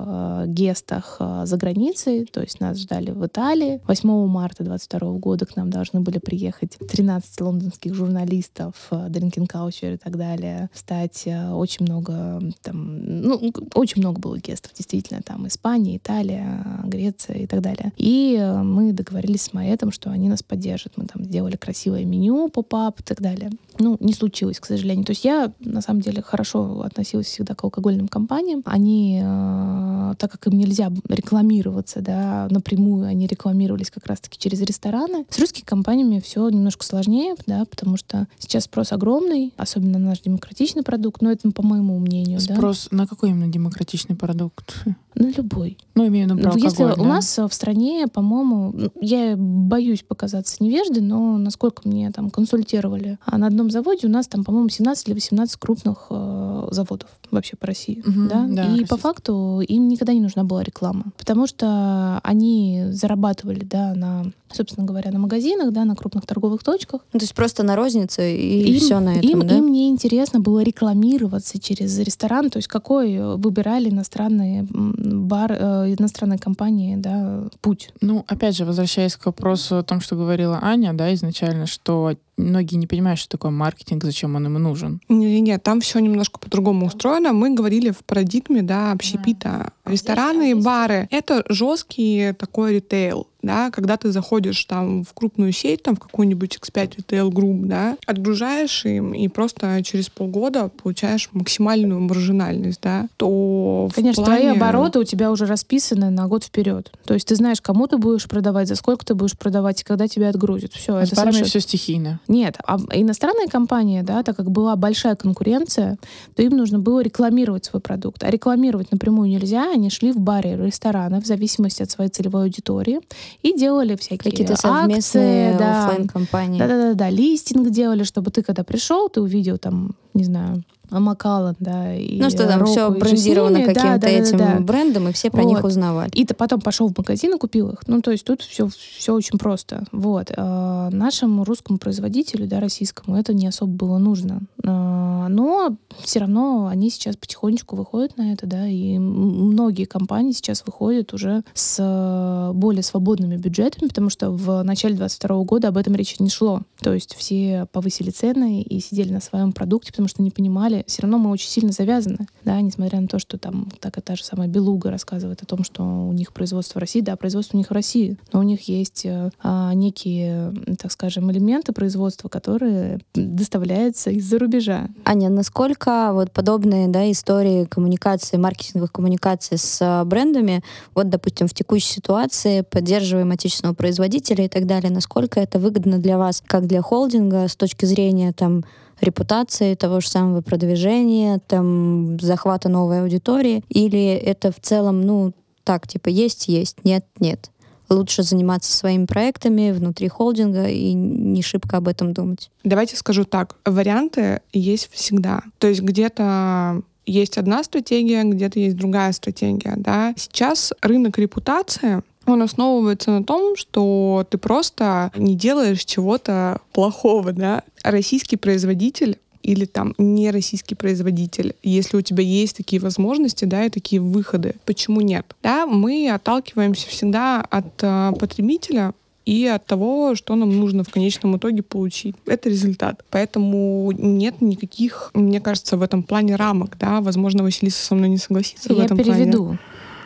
гестах 0.47 1.17
за 1.43 1.57
границей, 1.57 2.25
то 2.25 2.41
есть 2.41 2.59
нас 2.59 2.79
ждали 2.79 3.11
в 3.11 3.25
Италии. 3.25 3.81
8 3.87 4.27
марта 4.31 4.63
22 4.63 5.11
года 5.17 5.45
к 5.45 5.55
нам 5.55 5.69
должны 5.69 5.99
были 5.99 6.17
приехать 6.17 6.77
13 6.79 7.41
лондонских 7.41 7.93
журналистов, 7.93 8.87
а, 8.89 9.09
Drinking 9.09 9.47
Culture 9.47 9.95
и 9.95 9.97
так 9.97 10.17
далее, 10.17 10.69
встать 10.73 11.27
а, 11.27 11.55
очень 11.55 11.85
много, 11.85 12.41
там, 12.61 13.21
ну, 13.21 13.53
очень 13.75 14.01
много 14.01 14.19
было 14.19 14.37
гестов, 14.37 14.71
действительно, 14.75 15.21
там 15.21 15.47
Испания, 15.47 15.97
Италия, 15.97 16.65
Греция 16.85 17.37
и 17.37 17.47
так 17.47 17.61
далее. 17.61 17.91
И 17.97 18.37
э, 18.39 18.63
мы 18.63 18.93
договорились 18.93 19.43
с 19.43 19.53
Маэтом, 19.53 19.91
что 19.91 20.09
они 20.09 20.29
нас 20.29 20.43
поддержат. 20.43 20.93
Мы 20.97 21.05
там 21.05 21.23
сделали 21.23 21.55
красивое 21.55 22.05
меню, 22.05 22.49
поп-ап 22.49 22.99
и 22.99 23.03
так 23.03 23.21
далее. 23.21 23.51
Ну, 23.79 23.97
не 23.99 24.13
случилось, 24.13 24.59
к 24.59 24.65
сожалению. 24.65 25.05
То 25.05 25.11
есть 25.11 25.25
я, 25.25 25.51
на 25.59 25.81
самом 25.81 26.01
деле, 26.01 26.21
хорошо 26.21 26.81
относилась 26.81 27.27
всегда 27.27 27.55
к 27.55 27.63
алкогольным 27.63 28.07
компаниям. 28.07 28.61
Они, 28.65 29.21
э, 29.23 30.13
так 30.17 30.31
как 30.31 30.47
им 30.47 30.57
нельзя 30.57 30.91
рекламироваться, 31.09 32.01
да, 32.01 32.47
напрямую, 32.49 33.05
они 33.05 33.27
рекламировались 33.27 33.91
как 33.91 34.05
раз-таки 34.11 34.37
через 34.37 34.61
рестораны. 34.61 35.25
С 35.29 35.39
русскими 35.39 35.65
компаниями 35.65 36.19
все 36.19 36.47
немножко 36.49 36.85
сложнее, 36.85 37.35
да, 37.47 37.65
потому 37.65 37.97
что 37.97 38.27
сейчас 38.37 38.65
спрос 38.65 38.91
огромный, 38.91 39.53
особенно 39.57 39.97
на 39.99 40.09
наш 40.09 40.21
демократичный 40.21 40.83
продукт, 40.83 41.21
но 41.21 41.31
это 41.31 41.49
по 41.51 41.63
моему 41.63 41.97
мнению, 41.99 42.39
да. 42.47 42.55
Спрос 42.55 42.87
на 42.91 43.07
какой 43.07 43.29
именно 43.29 43.47
демократичный 43.47 44.15
продукт? 44.15 44.85
На 45.13 45.29
любой. 45.29 45.77
Ну, 45.95 46.07
имею 46.07 46.27
в 46.27 46.31
виду 46.31 46.41
про 46.41 46.51
Ну, 46.53 46.57
Если 46.57 46.83
алкоголь, 46.83 47.05
у 47.05 47.07
да? 47.07 47.15
нас 47.15 47.37
в 47.37 47.51
стране, 47.51 48.07
по-моему, 48.07 48.73
я 49.01 49.35
боюсь 49.37 50.03
показаться 50.03 50.57
невеждой, 50.61 51.01
но 51.01 51.37
насколько 51.37 51.87
мне 51.87 52.11
там 52.11 52.29
консультировали, 52.29 53.19
а 53.25 53.37
на 53.37 53.47
одном 53.47 53.69
заводе 53.69 54.07
у 54.07 54.09
нас 54.09 54.27
там, 54.27 54.45
по-моему, 54.45 54.69
17 54.69 55.07
или 55.07 55.15
18 55.15 55.57
крупных 55.57 56.07
э, 56.09 56.67
заводов 56.71 57.09
вообще 57.29 57.55
по 57.57 57.67
России. 57.67 58.01
Мгм, 58.05 58.27
да? 58.27 58.45
да, 58.47 58.75
И 58.75 58.85
по 58.85 58.97
факту 58.97 59.61
им 59.61 59.89
никогда 59.89 60.13
не 60.13 60.21
нужна 60.21 60.43
была 60.43 60.63
реклама, 60.63 61.05
потому 61.17 61.45
что 61.47 62.19
они 62.23 62.85
зарабатывали 62.89 63.63
да, 63.63 63.93
на, 64.01 64.25
собственно 64.51 64.85
говоря, 64.85 65.11
на 65.11 65.19
магазинах, 65.19 65.71
да, 65.71 65.85
на 65.85 65.95
крупных 65.95 66.25
торговых 66.25 66.63
точках. 66.63 67.01
Ну, 67.13 67.19
то 67.19 67.23
есть 67.23 67.35
просто 67.35 67.63
на 67.63 67.75
рознице 67.75 68.35
и 68.35 68.73
им, 68.73 68.79
все 68.79 68.99
на 68.99 69.15
этом, 69.15 69.29
им, 69.29 69.47
да? 69.47 69.57
им 69.57 69.71
не 69.71 69.89
интересно 69.89 70.39
было 70.39 70.63
рекламироваться 70.63 71.59
через 71.59 71.97
ресторан, 71.99 72.49
то 72.49 72.57
есть 72.57 72.67
какой 72.67 73.13
э, 73.13 73.35
выбирали 73.35 73.89
иностранные 73.89 74.67
бар, 74.71 75.51
э, 75.51 75.95
иностранные 75.97 76.39
компании, 76.39 76.95
да, 76.95 77.47
путь. 77.61 77.93
Ну, 78.01 78.25
опять 78.27 78.57
же, 78.57 78.65
возвращаясь 78.65 79.15
к 79.15 79.25
вопросу 79.25 79.77
о 79.77 79.83
том, 79.83 80.01
что 80.01 80.15
говорила 80.15 80.59
Аня, 80.61 80.93
да, 80.93 81.13
изначально, 81.13 81.67
что 81.67 82.15
многие 82.41 82.75
не 82.75 82.87
понимают, 82.87 83.19
что 83.19 83.29
такое 83.29 83.51
маркетинг, 83.51 84.03
зачем 84.03 84.35
он 84.35 84.45
им 84.47 84.53
нужен. 84.53 85.01
Не-не-не, 85.09 85.57
там 85.59 85.81
все 85.81 85.99
немножко 85.99 86.39
по-другому 86.39 86.87
устроено. 86.87 87.33
Мы 87.33 87.53
говорили 87.53 87.91
в 87.91 88.03
парадигме, 88.03 88.61
да, 88.61 88.91
общепита. 88.91 89.73
Рестораны 89.85 90.51
и 90.51 90.53
бары— 90.53 91.07
это 91.11 91.43
жесткий 91.49 92.33
такой 92.33 92.75
ритейл 92.75 93.27
да, 93.41 93.71
когда 93.71 93.97
ты 93.97 94.11
заходишь 94.11 94.63
там 94.65 95.03
в 95.03 95.13
крупную 95.13 95.51
сеть, 95.51 95.83
там 95.83 95.95
в 95.95 95.99
какую-нибудь 95.99 96.57
X5 96.61 96.97
Retail 96.97 97.29
Group, 97.29 97.65
да, 97.65 97.97
отгружаешь 98.05 98.85
им 98.85 99.13
и 99.13 99.27
просто 99.27 99.81
через 99.83 100.09
полгода 100.09 100.69
получаешь 100.69 101.29
максимальную 101.33 101.99
маржинальность, 101.99 102.79
да, 102.81 103.07
то 103.17 103.89
Конечно, 103.93 104.23
плане- 104.23 104.39
твои 104.41 104.55
обороты 104.57 104.99
у 104.99 105.03
тебя 105.03 105.31
уже 105.31 105.45
расписаны 105.45 106.09
на 106.09 106.27
год 106.27 106.43
вперед. 106.43 106.91
То 107.05 107.13
есть 107.13 107.27
ты 107.27 107.35
знаешь, 107.35 107.61
кому 107.61 107.87
ты 107.87 107.97
будешь 107.97 108.27
продавать, 108.27 108.67
за 108.67 108.75
сколько 108.75 109.05
ты 109.05 109.15
будешь 109.15 109.37
продавать 109.37 109.81
и 109.81 109.83
когда 109.83 110.07
тебя 110.07 110.29
отгрузят. 110.29 110.73
Все, 110.73 110.95
А 110.95 111.03
это 111.03 111.15
совершенно- 111.15 111.45
все 111.45 111.59
стихийно. 111.59 112.19
Нет, 112.27 112.57
а 112.65 112.77
иностранные 112.93 113.47
компании, 113.47 114.01
да, 114.01 114.23
так 114.23 114.35
как 114.37 114.51
была 114.51 114.75
большая 114.75 115.15
конкуренция, 115.15 115.97
то 116.35 116.43
им 116.43 116.57
нужно 116.57 116.79
было 116.79 117.01
рекламировать 117.01 117.65
свой 117.65 117.81
продукт. 117.81 118.23
А 118.23 118.29
рекламировать 118.29 118.91
напрямую 118.91 119.29
нельзя. 119.29 119.71
Они 119.71 119.89
шли 119.89 120.11
в 120.11 120.19
бары, 120.19 120.55
рестораны 120.55 121.21
в 121.21 121.25
зависимости 121.25 121.81
от 121.83 121.91
своей 121.91 122.09
целевой 122.09 122.43
аудитории 122.43 122.99
и 123.41 123.57
делали 123.57 123.95
всякие 123.95 124.31
Какие-то 124.31 124.55
акции, 124.63 125.57
да, 125.57 125.85
оффлайн-компании. 125.85 126.59
да-да-да, 126.59 127.09
листинг 127.09 127.69
делали, 127.69 128.03
чтобы 128.03 128.31
ты, 128.31 128.43
когда 128.43 128.63
пришел, 128.63 129.09
ты 129.09 129.21
увидел 129.21 129.57
там, 129.57 129.95
не 130.13 130.23
знаю, 130.23 130.63
Макалан, 130.99 131.55
да, 131.59 131.95
и 131.95 132.19
Ну 132.19 132.29
что 132.29 132.47
там, 132.47 132.65
все 132.65 132.87
Року, 132.87 132.99
с 132.99 133.01
брендировано 133.01 133.59
да, 133.59 133.65
каким-то 133.65 133.89
да, 133.89 133.97
да, 133.97 134.09
этим 134.09 134.37
да. 134.37 134.59
брендом, 134.59 135.07
и 135.07 135.11
все 135.13 135.31
про 135.31 135.43
них 135.43 135.61
Вот. 135.61 135.69
узнавали. 135.69 136.11
И 136.13 136.25
ты 136.25 136.33
потом 136.33 136.61
пошел 136.61 136.89
в 136.89 136.97
магазин 136.97 137.35
и 137.35 137.37
купил 137.37 137.69
их. 137.69 137.79
Ну, 137.87 138.01
то 138.01 138.11
есть 138.11 138.25
тут 138.25 138.41
все, 138.41 138.69
все 138.97 139.13
очень 139.13 139.39
просто. 139.39 139.83
Вот. 139.91 140.31
А, 140.35 140.89
нашему 140.91 141.43
русскому 141.43 141.79
производителю, 141.79 142.47
да, 142.47 142.59
российскому, 142.59 143.17
это 143.17 143.33
не 143.33 143.47
особо 143.47 143.71
было 143.71 143.97
нужно. 143.97 144.41
А, 144.63 145.27
но 145.29 145.75
все 145.99 146.19
равно 146.19 146.67
они 146.67 146.89
сейчас 146.89 147.15
потихонечку 147.15 147.75
выходят 147.75 148.17
на 148.17 148.33
это, 148.33 148.45
да, 148.45 148.67
и 148.67 148.97
многие 148.97 149.85
компании 149.85 150.31
сейчас 150.31 150.63
выходят 150.65 151.13
уже 151.13 151.43
с 151.53 152.51
более 152.53 152.83
свободными 152.83 153.37
бюджетами, 153.37 153.87
потому 153.87 154.09
что 154.09 154.31
в 154.31 154.63
начале 154.63 154.95
22 154.95 155.43
года 155.43 155.69
об 155.69 155.77
этом 155.77 155.95
речи 155.95 156.15
не 156.19 156.29
шло. 156.29 156.61
То 156.81 156.93
есть 156.93 157.15
все 157.15 157.67
повысили 157.71 158.09
цены 158.09 158.61
и 158.61 158.79
сидели 158.79 159.11
на 159.11 159.21
своем 159.21 159.53
продукте, 159.53 159.91
потому 159.91 160.07
что 160.07 160.21
не 160.21 160.31
понимали. 160.31 160.80
Все 160.87 161.03
равно 161.03 161.17
мы 161.17 161.31
очень 161.31 161.49
сильно 161.49 161.71
завязаны, 161.71 162.27
да, 162.43 162.59
несмотря 162.61 162.99
на 162.99 163.07
то, 163.07 163.19
что 163.19 163.37
там 163.37 163.69
так 163.79 163.97
и 163.97 164.01
та 164.01 164.15
же 164.15 164.23
самая 164.23 164.47
Белуга 164.47 164.91
рассказывает 164.91 165.41
о 165.41 165.45
том, 165.45 165.63
что 165.63 165.83
у 165.83 166.13
них 166.13 166.33
производство 166.33 166.79
в 166.79 166.81
России, 166.81 167.01
да, 167.01 167.15
производство 167.15 167.57
у 167.57 167.59
них 167.59 167.69
в 167.69 167.73
России, 167.73 168.17
но 168.33 168.39
у 168.39 168.43
них 168.43 168.67
есть 168.67 169.05
э, 169.05 169.31
а, 169.41 169.73
некие, 169.73 170.53
так 170.79 170.91
скажем, 170.91 171.31
элементы 171.31 171.73
производства, 171.73 172.29
которые 172.29 172.99
доставляются 173.13 174.09
из-за 174.11 174.39
рубежа. 174.39 174.87
Аня, 175.05 175.29
насколько 175.29 176.11
вот 176.13 176.31
подобные 176.31 176.87
да, 176.87 177.09
истории 177.11 177.65
коммуникации, 177.65 178.37
маркетинговых 178.37 178.91
коммуникаций 178.91 179.57
с 179.57 179.79
а, 179.81 180.03
брендами, 180.05 180.63
вот, 180.95 181.09
допустим, 181.09 181.47
в 181.47 181.53
текущей 181.53 181.93
ситуации 181.93 182.61
поддерживаем 182.61 183.31
отечественного 183.31 183.75
производителя 183.75 184.45
и 184.45 184.49
так 184.49 184.65
далее, 184.65 184.91
насколько 184.91 185.39
это 185.39 185.59
выгодно 185.59 185.97
для 185.97 186.17
вас, 186.17 186.43
как 186.45 186.67
для 186.67 186.81
холдинга 186.81 187.47
с 187.47 187.55
точки 187.55 187.85
зрения 187.85 188.33
там 188.33 188.63
репутации, 189.01 189.75
того 189.75 189.99
же 189.99 190.07
самого 190.07 190.41
продвижения, 190.41 191.39
там, 191.47 192.19
захвата 192.19 192.69
новой 192.69 193.01
аудитории, 193.01 193.63
или 193.69 194.13
это 194.13 194.51
в 194.51 194.59
целом, 194.59 195.01
ну, 195.01 195.33
так, 195.63 195.87
типа, 195.87 196.09
есть, 196.09 196.47
есть, 196.47 196.77
нет, 196.83 197.05
нет. 197.19 197.49
Лучше 197.89 198.23
заниматься 198.23 198.71
своими 198.71 199.05
проектами 199.05 199.71
внутри 199.71 200.07
холдинга 200.07 200.67
и 200.67 200.93
не 200.93 201.41
шибко 201.41 201.77
об 201.77 201.89
этом 201.89 202.13
думать. 202.13 202.49
Давайте 202.63 202.95
скажу 202.95 203.25
так. 203.25 203.57
Варианты 203.65 204.41
есть 204.53 204.89
всегда. 204.93 205.41
То 205.57 205.67
есть 205.67 205.81
где-то 205.81 206.81
есть 207.05 207.37
одна 207.37 207.63
стратегия, 207.63 208.23
где-то 208.23 208.59
есть 208.59 208.77
другая 208.77 209.11
стратегия. 209.11 209.73
Да? 209.75 210.13
Сейчас 210.17 210.71
рынок 210.81 211.17
репутации 211.17 212.01
он 212.25 212.41
основывается 212.41 213.11
на 213.11 213.23
том, 213.23 213.55
что 213.55 214.25
ты 214.29 214.37
просто 214.37 215.11
не 215.15 215.35
делаешь 215.35 215.83
чего-то 215.85 216.61
плохого, 216.73 217.33
да. 217.33 217.63
Российский 217.83 218.37
производитель 218.37 219.17
или 219.43 219.65
там 219.65 219.95
не 219.97 220.29
российский 220.29 220.75
производитель, 220.75 221.55
если 221.63 221.97
у 221.97 222.01
тебя 222.01 222.23
есть 222.23 222.57
такие 222.57 222.79
возможности, 222.79 223.45
да, 223.45 223.65
и 223.65 223.69
такие 223.69 223.99
выходы, 223.99 224.55
почему 224.65 225.01
нет? 225.01 225.25
Да, 225.41 225.65
мы 225.65 226.09
отталкиваемся 226.11 226.87
всегда 226.87 227.41
от 227.49 227.81
э, 227.81 228.11
потребителя, 228.19 228.93
и 229.25 229.45
от 229.45 229.65
того, 229.65 230.15
что 230.15 230.35
нам 230.35 230.49
нужно 230.57 230.83
в 230.83 230.89
конечном 230.89 231.37
итоге 231.37 231.61
получить. 231.61 232.15
Это 232.25 232.49
результат. 232.49 233.05
Поэтому 233.11 233.91
нет 233.91 234.41
никаких, 234.41 235.11
мне 235.13 235.39
кажется, 235.39 235.77
в 235.77 235.83
этом 235.83 236.01
плане 236.01 236.35
рамок. 236.35 236.75
Да? 236.79 237.01
Возможно, 237.01 237.43
Василиса 237.43 237.85
со 237.85 237.93
мной 237.93 238.09
не 238.09 238.17
согласится 238.17 238.73
в 238.73 238.77
Я 238.77 238.85
этом 238.85 238.97
плане. 238.97 239.13
переведу. 239.13 239.57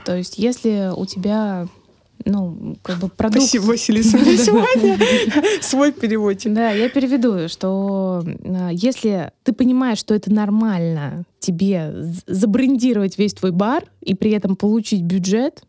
То 0.04 0.16
есть 0.18 0.38
если 0.38 0.92
у 0.96 1.06
тебя 1.06 1.68
ну, 2.26 2.76
как 2.82 2.98
бы 2.98 3.08
продукт... 3.08 3.44
Спасибо, 3.44 3.64
Василиса, 3.64 4.18
мне 4.18 4.38
сегодня 4.38 4.98
свой 5.62 5.92
переводчик. 5.92 6.54
Да, 6.54 6.72
я 6.72 6.90
переведу, 6.90 7.48
что 7.48 8.24
э, 8.26 8.70
если 8.72 9.32
ты 9.44 9.54
понимаешь, 9.54 10.00
что 10.00 10.16
это 10.16 10.34
нормально 10.34 11.24
тебе 11.40 11.94
забрендировать 12.26 13.18
весь 13.18 13.34
твой 13.34 13.52
бар 13.52 13.86
и 14.02 14.16
при 14.16 14.32
этом 14.32 14.56
получить 14.56 15.04
бюджет, 15.04 15.64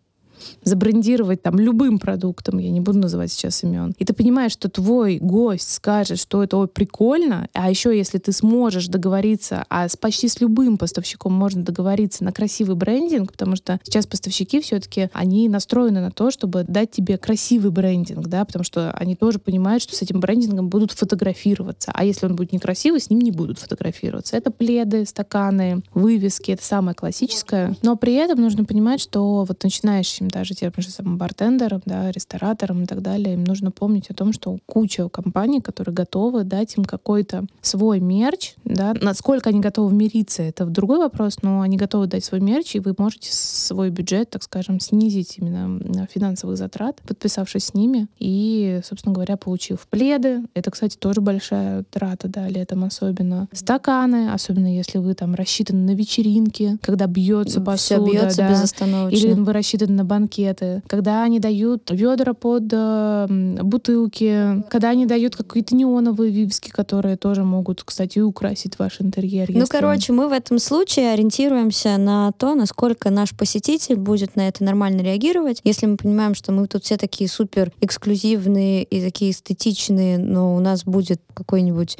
забрендировать 0.63 1.43
там 1.43 1.59
любым 1.59 1.99
продуктом, 1.99 2.59
я 2.59 2.71
не 2.71 2.81
буду 2.81 2.99
называть 2.99 3.33
сейчас 3.33 3.63
имен, 3.63 3.95
и 3.99 4.05
ты 4.05 4.13
понимаешь, 4.13 4.53
что 4.53 4.69
твой 4.69 5.19
гость 5.19 5.73
скажет, 5.73 6.19
что 6.19 6.43
это 6.43 6.57
ой, 6.57 6.69
прикольно, 6.69 7.49
а 7.53 7.71
еще 7.71 7.97
если 7.97 8.19
ты 8.19 8.33
сможешь 8.33 8.89
договориться, 8.89 9.65
а 9.69 9.89
с 9.89 9.97
почти 9.97 10.29
с 10.29 10.41
любым 10.41 10.79
поставщиком 10.79 11.33
можно 11.33 11.63
договориться 11.63 12.25
на 12.25 12.33
красивый 12.33 12.77
брендинг, 12.77 13.33
потому 13.33 13.57
что 13.57 13.81
сейчас 13.83 14.07
поставщики 14.07 14.61
все-таки, 14.61 15.09
они 15.13 15.49
настроены 15.49 16.01
на 16.01 16.11
то, 16.11 16.31
чтобы 16.31 16.65
дать 16.65 16.91
тебе 16.91 17.19
красивый 17.19 17.71
брендинг, 17.71 18.27
да, 18.27 18.45
потому 18.45 18.65
что 18.65 18.93
они 18.93 19.17
тоже 19.17 19.39
понимают, 19.39 19.83
что 19.83 19.95
с 19.95 20.03
этим 20.03 20.21
брендингом 20.21 20.69
будут 20.69 20.93
фотографироваться, 20.93 21.91
а 21.95 22.05
если 22.05 22.27
он 22.27 22.37
будет 22.37 22.53
некрасивый, 22.53 23.01
с 23.01 23.11
ним 23.11 23.21
не 23.21 23.31
будут 23.31 23.59
фотографироваться. 23.59 24.37
Это 24.37 24.51
пледы, 24.51 25.05
стаканы, 25.07 25.83
вывески, 25.95 26.51
это 26.53 26.65
самое 26.65 26.95
классическое. 26.95 27.77
Но 27.83 27.97
при 27.97 28.15
этом 28.15 28.41
нужно 28.41 28.65
понимать, 28.65 29.01
что 29.01 29.45
вот 29.45 29.63
начинающим 29.63 30.26
даже 30.29 30.55
тем 30.55 30.73
же 30.77 30.91
самым 30.91 31.19
бартендерам, 31.19 31.83
да, 31.85 32.11
рестораторам 32.11 32.83
и 32.83 32.87
так 32.87 33.03
далее, 33.03 33.35
им 33.35 33.45
нужно 33.45 33.71
помнить 33.71 34.11
о 34.11 34.15
том, 34.15 34.33
что 34.33 34.59
куча 34.67 35.09
компаний, 35.09 35.61
которые 35.61 35.95
готовы 35.95 36.45
дать 36.45 36.77
им 36.77 36.85
какой-то 36.85 37.45
свой 37.61 38.01
мерч, 38.01 38.55
да, 38.65 38.95
насколько 39.01 39.51
они 39.51 39.61
готовы 39.61 39.95
мириться, 39.95 40.43
это 40.43 40.67
другой 40.67 40.99
вопрос, 40.99 41.39
но 41.43 41.61
они 41.61 41.77
готовы 41.77 42.07
дать 42.07 42.25
свой 42.25 42.41
мерч, 42.41 42.75
и 42.75 42.81
вы 42.81 42.95
можете 42.97 43.31
свой 43.33 43.91
бюджет, 43.91 44.31
так 44.31 44.43
скажем, 44.43 44.81
снизить 44.81 45.39
именно 45.39 45.69
на 45.69 46.07
финансовых 46.07 46.57
затрат, 46.57 47.01
подписавшись 47.03 47.67
с 47.67 47.75
ними 47.75 48.09
и, 48.19 48.81
собственно 48.85 49.15
говоря, 49.15 49.37
получив 49.37 49.87
пледы. 49.89 50.43
Это, 50.55 50.71
кстати, 50.71 50.97
тоже 50.97 51.21
большая 51.21 51.85
трата, 51.85 52.29
да, 52.29 52.49
летом 52.49 52.85
особенно. 52.85 53.49
Стаканы, 53.53 54.33
особенно 54.33 54.75
если 54.75 54.99
вы 54.99 55.15
там 55.15 55.35
рассчитаны 55.35 55.93
на 55.93 55.95
вечеринки, 55.95 56.79
когда 56.83 57.07
бьется 57.07 57.61
Все 57.61 57.65
посуда, 57.65 58.11
бьется 58.11 58.39
да. 58.39 58.51
безостановочно. 58.51 59.17
Или 59.17 59.33
вы 59.33 59.53
рассчитаны 59.53 59.93
на 59.93 60.05
банкеты, 60.17 60.83
когда 60.87 61.23
они 61.23 61.41
дают 61.41 61.91
ведра 61.91 62.33
под 62.33 62.65
э, 62.73 63.27
бутылки, 63.63 64.63
когда 64.71 64.91
они 64.91 65.07
дают 65.07 65.37
какие-то 65.37 65.77
неоновые 65.77 66.31
вивески, 66.31 66.71
которые 66.71 67.17
тоже 67.17 67.45
могут, 67.45 67.83
кстати, 67.85 68.19
украсить 68.19 68.79
ваш 68.79 69.01
интерьер. 69.01 69.49
Ну, 69.53 69.67
короче, 69.69 70.13
мы 70.13 70.29
в 70.29 70.33
этом 70.33 70.59
случае 70.59 71.13
ориентируемся 71.13 71.97
на 71.99 72.33
то, 72.33 72.55
насколько 72.55 73.11
наш 73.11 73.37
посетитель 73.37 73.97
будет 73.97 74.37
на 74.37 74.49
это 74.49 74.65
нормально 74.65 75.03
реагировать. 75.03 75.61
Если 75.65 75.87
мы 75.87 75.97
понимаем, 75.97 76.35
что 76.35 76.53
мы 76.53 76.67
тут 76.67 76.85
все 76.85 76.97
такие 76.97 77.29
супер 77.29 77.73
эксклюзивные 77.81 78.85
и 78.85 79.03
такие 79.03 79.33
эстетичные, 79.33 80.19
но 80.19 80.57
у 80.57 80.61
нас 80.61 80.85
будет 80.85 81.21
какой-нибудь 81.35 81.99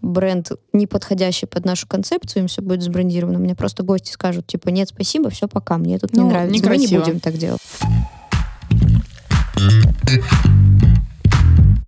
бренд, 0.00 0.50
не 0.72 0.86
подходящий 0.86 1.46
под 1.46 1.64
нашу 1.64 1.86
концепцию, 1.86 2.42
им 2.42 2.48
все 2.48 2.62
будет 2.62 2.82
сбрендировано. 2.82 3.38
Мне 3.38 3.54
просто 3.54 3.82
гости 3.82 4.12
скажут, 4.12 4.46
типа, 4.46 4.68
нет, 4.68 4.88
спасибо, 4.88 5.30
все, 5.30 5.48
пока, 5.48 5.78
мне 5.78 5.98
тут 5.98 6.12
не 6.12 6.20
Ну, 6.20 6.28
нравится. 6.28 6.50
Мы 6.50 6.76
не 6.76 6.84
некрасиво. 6.84 7.00
будем 7.00 7.20
так 7.20 7.34
делать. 7.34 7.60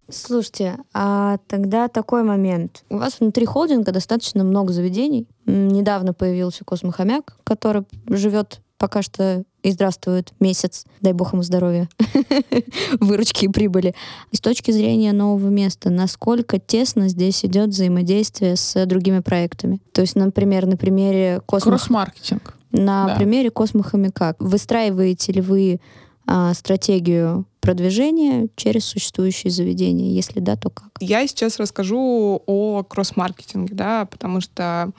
Слушайте, 0.08 0.76
а 0.92 1.38
тогда 1.46 1.86
такой 1.88 2.24
момент. 2.24 2.82
У 2.90 2.96
вас 2.98 3.20
внутри 3.20 3.46
холдинга 3.46 3.92
достаточно 3.92 4.42
много 4.42 4.72
заведений. 4.72 5.28
Недавно 5.46 6.12
появился 6.12 6.64
Космохомяк, 6.64 7.36
который 7.44 7.84
живет 8.08 8.60
пока 8.76 9.02
что 9.02 9.44
и 9.62 9.70
здравствует 9.72 10.32
месяц, 10.40 10.84
дай 11.00 11.12
бог 11.12 11.32
ему 11.32 11.42
здоровья, 11.42 11.88
выручки 13.00 13.44
и 13.44 13.48
прибыли. 13.48 13.94
И 14.30 14.36
с 14.36 14.40
точки 14.40 14.70
зрения 14.70 15.12
нового 15.12 15.48
места, 15.48 15.90
насколько 15.90 16.58
тесно 16.58 17.08
здесь 17.08 17.44
идет 17.44 17.70
взаимодействие 17.70 18.56
с 18.56 18.86
другими 18.86 19.20
проектами? 19.20 19.80
То 19.92 20.00
есть, 20.00 20.16
например, 20.16 20.66
на 20.66 20.76
примере 20.76 21.40
Космо... 21.46 21.72
Кросс-маркетинг. 21.72 22.56
На 22.72 23.06
Да. 23.08 23.16
примере 23.16 23.50
Космохомика. 23.50 24.36
Выстраиваете 24.38 25.32
ли 25.32 25.40
вы 25.40 25.80
а, 26.26 26.54
стратегию 26.54 27.44
продвижения 27.60 28.48
через 28.56 28.84
существующие 28.84 29.50
заведения? 29.50 30.12
Если 30.12 30.40
да, 30.40 30.56
то 30.56 30.70
как? 30.70 30.90
Я 31.00 31.26
сейчас 31.26 31.58
расскажу 31.58 32.42
о 32.46 32.82
кросс-маркетинге, 32.84 33.74
да, 33.74 34.06
потому 34.06 34.40
что 34.40 34.92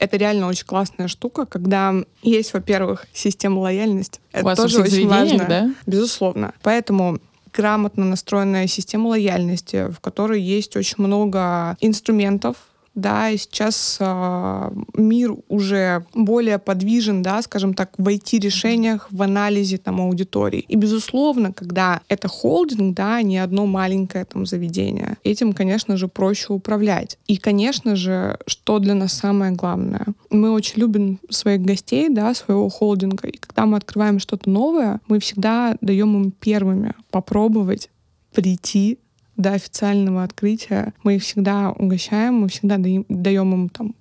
это 0.00 0.16
реально 0.16 0.48
очень 0.48 0.66
классная 0.66 1.06
штука, 1.08 1.44
когда 1.44 1.94
есть, 2.22 2.54
во-первых, 2.54 3.06
система 3.12 3.60
лояльности. 3.60 4.18
У 4.32 4.38
Это 4.38 4.44
вас 4.46 4.58
во 4.58 4.64
тоже 4.64 4.80
очень 4.82 5.06
важно. 5.06 5.44
да? 5.46 5.74
Безусловно. 5.86 6.54
Поэтому 6.62 7.18
грамотно 7.52 8.06
настроенная 8.06 8.66
система 8.66 9.08
лояльности, 9.08 9.90
в 9.92 10.00
которой 10.00 10.40
есть 10.40 10.74
очень 10.76 10.96
много 10.98 11.76
инструментов, 11.80 12.56
да, 12.94 13.30
и 13.30 13.36
сейчас 13.36 13.98
э, 14.00 14.70
мир 14.94 15.34
уже 15.48 16.04
более 16.14 16.58
подвижен, 16.58 17.22
да, 17.22 17.40
скажем 17.42 17.74
так, 17.74 17.92
в 17.96 18.08
IT-решениях, 18.08 19.08
в 19.10 19.22
анализе 19.22 19.78
там 19.78 20.00
аудитории. 20.00 20.64
И, 20.68 20.76
безусловно, 20.76 21.52
когда 21.52 22.00
это 22.08 22.28
холдинг, 22.28 22.96
да, 22.96 23.16
а 23.16 23.22
не 23.22 23.38
одно 23.38 23.66
маленькое 23.66 24.24
там 24.24 24.44
заведение, 24.44 25.16
этим, 25.24 25.52
конечно 25.52 25.96
же, 25.96 26.08
проще 26.08 26.52
управлять. 26.52 27.18
И, 27.26 27.36
конечно 27.36 27.96
же, 27.96 28.38
что 28.46 28.78
для 28.78 28.94
нас 28.94 29.12
самое 29.12 29.52
главное? 29.52 30.06
Мы 30.30 30.50
очень 30.50 30.80
любим 30.80 31.20
своих 31.30 31.62
гостей, 31.62 32.08
да, 32.08 32.34
своего 32.34 32.68
холдинга, 32.68 33.28
и 33.28 33.36
когда 33.36 33.66
мы 33.66 33.76
открываем 33.76 34.18
что-то 34.18 34.50
новое, 34.50 35.00
мы 35.06 35.20
всегда 35.20 35.76
даем 35.80 36.20
им 36.20 36.32
первыми 36.32 36.94
попробовать 37.10 37.90
прийти 38.34 38.98
до 39.40 39.52
официального 39.52 40.22
открытия. 40.22 40.94
Мы 41.02 41.16
их 41.16 41.22
всегда 41.22 41.70
угощаем, 41.70 42.34
мы 42.34 42.48
всегда 42.48 42.76
даем, 42.78 43.54
им 43.54 43.68
там 43.68 43.94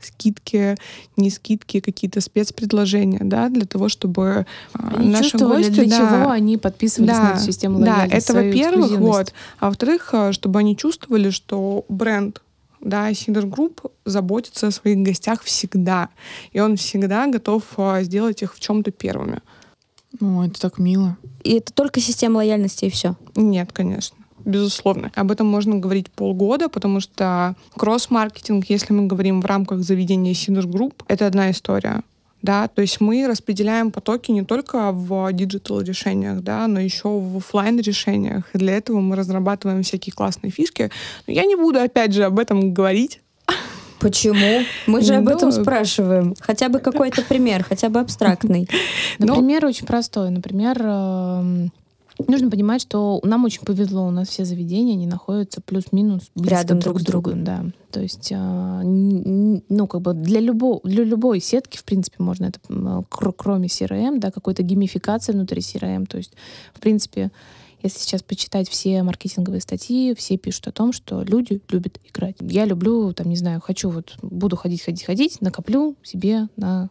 скидки, 0.00 0.76
не 1.16 1.30
скидки, 1.30 1.80
какие-то 1.80 2.20
спецпредложения, 2.20 3.20
да, 3.22 3.48
для 3.48 3.66
того, 3.66 3.88
чтобы 3.88 4.46
а, 4.72 4.94
Они 4.96 5.10
наши 5.10 5.30
чувствовали, 5.30 5.64
гости, 5.64 5.84
для 5.84 5.98
да, 5.98 5.98
чего 5.98 6.30
они 6.30 6.56
подписывались 6.56 7.12
на 7.12 7.32
эту 7.32 7.40
систему 7.40 7.78
да, 7.80 7.96
лояльности. 7.96 8.30
это 8.30 8.34
во-первых, 8.34 8.90
вот. 8.98 9.34
А 9.58 9.66
во-вторых, 9.66 10.08
а, 10.12 10.32
чтобы 10.32 10.58
они 10.58 10.76
чувствовали, 10.76 11.30
что 11.30 11.84
бренд 11.88 12.40
да, 12.80 13.12
СИДР 13.12 13.46
Групп 13.46 13.82
заботится 14.04 14.68
о 14.68 14.70
своих 14.70 14.98
гостях 14.98 15.42
всегда. 15.42 16.08
И 16.52 16.60
он 16.60 16.76
всегда 16.76 17.26
готов 17.26 17.64
а, 17.76 18.02
сделать 18.02 18.42
их 18.42 18.54
в 18.54 18.60
чем-то 18.60 18.90
первыми. 18.90 19.40
О, 20.20 20.44
это 20.44 20.60
так 20.60 20.78
мило. 20.78 21.16
И 21.44 21.54
это 21.54 21.72
только 21.72 22.00
система 22.00 22.38
лояльности 22.38 22.86
и 22.86 22.90
все. 22.90 23.16
Нет, 23.36 23.70
конечно. 23.72 24.16
Безусловно. 24.44 25.10
Об 25.14 25.30
этом 25.30 25.46
можно 25.46 25.76
говорить 25.76 26.10
полгода, 26.10 26.68
потому 26.68 27.00
что 27.00 27.54
кросс-маркетинг, 27.76 28.66
если 28.68 28.92
мы 28.92 29.06
говорим 29.06 29.40
в 29.40 29.46
рамках 29.46 29.80
заведения 29.80 30.34
СИДР 30.34 30.66
Групп, 30.66 31.02
это 31.08 31.26
одна 31.26 31.50
история. 31.50 32.02
Да, 32.42 32.68
то 32.68 32.80
есть 32.80 33.02
мы 33.02 33.26
распределяем 33.26 33.90
потоки 33.90 34.30
не 34.30 34.42
только 34.44 34.92
в 34.92 35.30
диджитал 35.32 35.82
решениях, 35.82 36.40
да, 36.40 36.66
но 36.68 36.80
еще 36.80 37.08
в 37.08 37.36
оффлайн 37.36 37.78
решениях. 37.80 38.44
И 38.54 38.58
для 38.58 38.78
этого 38.78 39.00
мы 39.00 39.14
разрабатываем 39.14 39.82
всякие 39.82 40.14
классные 40.14 40.50
фишки. 40.50 40.90
Но 41.26 41.34
я 41.34 41.44
не 41.44 41.54
буду 41.54 41.80
опять 41.80 42.14
же 42.14 42.24
об 42.24 42.38
этом 42.38 42.72
говорить. 42.72 43.20
Почему? 44.00 44.64
Мы 44.86 45.02
же 45.02 45.16
об 45.16 45.24
Ну, 45.24 45.30
этом 45.32 45.52
спрашиваем. 45.52 46.34
Хотя 46.40 46.70
бы 46.70 46.78
какой-то 46.78 47.20
пример, 47.22 47.62
хотя 47.62 47.90
бы 47.90 48.00
абстрактный. 48.00 48.66
Например, 49.18 49.66
очень 49.66 49.86
простой. 49.86 50.30
Например, 50.30 50.80
эм, 50.82 51.72
нужно 52.28 52.50
понимать, 52.50 52.82
что 52.82 53.20
нам 53.22 53.44
очень 53.44 53.62
повезло. 53.62 54.06
У 54.06 54.10
нас 54.10 54.28
все 54.28 54.44
заведения, 54.44 54.94
они 54.94 55.06
находятся 55.06 55.60
плюс-минус 55.60 56.30
Рядом 56.36 56.78
друг 56.80 57.00
с 57.00 57.04
другом. 57.04 57.44
Да. 57.44 57.64
То 57.90 58.00
есть, 58.00 58.32
н- 58.32 59.62
ну, 59.68 59.86
как 59.86 60.00
бы 60.02 60.14
для, 60.14 60.40
любого, 60.40 60.80
для 60.84 61.04
любой 61.04 61.40
сетки, 61.40 61.76
в 61.76 61.84
принципе, 61.84 62.22
можно 62.22 62.46
это, 62.46 62.60
кр- 63.08 63.32
кроме 63.36 63.68
CRM, 63.68 64.18
да, 64.18 64.30
какой-то 64.30 64.62
геймификации 64.62 65.32
внутри 65.32 65.60
CRM. 65.60 66.06
То 66.06 66.18
есть, 66.18 66.32
в 66.74 66.80
принципе, 66.80 67.30
если 67.82 67.98
сейчас 67.98 68.22
почитать 68.22 68.68
все 68.68 69.02
маркетинговые 69.02 69.60
статьи, 69.60 70.14
все 70.14 70.36
пишут 70.36 70.68
о 70.68 70.72
том, 70.72 70.92
что 70.92 71.22
люди 71.22 71.60
любят 71.70 71.98
играть. 72.08 72.36
Я 72.40 72.66
люблю, 72.66 73.12
там, 73.12 73.28
не 73.28 73.36
знаю, 73.36 73.60
хочу 73.60 73.90
вот, 73.90 74.16
буду 74.22 74.56
ходить, 74.56 74.82
ходить, 74.82 75.04
ходить, 75.04 75.40
накоплю 75.40 75.96
себе 76.02 76.48
на 76.56 76.90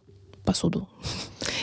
посуду. 0.50 0.88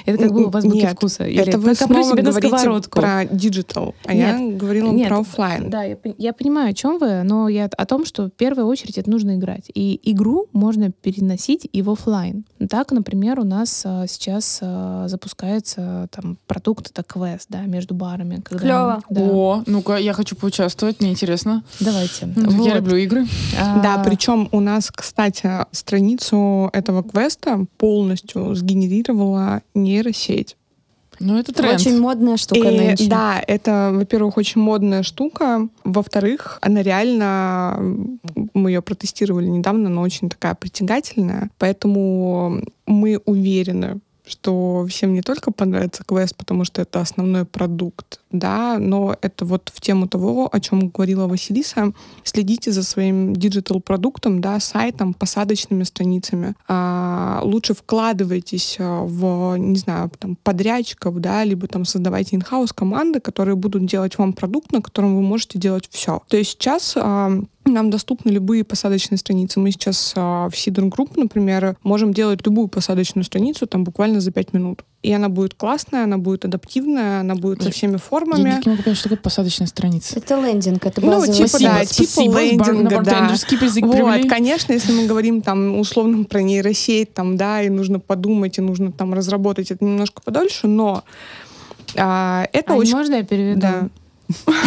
Это 0.06 0.18
как 0.24 0.32
бы 0.32 0.48
в 0.48 0.56
азбуке 0.56 0.78
Нет, 0.82 0.92
вкуса. 0.92 1.24
Или 1.24 1.42
это 1.42 1.58
вы 1.58 1.74
снова 1.74 2.04
себе 2.04 2.22
на 2.22 2.32
сковородку. 2.32 3.00
про 3.00 3.24
диджитал, 3.24 3.94
а 4.04 4.14
Нет, 4.14 4.40
я 4.40 4.56
говорила 4.56 4.92
нет, 4.92 5.08
про 5.08 5.20
оффлайн. 5.20 5.68
Да, 5.68 5.82
я, 5.82 5.96
я 6.18 6.32
понимаю, 6.32 6.70
о 6.70 6.72
чем 6.72 6.98
вы, 6.98 7.22
но 7.24 7.48
я 7.48 7.64
о 7.64 7.86
том, 7.86 8.04
что 8.06 8.26
в 8.26 8.30
первую 8.30 8.66
очередь 8.68 8.98
это 8.98 9.10
нужно 9.10 9.34
играть. 9.36 9.64
И 9.74 10.00
игру 10.12 10.46
можно 10.52 10.92
переносить 10.92 11.68
и 11.72 11.82
в 11.82 11.90
офлайн. 11.90 12.44
Так, 12.70 12.92
например, 12.92 13.40
у 13.40 13.44
нас 13.44 13.82
а, 13.84 14.06
сейчас 14.06 14.60
а, 14.62 15.08
запускается 15.08 16.08
там 16.12 16.38
продукт, 16.46 16.90
это 16.90 17.02
квест, 17.02 17.46
да, 17.48 17.62
между 17.62 17.94
барами. 17.94 18.40
когда- 18.44 18.62
Клёво. 18.64 19.02
Да. 19.10 19.20
О, 19.22 19.62
ну-ка, 19.66 19.96
я 19.96 20.12
хочу 20.12 20.36
поучаствовать, 20.36 21.00
мне 21.00 21.10
интересно. 21.10 21.64
Давайте. 21.80 22.32
Ну, 22.36 22.50
Вот. 22.50 22.66
Я 22.66 22.76
люблю 22.76 22.96
игры. 22.96 23.26
А, 23.60 23.82
Да, 23.82 24.02
причем 24.04 24.48
у 24.52 24.60
нас, 24.60 24.90
кстати, 24.90 25.50
страницу 25.72 26.70
этого 26.72 27.02
квеста 27.02 27.66
полностью 27.76 28.54
сгенерировала 28.76 29.62
нейросеть. 29.74 30.56
Ну, 31.18 31.38
это 31.38 31.54
тренд. 31.54 31.80
Очень 31.80 31.98
модная 31.98 32.36
штука 32.36 32.68
И, 32.68 32.78
нынче. 32.78 33.08
да, 33.08 33.42
это, 33.46 33.90
во-первых, 33.94 34.36
очень 34.36 34.60
модная 34.60 35.02
штука. 35.02 35.66
Во-вторых, 35.82 36.58
она 36.60 36.82
реально, 36.82 37.78
мы 38.52 38.70
ее 38.70 38.82
протестировали 38.82 39.46
недавно, 39.46 39.88
она 39.88 40.02
очень 40.02 40.28
такая 40.28 40.54
притягательная. 40.54 41.48
Поэтому 41.56 42.62
мы 42.86 43.18
уверены, 43.24 44.00
что 44.26 44.86
всем 44.88 45.14
не 45.14 45.22
только 45.22 45.52
понравится 45.52 46.02
квест, 46.04 46.36
потому 46.36 46.64
что 46.64 46.82
это 46.82 47.00
основной 47.00 47.44
продукт, 47.44 48.20
да, 48.32 48.78
но 48.78 49.16
это 49.22 49.44
вот 49.44 49.70
в 49.74 49.80
тему 49.80 50.08
того, 50.08 50.48
о 50.50 50.60
чем 50.60 50.88
говорила 50.88 51.26
Василиса. 51.26 51.92
Следите 52.24 52.72
за 52.72 52.82
своим 52.82 53.34
диджитал-продуктом, 53.34 54.40
да, 54.40 54.58
сайтом, 54.60 55.14
посадочными 55.14 55.84
страницами. 55.84 56.54
А, 56.68 57.40
лучше 57.42 57.74
вкладывайтесь 57.74 58.76
а, 58.80 59.02
в, 59.02 59.56
не 59.56 59.76
знаю, 59.76 60.10
там, 60.18 60.36
подрядчиков, 60.42 61.20
да, 61.20 61.44
либо 61.44 61.68
там 61.68 61.84
создавайте 61.84 62.36
in-house 62.36 62.72
команды, 62.72 63.20
которые 63.20 63.56
будут 63.56 63.86
делать 63.86 64.18
вам 64.18 64.32
продукт, 64.32 64.72
на 64.72 64.82
котором 64.82 65.16
вы 65.16 65.22
можете 65.22 65.58
делать 65.58 65.88
все. 65.90 66.22
То 66.28 66.36
есть 66.36 66.50
сейчас 66.50 66.94
а, 66.96 67.30
нам 67.72 67.90
доступны 67.90 68.30
любые 68.30 68.64
посадочные 68.64 69.18
страницы. 69.18 69.60
Мы 69.60 69.70
сейчас 69.70 70.12
а, 70.16 70.48
в 70.48 70.52
Sidr 70.52 70.88
Group, 70.90 71.12
например, 71.16 71.76
можем 71.82 72.12
делать 72.12 72.44
любую 72.44 72.68
посадочную 72.68 73.24
страницу 73.24 73.66
там 73.66 73.84
буквально 73.84 74.20
за 74.20 74.30
5 74.30 74.52
минут. 74.52 74.84
И 75.02 75.12
она 75.12 75.28
будет 75.28 75.54
классная, 75.54 76.04
она 76.04 76.18
будет 76.18 76.44
адаптивная, 76.44 77.20
она 77.20 77.34
будет 77.34 77.62
со 77.62 77.70
всеми 77.70 77.92
Я 77.92 77.98
формами. 77.98 78.48
никак 78.50 78.66
не 78.66 78.72
могу 78.72 78.82
понять, 78.82 78.98
что 78.98 79.08
такое 79.08 79.22
посадочная 79.22 79.68
страница. 79.68 80.18
Это 80.18 80.40
лендинг, 80.40 80.84
это 80.84 81.00
Ну, 81.00 81.12
базовый 81.12 81.34
типа, 81.36 81.48
сайт. 81.48 81.62
да, 81.62 81.84
типа 81.84 82.10
спасибо, 82.10 82.40
лендинга, 82.40 82.82
на 82.96 83.02
да. 83.04 83.28
Вот, 83.28 83.92
привели. 83.92 84.28
конечно, 84.28 84.72
если 84.72 84.92
мы 84.92 85.06
говорим 85.06 85.42
там 85.42 85.78
условно 85.78 86.24
про 86.24 86.42
нейросеть, 86.42 87.14
там, 87.14 87.36
да, 87.36 87.62
и 87.62 87.68
нужно 87.68 88.00
подумать, 88.00 88.58
и 88.58 88.60
нужно 88.60 88.90
там 88.90 89.14
разработать 89.14 89.70
это 89.70 89.84
немножко 89.84 90.22
подольше, 90.22 90.66
но 90.66 91.04
а, 91.96 92.46
это 92.52 92.72
Ань, 92.72 92.78
очень... 92.80 92.96
можно 92.96 93.14
я 93.14 93.22
переведу? 93.22 93.60
Да. 93.60 93.88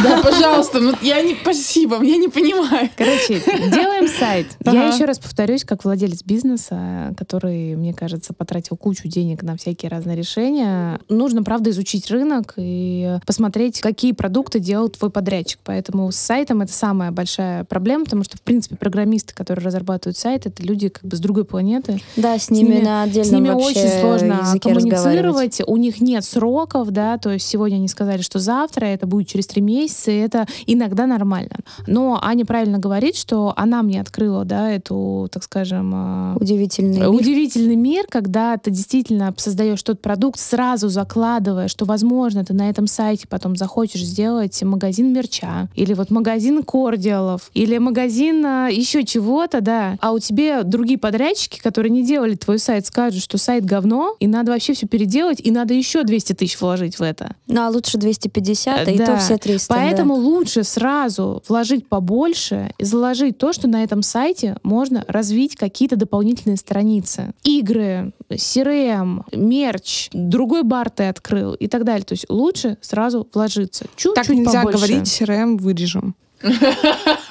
Да, 0.03 0.21
пожалуйста, 0.23 0.79
ну 0.79 0.93
я 1.01 1.21
не... 1.21 1.35
Спасибо, 1.41 2.01
я 2.03 2.17
не 2.17 2.27
понимаю. 2.27 2.89
Короче, 2.95 3.41
делаем 3.69 4.07
сайт. 4.07 4.47
Я 4.65 4.71
Ага. 4.71 4.95
еще 4.95 5.05
раз 5.05 5.19
повторюсь, 5.19 5.63
как 5.63 5.83
владелец 5.83 6.23
бизнеса, 6.23 7.13
который, 7.17 7.75
мне 7.75 7.93
кажется, 7.93 8.33
потратил 8.33 8.77
кучу 8.77 9.07
денег 9.07 9.43
на 9.43 9.57
всякие 9.57 9.89
разные 9.89 10.15
решения. 10.15 10.99
Нужно, 11.09 11.43
правда, 11.43 11.69
изучить 11.71 12.09
рынок 12.09 12.53
и 12.57 13.17
посмотреть, 13.25 13.81
какие 13.81 14.13
продукты 14.13 14.59
делает 14.59 14.97
твой 14.97 15.11
подрядчик. 15.11 15.59
Поэтому 15.63 16.11
с 16.11 16.15
сайтом 16.15 16.61
это 16.61 16.71
самая 16.71 17.11
большая 17.11 17.63
проблема, 17.65 18.05
потому 18.05 18.23
что, 18.23 18.37
в 18.37 18.41
принципе, 18.41 18.75
программисты, 18.77 19.33
которые 19.33 19.65
разрабатывают 19.65 20.17
сайт, 20.17 20.45
это 20.45 20.63
люди 20.63 20.89
как 20.89 21.03
бы 21.03 21.15
с 21.17 21.19
другой 21.19 21.45
планеты. 21.45 22.01
Да, 22.15 22.37
с 22.37 22.49
ними, 22.49 22.79
на 22.79 23.03
отдельном 23.03 23.25
с 23.25 23.31
ними 23.31 23.49
очень 23.49 23.99
сложно 23.99 24.55
коммуницировать. 24.61 25.61
У 25.67 25.77
них 25.77 26.01
нет 26.01 26.23
сроков, 26.23 26.91
да, 26.91 27.17
то 27.17 27.31
есть 27.31 27.45
сегодня 27.47 27.75
они 27.75 27.87
сказали, 27.87 28.21
что 28.21 28.39
завтра, 28.39 28.85
это 28.85 29.05
будет 29.07 29.27
через 29.27 29.48
2-3 29.49 29.61
месяца, 29.61 30.11
и 30.11 30.15
это 30.17 30.45
иногда 30.65 31.05
нормально. 31.05 31.57
Но 31.87 32.19
Аня 32.21 32.45
правильно 32.45 32.77
говорит, 32.79 33.15
что 33.15 33.53
она 33.55 33.83
мне 33.83 34.01
открыла, 34.01 34.45
да, 34.45 34.69
эту, 34.71 35.27
так 35.31 35.43
скажем, 35.43 35.91
а, 35.93 36.35
Удивительный 36.39 36.99
мир. 36.99 37.09
удивительный 37.09 37.75
мир, 37.75 38.05
когда 38.09 38.57
ты 38.57 38.71
действительно 38.71 39.33
создаешь 39.37 39.81
тот 39.83 40.01
продукт, 40.01 40.39
сразу 40.39 40.89
закладывая, 40.89 41.67
что, 41.67 41.85
возможно, 41.85 42.43
ты 42.45 42.53
на 42.53 42.69
этом 42.69 42.87
сайте 42.87 43.27
потом 43.27 43.55
захочешь 43.55 44.01
сделать 44.03 44.61
магазин 44.63 45.11
мерча, 45.13 45.69
или 45.75 45.93
вот 45.93 46.11
магазин 46.11 46.63
кордиалов, 46.63 47.49
или 47.53 47.77
магазин 47.77 48.45
а, 48.45 48.67
еще 48.69 49.03
чего-то, 49.03 49.61
да. 49.61 49.97
А 50.01 50.11
у 50.11 50.19
тебя 50.19 50.63
другие 50.63 50.99
подрядчики, 50.99 51.59
которые 51.59 51.91
не 51.91 52.03
делали 52.03 52.35
твой 52.35 52.59
сайт, 52.59 52.85
скажут, 52.85 53.21
что 53.23 53.37
сайт 53.37 53.65
говно, 53.65 54.15
и 54.19 54.27
надо 54.27 54.51
вообще 54.51 54.73
все 54.73 54.87
переделать, 54.87 55.39
и 55.43 55.51
надо 55.51 55.73
еще 55.73 56.03
200 56.03 56.33
тысяч 56.33 56.59
вложить 56.59 56.99
в 56.99 57.01
это. 57.01 57.35
Ну, 57.47 57.61
а 57.61 57.69
лучше 57.69 57.97
250, 57.97 58.87
а 58.87 58.91
и 58.91 58.97
Да. 58.97 59.05
то 59.05 59.17
все 59.17 59.37
300. 59.39 59.73
да. 59.73 59.79
Поэтому 59.81 60.13
лучше 60.15 60.63
сразу 60.63 61.41
вложить 61.47 61.87
побольше 61.87 62.71
и 62.77 62.83
заложить 62.83 63.37
то, 63.37 63.53
что 63.53 63.67
на 63.67 63.83
этом 63.83 64.01
сайте 64.01 64.57
можно 64.63 65.03
развить 65.07 65.55
какие-то 65.55 65.95
дополнительные 65.95 66.57
страницы. 66.57 67.33
Игры, 67.43 68.13
CRM, 68.29 69.23
мерч, 69.31 70.09
другой 70.13 70.63
бар 70.63 70.89
ты 70.89 71.05
открыл 71.05 71.53
и 71.53 71.67
так 71.67 71.83
далее. 71.83 72.03
То 72.05 72.13
есть 72.13 72.25
лучше 72.29 72.77
сразу 72.81 73.27
вложиться. 73.33 73.85
Чуть-чуть 73.95 74.15
Так 74.15 74.29
нельзя 74.29 74.59
побольше. 74.63 74.77
говорить, 74.77 75.07
CRM 75.07 75.57
вырежем. 75.57 76.15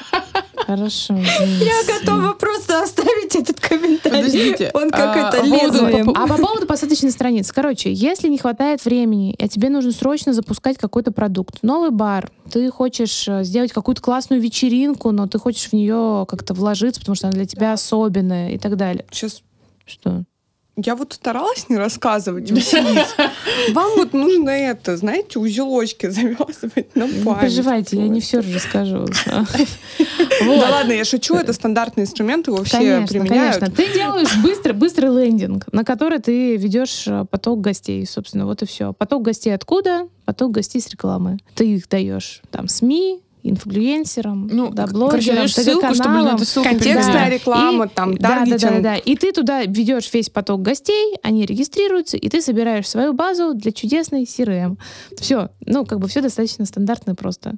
Хорошо. 0.68 1.14
Я 1.16 1.98
готова 1.98 2.34
просто 2.34 2.82
оставить 2.82 3.34
этот 3.34 3.58
комментарий. 3.58 4.18
Подождите, 4.18 4.70
Он 4.74 4.90
а, 4.92 5.14
какой-то 5.14 5.38
по 5.40 5.48
поводу- 5.58 5.86
лезвием. 5.86 6.06
по- 6.12 6.20
А 6.22 6.26
по 6.26 6.36
поводу 6.36 6.66
посадочной 6.66 7.10
страницы. 7.10 7.54
Короче, 7.54 7.90
если 7.90 8.28
не 8.28 8.36
хватает 8.36 8.84
времени, 8.84 9.34
а 9.38 9.48
тебе 9.48 9.70
нужно 9.70 9.92
срочно 9.92 10.34
запускать 10.34 10.76
какой-то 10.76 11.10
продукт, 11.10 11.62
новый 11.62 11.90
бар, 11.90 12.30
ты 12.52 12.70
хочешь 12.70 13.26
э, 13.26 13.44
сделать 13.44 13.72
какую-то 13.72 14.02
классную 14.02 14.42
вечеринку, 14.42 15.10
но 15.10 15.26
ты 15.26 15.38
хочешь 15.38 15.70
в 15.70 15.72
нее 15.72 16.26
как-то 16.28 16.52
вложиться, 16.52 17.00
потому 17.00 17.16
что 17.16 17.28
она 17.28 17.34
для 17.36 17.46
тебя 17.46 17.72
особенная 17.72 18.50
и 18.50 18.58
так 18.58 18.76
далее. 18.76 19.06
Сейчас 19.10 19.40
Что? 19.86 20.24
Я 20.84 20.94
вот 20.94 21.12
старалась 21.12 21.68
не 21.68 21.76
рассказывать, 21.76 22.50
Василиса. 22.52 23.30
Вам 23.72 23.96
вот 23.96 24.12
нужно 24.12 24.50
это, 24.50 24.96
знаете, 24.96 25.38
узелочки 25.38 26.06
завязывать 26.10 26.94
на 26.94 27.06
Не 27.08 27.24
память. 27.24 27.40
переживайте, 27.40 27.96
я 27.98 28.08
не 28.08 28.20
все 28.20 28.40
расскажу. 28.40 29.06
Да 30.40 30.70
ладно, 30.70 30.92
я 30.92 31.04
шучу, 31.04 31.34
это 31.34 31.52
стандартный 31.52 32.04
инструмент, 32.04 32.46
его 32.46 32.62
все 32.62 33.04
применяют. 33.06 33.56
конечно. 33.58 33.70
Ты 33.76 33.92
делаешь 33.92 34.36
быстро, 34.36 34.72
быстрый 34.72 35.10
лендинг, 35.10 35.64
на 35.72 35.84
который 35.84 36.20
ты 36.20 36.56
ведешь 36.56 37.04
э, 37.08 37.24
поток 37.28 37.60
гостей, 37.60 38.06
собственно, 38.06 38.46
вот 38.46 38.62
и 38.62 38.66
все. 38.66 38.92
Поток 38.92 39.22
гостей 39.22 39.50
откуда? 39.54 40.08
Поток 40.24 40.52
гостей 40.52 40.80
с 40.80 40.88
рекламы. 40.88 41.38
Ты 41.54 41.74
их 41.74 41.88
даешь 41.88 42.42
там 42.50 42.68
СМИ, 42.68 43.20
инфлюенсерам, 43.42 44.46
Ну, 44.48 44.70
да, 44.70 44.86
блогерам, 44.86 45.36
короче, 45.36 45.48
ссылку, 45.62 45.94
чтобы 45.94 46.10
на 46.22 46.34
эту 46.34 46.44
ссылку 46.44 46.68
Контекстная 46.68 47.04
передали. 47.12 47.34
реклама, 47.34 47.84
И- 47.84 47.88
там, 47.88 48.16
да, 48.16 48.44
да, 48.44 48.56
да, 48.56 48.58
да, 48.70 48.80
да. 48.80 48.96
И 48.96 49.16
ты 49.16 49.32
туда 49.32 49.62
ведешь 49.64 50.12
весь 50.12 50.30
поток 50.30 50.62
гостей, 50.62 51.14
они 51.22 51.46
регистрируются, 51.46 52.16
и 52.16 52.28
ты 52.28 52.40
собираешь 52.40 52.88
свою 52.88 53.12
базу 53.12 53.54
для 53.54 53.72
чудесной 53.72 54.24
CRM. 54.24 54.76
Все, 55.18 55.50
ну, 55.66 55.84
как 55.84 55.98
бы 56.00 56.08
все 56.08 56.20
достаточно 56.20 56.64
стандартно 56.66 57.12
и 57.12 57.14
просто. 57.14 57.54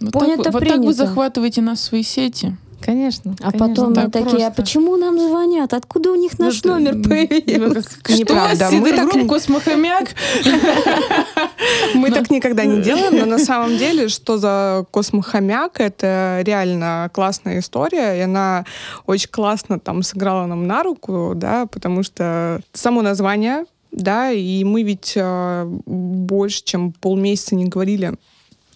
Вот 0.00 0.12
Понято, 0.12 0.44
так, 0.44 0.52
вы- 0.54 0.60
вот 0.60 0.60
так 0.60 0.60
принято. 0.60 0.86
вы 0.86 0.92
захватываете 0.94 1.60
нас 1.62 1.78
в 1.80 1.82
свои 1.82 2.02
сети. 2.02 2.56
Конечно. 2.84 3.34
А 3.40 3.50
конечно. 3.52 3.68
потом 3.68 3.94
так 3.94 4.04
мы 4.06 4.10
такие, 4.10 4.46
а 4.46 4.50
почему 4.50 4.96
нам 4.96 5.18
звонят? 5.18 5.72
Откуда 5.72 6.10
у 6.12 6.16
них 6.16 6.38
наш 6.38 6.62
Ну, 6.64 6.72
номер 6.72 6.94
м, 6.94 7.02
появился? 7.04 7.82
Что? 7.82 8.12
Неправда, 8.12 8.68
мы 8.72 8.90
так 8.92 9.14
не- 9.14 9.28
Космохомяк? 9.28 10.08
Мы 11.94 12.10
так 12.10 12.30
никогда 12.30 12.64
не 12.64 12.82
делаем, 12.82 13.16
но 13.16 13.24
на 13.26 13.38
самом 13.38 13.76
деле, 13.76 14.08
что 14.08 14.38
за 14.38 14.84
космохомяк, 14.90 15.80
это 15.80 16.40
реально 16.44 17.10
классная 17.12 17.58
история, 17.60 18.18
и 18.18 18.20
она 18.20 18.64
очень 19.06 19.28
классно 19.30 19.78
там 19.78 20.02
сыграла 20.02 20.46
нам 20.46 20.66
на 20.66 20.82
руку, 20.82 21.32
да, 21.36 21.66
потому 21.66 22.02
что 22.02 22.60
само 22.72 23.02
название, 23.02 23.64
да, 23.92 24.30
и 24.32 24.64
мы 24.64 24.82
ведь 24.82 25.12
э, 25.16 25.64
больше, 25.86 26.64
чем 26.64 26.92
полмесяца 26.92 27.54
не 27.54 27.66
говорили, 27.66 28.14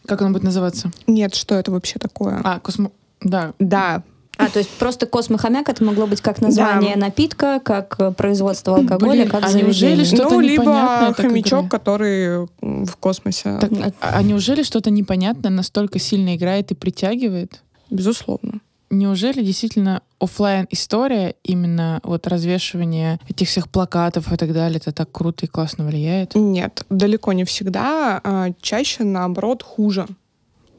Как 0.07 0.21
оно 0.23 0.31
будет 0.33 0.45
называться? 0.45 0.91
нет, 1.07 1.35
что 1.35 1.55
это 1.55 1.71
вообще 1.73 1.99
такое. 1.99 2.41
А, 2.45 2.61
космо... 2.61 2.91
Да. 3.27 3.53
Да, 3.59 4.03
А, 4.39 4.49
то 4.51 4.59
есть 4.59 4.71
просто 4.79 5.07
космохомяк 5.07 5.69
это 5.71 5.83
могло 5.83 6.07
быть 6.07 6.21
как 6.21 6.43
название 6.43 6.95
Да. 6.95 7.01
напитка, 7.01 7.59
как 7.65 7.97
э, 7.99 8.13
производство 8.13 8.77
алкоголя, 8.77 9.13
Блин, 9.13 9.29
как 9.31 9.45
а 9.45 9.49
заведение. 9.49 9.67
неужели 9.95 10.05
что-то 10.05 10.35
ну, 10.35 10.41
непонятное 10.43 11.09
либо 11.09 11.15
хомячок, 11.15 11.53
играет? 11.65 11.71
который 11.71 12.47
в 12.61 12.97
космосе, 13.01 13.59
Так, 13.61 13.71
а 14.01 14.23
неужели 14.23 14.63
что-то 14.63 14.91
непонятное 14.91 15.51
настолько 15.51 15.99
сильно 15.99 16.37
играет 16.37 16.71
и 16.71 16.75
притягивает? 16.75 17.63
безусловно. 17.91 18.61
Неужели 18.91 19.43
действительно 19.43 20.03
оффлайн 20.21 20.69
история 20.71 21.35
именно 21.43 22.01
вот 22.05 22.27
развешивание 22.29 23.19
этих 23.29 23.49
всех 23.49 23.69
плакатов 23.69 24.33
и 24.33 24.37
так 24.37 24.53
далее, 24.53 24.77
это 24.79 24.93
так 24.93 25.11
круто 25.11 25.47
и 25.47 25.49
классно 25.49 25.85
влияет? 25.87 26.35
Нет, 26.37 26.85
далеко 26.89 27.33
не 27.33 27.45
всегда, 27.45 28.21
а 28.23 28.51
чаще, 28.61 29.03
наоборот, 29.03 29.63
хуже. 29.65 30.07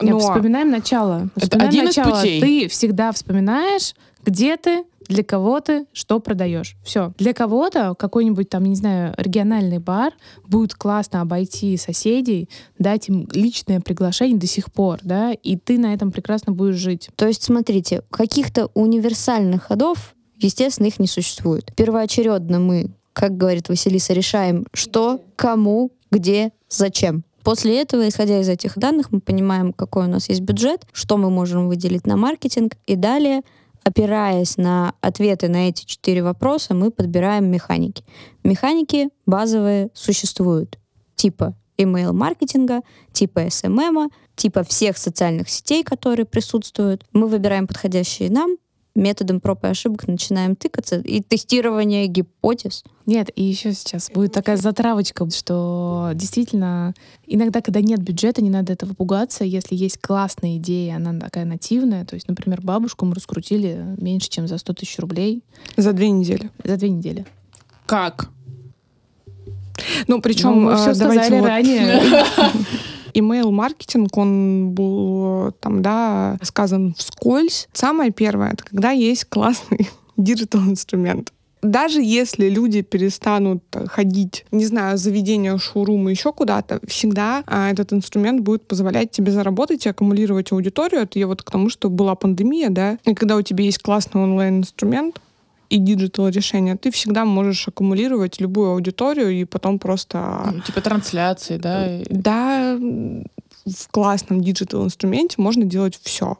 Не, 0.01 0.11
Но- 0.11 0.19
Вспоминаем 0.19 0.69
начало. 0.69 1.29
Это 1.35 1.45
Вспоминаем 1.45 1.69
один 1.69 1.87
из 1.89 1.97
начало. 1.97 2.15
путей. 2.19 2.41
Ты 2.41 2.67
всегда 2.67 3.11
вспоминаешь, 3.11 3.93
где 4.23 4.57
ты, 4.57 4.83
для 5.07 5.23
кого 5.23 5.59
ты, 5.61 5.85
что 5.93 6.19
продаешь. 6.19 6.75
Все. 6.83 7.13
Для 7.17 7.33
кого-то 7.33 7.95
какой-нибудь 7.97 8.49
там, 8.49 8.65
не 8.65 8.75
знаю, 8.75 9.13
региональный 9.17 9.79
бар 9.79 10.13
будет 10.45 10.75
классно 10.75 11.21
обойти 11.21 11.77
соседей, 11.77 12.49
дать 12.77 13.07
им 13.07 13.27
личное 13.31 13.79
приглашение 13.79 14.37
до 14.37 14.47
сих 14.47 14.71
пор, 14.71 14.99
да, 15.03 15.31
и 15.31 15.55
ты 15.55 15.77
на 15.79 15.93
этом 15.93 16.11
прекрасно 16.11 16.51
будешь 16.51 16.75
жить. 16.75 17.09
То 17.15 17.25
есть, 17.27 17.43
смотрите, 17.43 18.01
каких-то 18.09 18.69
универсальных 18.73 19.63
ходов, 19.63 20.13
естественно, 20.37 20.87
их 20.87 20.99
не 20.99 21.07
существует. 21.07 21.73
Первоочередно 21.75 22.59
мы, 22.59 22.91
как 23.13 23.37
говорит 23.37 23.69
Василиса, 23.69 24.13
решаем, 24.13 24.67
что, 24.73 25.21
кому, 25.37 25.91
где, 26.11 26.51
зачем. 26.69 27.23
После 27.47 27.79
этого, 27.79 28.09
исходя 28.09 28.41
из 28.41 28.49
этих 28.49 28.77
данных, 28.77 29.13
мы 29.13 29.21
понимаем, 29.21 29.71
какой 29.71 30.03
у 30.03 30.09
нас 30.09 30.27
есть 30.27 30.41
бюджет, 30.41 30.85
что 30.91 31.15
мы 31.15 31.29
можем 31.29 31.69
выделить 31.69 32.05
на 32.05 32.17
маркетинг, 32.17 32.75
и 32.87 32.97
далее, 32.97 33.39
опираясь 33.83 34.57
на 34.57 34.95
ответы 34.99 35.47
на 35.47 35.69
эти 35.69 35.85
четыре 35.85 36.23
вопроса, 36.23 36.73
мы 36.73 36.91
подбираем 36.91 37.49
механики. 37.49 38.03
Механики 38.43 39.07
базовые 39.25 39.91
существуют, 39.93 40.77
типа 41.15 41.55
email-маркетинга, 41.77 42.81
типа 43.13 43.45
SMM, 43.45 44.09
типа 44.35 44.65
всех 44.65 44.97
социальных 44.97 45.47
сетей, 45.47 45.85
которые 45.85 46.25
присутствуют. 46.25 47.05
Мы 47.13 47.27
выбираем 47.27 47.65
подходящие 47.65 48.29
нам, 48.29 48.57
методом 48.97 49.39
проб 49.39 49.63
и 49.63 49.67
ошибок 49.67 50.07
начинаем 50.07 50.55
тыкаться, 50.55 50.99
и 50.99 51.21
тестирование 51.21 52.07
гипотез. 52.07 52.83
Нет, 53.05 53.29
и 53.35 53.43
еще 53.43 53.71
сейчас 53.73 54.09
будет 54.11 54.33
такая 54.33 54.57
затравочка, 54.57 55.29
что 55.29 56.11
действительно 56.13 56.93
иногда, 57.25 57.61
когда 57.61 57.79
нет 57.79 58.01
бюджета, 58.01 58.43
не 58.43 58.49
надо 58.49 58.73
этого 58.73 58.93
пугаться. 58.93 59.45
Если 59.45 59.75
есть 59.75 59.99
классная 60.01 60.57
идея, 60.57 60.97
она 60.97 61.17
такая 61.17 61.45
нативная, 61.45 62.03
то 62.03 62.15
есть, 62.15 62.27
например, 62.27 62.61
бабушку 62.61 63.05
мы 63.05 63.13
раскрутили 63.13 63.95
меньше, 63.97 64.29
чем 64.29 64.47
за 64.47 64.57
100 64.57 64.73
тысяч 64.73 64.99
рублей 64.99 65.43
За 65.77 65.93
две 65.93 66.09
недели. 66.09 66.49
за 66.63 66.75
две 66.75 66.89
недели. 66.89 67.25
Как? 67.85 68.29
Ну, 70.07 70.21
причем, 70.21 70.49
Ну, 70.49 70.61
мы 70.61 70.75
все 70.75 70.91
э, 70.91 70.95
давайте 70.95 71.23
сказали 71.23 71.39
вот 71.39 71.47
ранее. 71.47 72.01
Email-маркетинг, 73.17 74.15
он 74.17 74.71
был 74.71 75.51
там, 75.59 75.81
да, 75.81 76.37
сказан 76.41 76.93
вскользь. 76.97 77.67
Самое 77.73 78.11
первое, 78.11 78.51
это 78.53 78.63
когда 78.63 78.91
есть 78.91 79.25
классный 79.25 79.89
диджитал-инструмент. 80.17 81.31
Даже 81.63 82.01
если 82.01 82.49
люди 82.49 82.81
перестанут 82.81 83.63
ходить, 83.87 84.45
не 84.51 84.65
знаю, 84.65 84.97
заведения, 84.97 85.57
шоурумы, 85.57 86.11
еще 86.11 86.31
куда-то, 86.31 86.79
всегда 86.87 87.43
а, 87.47 87.71
этот 87.71 87.93
инструмент 87.93 88.41
будет 88.41 88.67
позволять 88.67 89.09
тебе 89.09 89.31
заработать 89.31 89.85
и 89.85 89.89
аккумулировать 89.89 90.51
аудиторию. 90.51 91.01
Это 91.01 91.17
я 91.17 91.25
вот 91.25 91.41
к 91.41 91.49
тому, 91.49 91.69
что 91.69 91.89
была 91.89 92.13
пандемия, 92.13 92.69
да, 92.69 92.99
и 93.05 93.15
когда 93.15 93.35
у 93.35 93.41
тебя 93.41 93.63
есть 93.65 93.79
классный 93.79 94.21
онлайн-инструмент, 94.21 95.19
и 95.69 95.77
диджитал 95.77 96.29
решение, 96.29 96.75
ты 96.75 96.91
всегда 96.91 97.25
можешь 97.25 97.67
аккумулировать 97.67 98.39
любую 98.39 98.71
аудиторию 98.71 99.31
и 99.31 99.45
потом 99.45 99.79
просто 99.79 100.51
Ну, 100.53 100.61
типа 100.61 100.81
трансляции, 100.81 101.57
да? 101.57 101.99
да, 102.09 102.77
в 102.77 103.87
классном 103.91 104.41
диджитал 104.41 104.85
инструменте 104.85 105.35
можно 105.37 105.65
делать 105.65 105.99
все. 106.01 106.37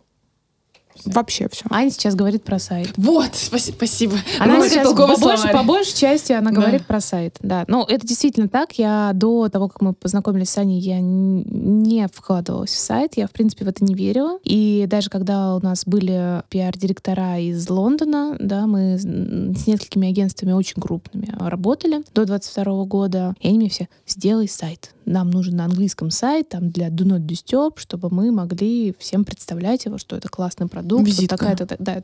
Вообще 1.06 1.48
все. 1.50 1.66
Аня 1.70 1.90
сейчас 1.92 2.16
говорит 2.16 2.44
про 2.44 2.60
сайт. 2.60 2.92
Вот, 2.98 3.32
спаси- 3.34 3.72
спасибо. 3.74 4.16
Она 4.40 4.56
Какой 4.56 4.70
сейчас 4.70 4.94
по, 4.94 5.18
больше, 5.18 5.48
по 5.50 5.64
большей 5.64 5.96
части 5.96 6.32
она 6.34 6.52
Да. 6.52 6.56
говорит 6.62 6.86
про 6.86 7.02
сайт. 7.02 7.36
Да. 7.42 7.66
Но 7.68 7.86
это 7.88 8.06
действительно 8.06 8.48
так. 8.48 8.74
Я 8.74 9.12
до 9.14 9.50
того, 9.50 9.68
как 9.70 9.82
мы 9.82 9.94
познакомились 9.94 10.50
с 10.50 10.58
Аней, 10.58 10.80
я 10.80 11.00
не 11.02 12.08
вкладывалась 12.14 12.72
в 12.72 12.78
сайт. 12.78 13.14
Я, 13.18 13.28
в 13.28 13.32
принципе, 13.32 13.66
в 13.66 13.68
это 13.68 13.84
не 13.84 13.94
верила. 13.94 14.40
И 14.44 14.86
даже 14.88 15.10
когда 15.10 15.56
у 15.56 15.60
нас 15.60 15.84
были 15.86 16.44
пиар-директора 16.50 17.40
из 17.40 17.70
Лондона, 17.70 18.36
да, 18.40 18.68
мы 18.68 18.98
с 18.98 19.08
с 19.08 19.66
несколькими 19.68 20.10
агентствами 20.10 20.52
очень 20.52 20.82
крупными 20.82 21.28
работали 21.40 22.04
до 22.14 22.26
22 22.26 22.86
года. 22.86 23.34
И 23.40 23.48
они 23.48 23.58
мне 23.58 23.70
все, 23.70 23.88
сделай 24.06 24.48
сайт, 24.48 24.94
нам 25.06 25.30
нужен 25.32 25.56
на 25.56 25.66
английском 25.66 26.12
сайт, 26.12 26.50
там 26.50 26.70
для 26.70 26.90
Do 26.90 27.06
Not 27.06 27.26
Disturb, 27.26 27.74
чтобы 27.78 28.10
мы 28.12 28.32
могли 28.32 28.94
всем 29.00 29.26
представлять 29.26 29.86
его, 29.86 29.98
что 29.98 30.16
это 30.16 30.28
классный 30.30 30.68
продукт. 30.68 30.87
Вот 30.96 31.06
Визитка. 31.06 31.38
такая-то, 31.38 31.76
да. 31.80 32.02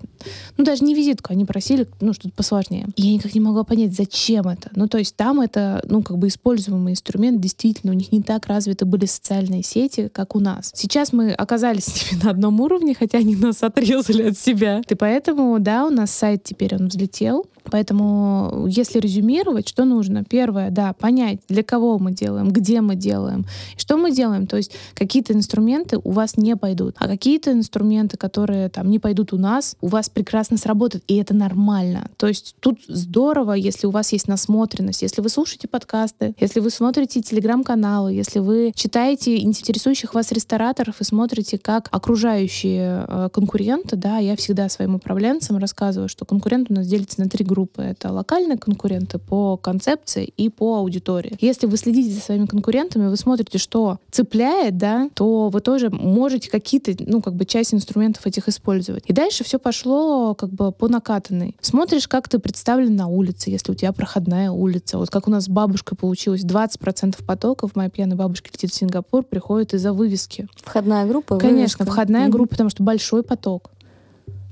Ну, 0.57 0.65
даже 0.65 0.83
не 0.83 0.93
визитку, 0.93 1.31
они 1.31 1.45
просили, 1.45 1.87
ну, 2.01 2.13
что-то 2.13 2.35
посложнее. 2.35 2.87
И 2.95 3.03
я 3.03 3.13
никак 3.13 3.33
не 3.33 3.39
могла 3.39 3.63
понять, 3.63 3.95
зачем 3.95 4.47
это. 4.47 4.69
Ну, 4.75 4.87
то 4.87 4.97
есть 4.97 5.15
там 5.15 5.39
это, 5.39 5.83
ну, 5.87 6.03
как 6.03 6.17
бы 6.17 6.27
используемый 6.27 6.93
инструмент, 6.93 7.39
действительно, 7.39 7.93
у 7.93 7.95
них 7.95 8.11
не 8.11 8.21
так 8.21 8.47
развиты 8.47 8.85
были 8.85 9.05
социальные 9.05 9.63
сети, 9.63 10.09
как 10.11 10.35
у 10.35 10.39
нас. 10.39 10.71
Сейчас 10.75 11.13
мы 11.13 11.31
оказались 11.31 11.85
с 11.85 12.11
ними 12.11 12.23
на 12.23 12.31
одном 12.31 12.59
уровне, 12.59 12.93
хотя 12.93 13.19
они 13.19 13.35
нас 13.35 13.63
отрезали 13.63 14.29
от 14.29 14.37
себя. 14.37 14.81
И 14.89 14.95
поэтому, 14.95 15.59
да, 15.59 15.85
у 15.85 15.89
нас 15.89 16.11
сайт 16.11 16.43
теперь 16.43 16.75
он 16.75 16.87
взлетел. 16.87 17.45
Поэтому, 17.71 18.65
если 18.67 18.99
резюмировать, 18.99 19.67
что 19.67 19.85
нужно? 19.85 20.23
Первое, 20.23 20.69
да, 20.69 20.93
понять, 20.93 21.39
для 21.47 21.63
кого 21.63 21.99
мы 21.99 22.11
делаем, 22.11 22.51
где 22.51 22.81
мы 22.81 22.95
делаем, 22.95 23.45
что 23.77 23.97
мы 23.97 24.11
делаем. 24.11 24.47
То 24.47 24.57
есть 24.57 24.71
какие-то 24.93 25.33
инструменты 25.33 25.99
у 26.03 26.11
вас 26.11 26.37
не 26.37 26.55
пойдут, 26.55 26.95
а 26.99 27.07
какие-то 27.07 27.51
инструменты, 27.51 28.17
которые 28.17 28.69
там 28.69 28.89
не 28.89 28.99
пойдут 28.99 29.33
у 29.33 29.37
нас, 29.37 29.75
у 29.81 29.87
вас 29.87 30.09
прекрасно 30.09 30.57
сработают, 30.57 31.03
и 31.07 31.15
это 31.15 31.33
нормально. 31.33 32.09
То 32.17 32.27
есть 32.27 32.55
тут 32.59 32.79
здорово, 32.87 33.53
если 33.53 33.87
у 33.87 33.91
вас 33.91 34.11
есть 34.11 34.27
насмотренность, 34.27 35.01
если 35.01 35.21
вы 35.21 35.29
слушаете 35.29 35.67
подкасты, 35.67 36.35
если 36.39 36.59
вы 36.59 36.69
смотрите 36.69 37.21
телеграм-каналы, 37.21 38.13
если 38.13 38.39
вы 38.39 38.71
читаете 38.75 39.41
интересующих 39.41 40.13
вас 40.13 40.31
рестораторов 40.31 41.01
и 41.01 41.03
смотрите, 41.03 41.57
как 41.57 41.89
окружающие 41.91 43.05
э, 43.07 43.29
конкуренты, 43.31 43.95
да, 43.95 44.17
я 44.17 44.35
всегда 44.35 44.69
своим 44.69 44.95
управленцам 44.95 45.57
рассказываю, 45.57 46.09
что 46.09 46.25
конкурент 46.25 46.69
у 46.69 46.73
нас 46.73 46.87
делится 46.87 47.21
на 47.21 47.29
три 47.29 47.43
группы. 47.45 47.52
Это 47.77 48.11
локальные 48.11 48.57
конкуренты 48.57 49.19
по 49.19 49.57
концепции 49.57 50.25
и 50.37 50.49
по 50.49 50.77
аудитории. 50.77 51.37
Если 51.39 51.67
вы 51.67 51.77
следите 51.77 52.11
за 52.13 52.21
своими 52.21 52.45
конкурентами, 52.45 53.07
вы 53.07 53.17
смотрите, 53.17 53.57
что 53.57 53.99
цепляет, 54.11 54.77
да, 54.77 55.09
то 55.13 55.49
вы 55.49 55.61
тоже 55.61 55.89
можете 55.89 56.49
какие-то, 56.49 56.93
ну, 57.05 57.21
как 57.21 57.35
бы 57.35 57.45
часть 57.45 57.73
инструментов 57.73 58.25
этих 58.25 58.47
использовать. 58.49 59.03
И 59.07 59.13
дальше 59.13 59.43
все 59.43 59.59
пошло 59.59 60.33
как 60.35 60.49
бы 60.49 60.71
по 60.71 60.87
накатанной. 60.87 61.55
Смотришь, 61.61 62.07
как 62.07 62.27
ты 62.29 62.39
представлен 62.39 62.95
на 62.95 63.07
улице, 63.07 63.49
если 63.49 63.71
у 63.71 63.75
тебя 63.75 63.91
проходная 63.93 64.51
улица. 64.51 64.97
Вот 64.97 65.09
как 65.09 65.27
у 65.27 65.31
нас 65.31 65.45
с 65.45 65.49
бабушкой 65.49 65.97
получилось, 65.97 66.43
20% 66.43 67.23
потоков 67.25 67.75
моя 67.75 67.89
пьяная 67.89 68.17
бабушка 68.17 68.49
летит 68.51 68.71
в 68.71 68.75
Сингапур, 68.75 69.23
приходит 69.23 69.73
из-за 69.73 69.93
вывески. 69.93 70.47
Входная 70.57 71.05
группа, 71.05 71.37
Конечно, 71.37 71.57
вывеска. 71.57 71.85
входная 71.85 72.23
Мгм. 72.23 72.31
группа, 72.31 72.49
потому 72.51 72.69
что 72.69 72.83
большой 72.83 73.23
поток. 73.23 73.69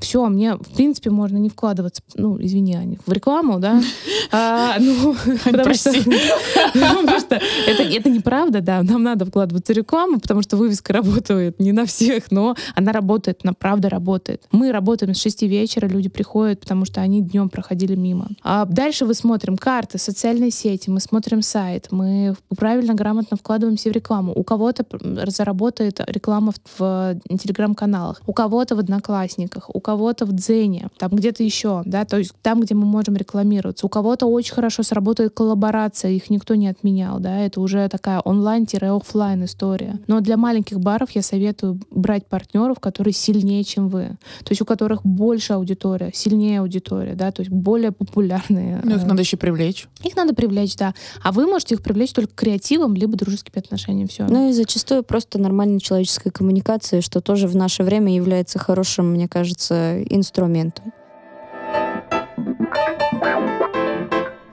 Все, 0.02 0.26
мне, 0.28 0.56
в 0.56 0.74
принципе, 0.76 1.12
можно 1.12 1.38
не 1.38 1.50
вкладываться, 1.50 2.02
ну, 2.16 2.38
извини, 2.42 2.76
Аня, 2.76 2.98
в 3.06 3.12
рекламу, 3.12 3.60
да? 3.60 3.82
А, 4.34 4.78
ну, 4.80 5.14
потому 5.44 5.74
что, 5.74 5.92
потому 6.74 7.20
что 7.20 7.42
это, 7.68 7.84
это 7.84 8.10
неправда, 8.10 8.62
да, 8.62 8.82
нам 8.82 9.04
надо 9.04 9.26
вкладываться 9.26 9.74
в 9.74 9.76
рекламу, 9.76 10.22
потому 10.22 10.42
что 10.42 10.56
вывеска 10.56 10.94
работает 10.94 11.60
не 11.60 11.74
на 11.74 11.86
всех, 11.86 12.32
но 12.32 12.56
она 12.74 12.94
работает, 12.94 13.42
она 13.44 13.52
правда 13.52 13.90
работает. 13.90 14.44
Мы 14.52 14.72
работаем 14.72 15.14
с 15.14 15.22
6 15.22 15.42
вечера, 15.44 15.88
люди 15.88 16.08
приходят, 16.08 16.62
потому 16.62 16.86
что 16.86 17.02
они 17.02 17.22
днем 17.22 17.50
проходили 17.50 17.96
мимо. 17.96 18.30
А 18.42 18.66
дальше 18.66 19.06
мы 19.06 19.14
смотрим 19.14 19.58
карты, 19.58 19.98
социальные 19.98 20.52
сети, 20.52 20.90
мы 20.90 21.02
смотрим 21.02 21.42
сайт, 21.42 21.88
мы 21.92 22.36
правильно, 22.58 22.94
грамотно 22.94 23.36
вкладываемся 23.36 23.90
в 23.90 23.92
рекламу. 23.92 24.32
У 24.34 24.44
кого-то 24.44 24.86
заработает 25.28 26.00
реклама 26.08 26.54
в, 26.78 26.80
в 26.80 27.38
телеграм-каналах, 27.38 28.22
у 28.26 28.34
кого-то 28.34 28.76
в 28.76 28.80
Одноклассниках, 28.80 29.70
у 29.74 29.80
кого-то 29.92 30.26
в 30.26 30.32
Дзене, 30.32 30.88
там 30.98 31.10
где-то 31.12 31.44
еще, 31.44 31.82
да, 31.86 32.06
то 32.06 32.18
есть 32.18 32.32
там, 32.42 32.62
где 32.62 32.76
мы 32.76 32.86
можем 32.86 33.18
рекламироваться. 33.18 33.86
У 33.86 33.90
кого-то 33.90 34.26
очень 34.26 34.54
хорошо 34.54 34.84
сработает 34.84 35.34
коллаборация, 35.34 36.12
их 36.12 36.30
никто 36.30 36.56
не 36.56 36.70
отменял, 36.70 37.20
да, 37.20 37.40
это 37.40 37.60
уже 37.60 37.90
такая 37.90 38.22
онлайн-офлайн 38.22 39.44
история. 39.44 40.00
Но 40.08 40.22
для 40.22 40.38
маленьких 40.38 40.80
баров 40.80 41.12
я 41.12 41.22
советую 41.22 41.78
брать 41.92 42.26
партнеров, 42.26 42.80
которые 42.80 43.14
сильнее, 43.14 43.66
чем 43.66 43.90
вы. 43.90 44.18
То 44.46 44.52
есть 44.52 44.62
у 44.62 44.66
которых 44.66 45.02
больше 45.04 45.54
аудитория, 45.54 46.12
сильнее 46.14 46.62
аудитория, 46.62 47.16
да, 47.16 47.34
то 47.34 47.42
есть 47.42 47.52
более 47.52 47.92
популярные. 47.92 48.80
Ну, 48.86 48.96
их 48.96 49.04
э, 49.04 49.06
надо 49.06 49.22
еще 49.24 49.36
привлечь. 49.36 49.90
их 50.04 50.16
надо 50.16 50.34
привлечь, 50.34 50.78
да. 50.78 50.94
А 51.22 51.34
вы 51.34 51.48
можете 51.48 51.76
их 51.76 51.84
привлечь 51.84 52.14
только 52.14 52.34
креативом, 52.34 52.96
либо 52.96 53.18
дружескими 53.18 53.60
отношениями. 53.60 54.08
Все. 54.08 54.26
Ну 54.26 54.50
и 54.50 54.54
зачастую 54.54 55.04
просто 55.04 55.38
нормальной 55.38 55.82
человеческой 55.82 56.30
коммуникации, 56.30 57.02
что 57.02 57.20
тоже 57.20 57.50
в 57.50 57.58
наше 57.58 57.84
время 57.84 58.16
является 58.16 58.58
хорошим, 58.58 59.12
мне 59.12 59.28
кажется, 59.28 59.81
инструментом. 60.10 60.94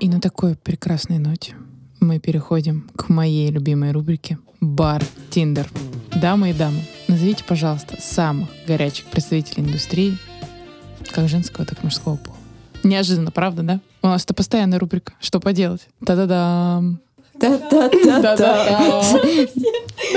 И 0.01 0.09
на 0.09 0.21
такой 0.21 0.55
прекрасной 0.57 1.19
ноте 1.19 1.55
мы 2.01 2.21
переходим 2.21 2.89
к 2.95 3.09
моей 3.09 3.51
любимой 3.51 3.93
рубрике 3.93 4.39
«Бар 4.61 5.03
Тиндер». 5.31 5.69
Дамы 6.21 6.51
и 6.51 6.53
дамы, 6.53 6.81
назовите, 7.07 7.45
пожалуйста, 7.45 7.97
самых 8.01 8.49
горячих 8.67 9.05
представителей 9.07 9.65
индустрии, 9.65 10.17
как 11.11 11.29
женского, 11.29 11.67
так 11.67 11.81
и 11.81 11.85
мужского 11.85 12.17
пола. 12.17 12.37
Неожиданно, 12.83 13.31
правда, 13.31 13.63
да? 13.63 13.81
У 14.03 14.07
нас 14.07 14.25
это 14.25 14.35
постоянная 14.35 14.79
рубрика. 14.79 15.13
Что 15.21 15.41
поделать? 15.41 15.89
Та-да-дам! 16.05 17.01
Да-да-да-да. 17.39 19.03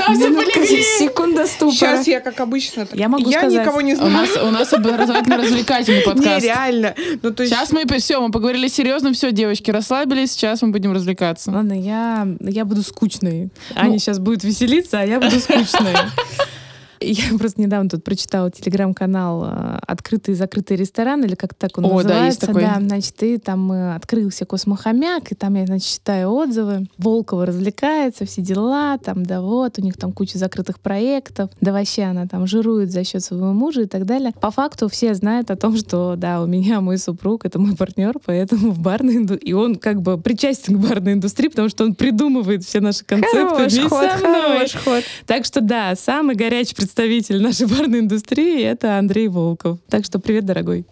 Минутка, 0.10 0.66
секунда 1.00 1.46
ступора. 1.46 1.74
Сейчас 1.76 2.08
я, 2.08 2.20
как 2.20 2.40
обычно, 2.40 2.88
Я 2.94 3.08
могу 3.10 3.30
я 3.30 3.40
сказать. 3.40 3.62
никого 3.62 3.82
не 3.82 3.94
У 3.94 3.98
знаю. 3.98 4.12
нас, 4.12 4.30
у 4.38 4.52
нас 4.52 4.74
образовательно-развлекательный 4.74 6.02
подкаст. 6.06 6.44
Нереально. 6.44 6.96
Ну, 7.22 7.32
то 7.32 7.44
есть... 7.44 7.54
Сейчас 7.54 7.72
мы 7.72 7.86
все, 7.98 8.20
мы 8.22 8.32
поговорили 8.32 8.68
серьезно, 8.68 9.14
все, 9.14 9.32
девочки 9.32 9.72
расслабились, 9.72 10.32
сейчас 10.32 10.62
мы 10.62 10.70
будем 10.70 10.94
развлекаться. 10.94 11.52
Ладно, 11.52 11.74
я, 11.74 12.28
я 12.42 12.66
буду 12.66 12.84
скучной. 12.84 13.50
Аня 13.76 14.00
сейчас 14.00 14.20
будет 14.20 14.44
веселиться, 14.44 15.00
а 15.00 15.06
я 15.06 15.20
буду 15.20 15.40
скучной. 15.40 15.96
Я 17.02 17.24
просто 17.40 17.62
недавно 17.62 17.90
тут 17.90 18.04
прочитала 18.04 18.52
телеграм-канал 18.52 19.46
э, 19.46 19.80
«Открытые 19.88 20.34
и 20.34 20.38
закрытые 20.38 20.78
рестораны», 20.78 21.26
или 21.26 21.36
как 21.36 21.54
так 21.54 21.78
он 21.78 21.86
О, 21.86 22.04
да, 22.04 22.26
есть 22.26 22.42
называется. 22.42 22.48
такой. 22.48 22.62
Да, 22.64 22.78
значит, 22.80 23.24
и 23.24 23.38
там 23.38 23.72
э, 23.72 23.96
открылся 23.96 24.46
космохомяк, 24.46 25.32
и 25.32 25.36
там 25.36 25.56
я, 25.56 25.66
значит, 25.66 25.88
читаю 25.88 26.32
отзывы. 26.32 26.88
Волкова 26.98 27.46
развлекается, 27.46 28.26
все 28.26 28.42
дела, 28.42 28.98
там, 28.98 29.26
да 29.26 29.42
вот, 29.42 29.80
у 29.80 29.82
них 29.82 29.98
там 29.98 30.12
куча 30.12 30.38
закрытых 30.38 30.80
проектов, 30.80 31.50
да 31.60 31.72
вообще 31.72 32.04
она 32.04 32.28
там 32.28 32.46
жирует 32.48 32.92
за 32.92 33.04
счет 33.04 33.24
своего 33.24 33.52
мужа 33.54 33.82
и 33.82 33.88
так 33.88 34.06
далее. 34.06 34.32
По 34.40 34.52
факту 34.52 34.88
все 34.88 35.14
знают 35.16 35.52
о 35.52 35.56
том, 35.56 35.76
что, 35.78 36.16
да, 36.16 36.42
у 36.42 36.46
меня 36.46 36.82
мой 36.82 36.98
супруг, 36.98 37.46
это 37.46 37.60
мой 37.60 37.76
партнер, 37.76 38.16
поэтому 38.24 38.72
в 38.72 38.80
барной 38.80 39.18
индустрии, 39.18 39.50
и 39.50 39.54
он 39.54 39.76
как 39.76 40.02
бы 40.02 40.20
причастен 40.20 40.76
к 40.76 40.80
барной 40.80 41.14
индустрии, 41.14 41.48
потому 41.48 41.70
что 41.70 41.84
он 41.84 41.96
придумывает 41.96 42.64
все 42.64 42.80
наши 42.80 43.04
концепты 43.04 43.56
Хорош 43.56 43.74
вместе 43.74 43.90
ход, 43.90 44.12
со 44.12 44.18
мной. 44.18 44.42
хорош 44.42 44.76
ход. 44.84 45.04
Так 45.26 45.46
что 45.46 45.62
да, 45.62 45.96
самый 45.96 46.36
горячий 46.36 46.76
представитель 46.96 47.42
нашей 47.42 47.68
барной 47.68 48.00
индустрии 48.00 48.62
это 48.64 48.98
Андрей 48.98 49.30
Волков. 49.30 49.80
Так 49.90 50.04
что 50.04 50.20
привет, 50.20 50.46
дорогой. 50.46 50.86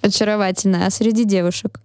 Очаровательно. 0.00 0.86
А 0.86 0.90
среди 0.90 1.24
девушек? 1.24 1.78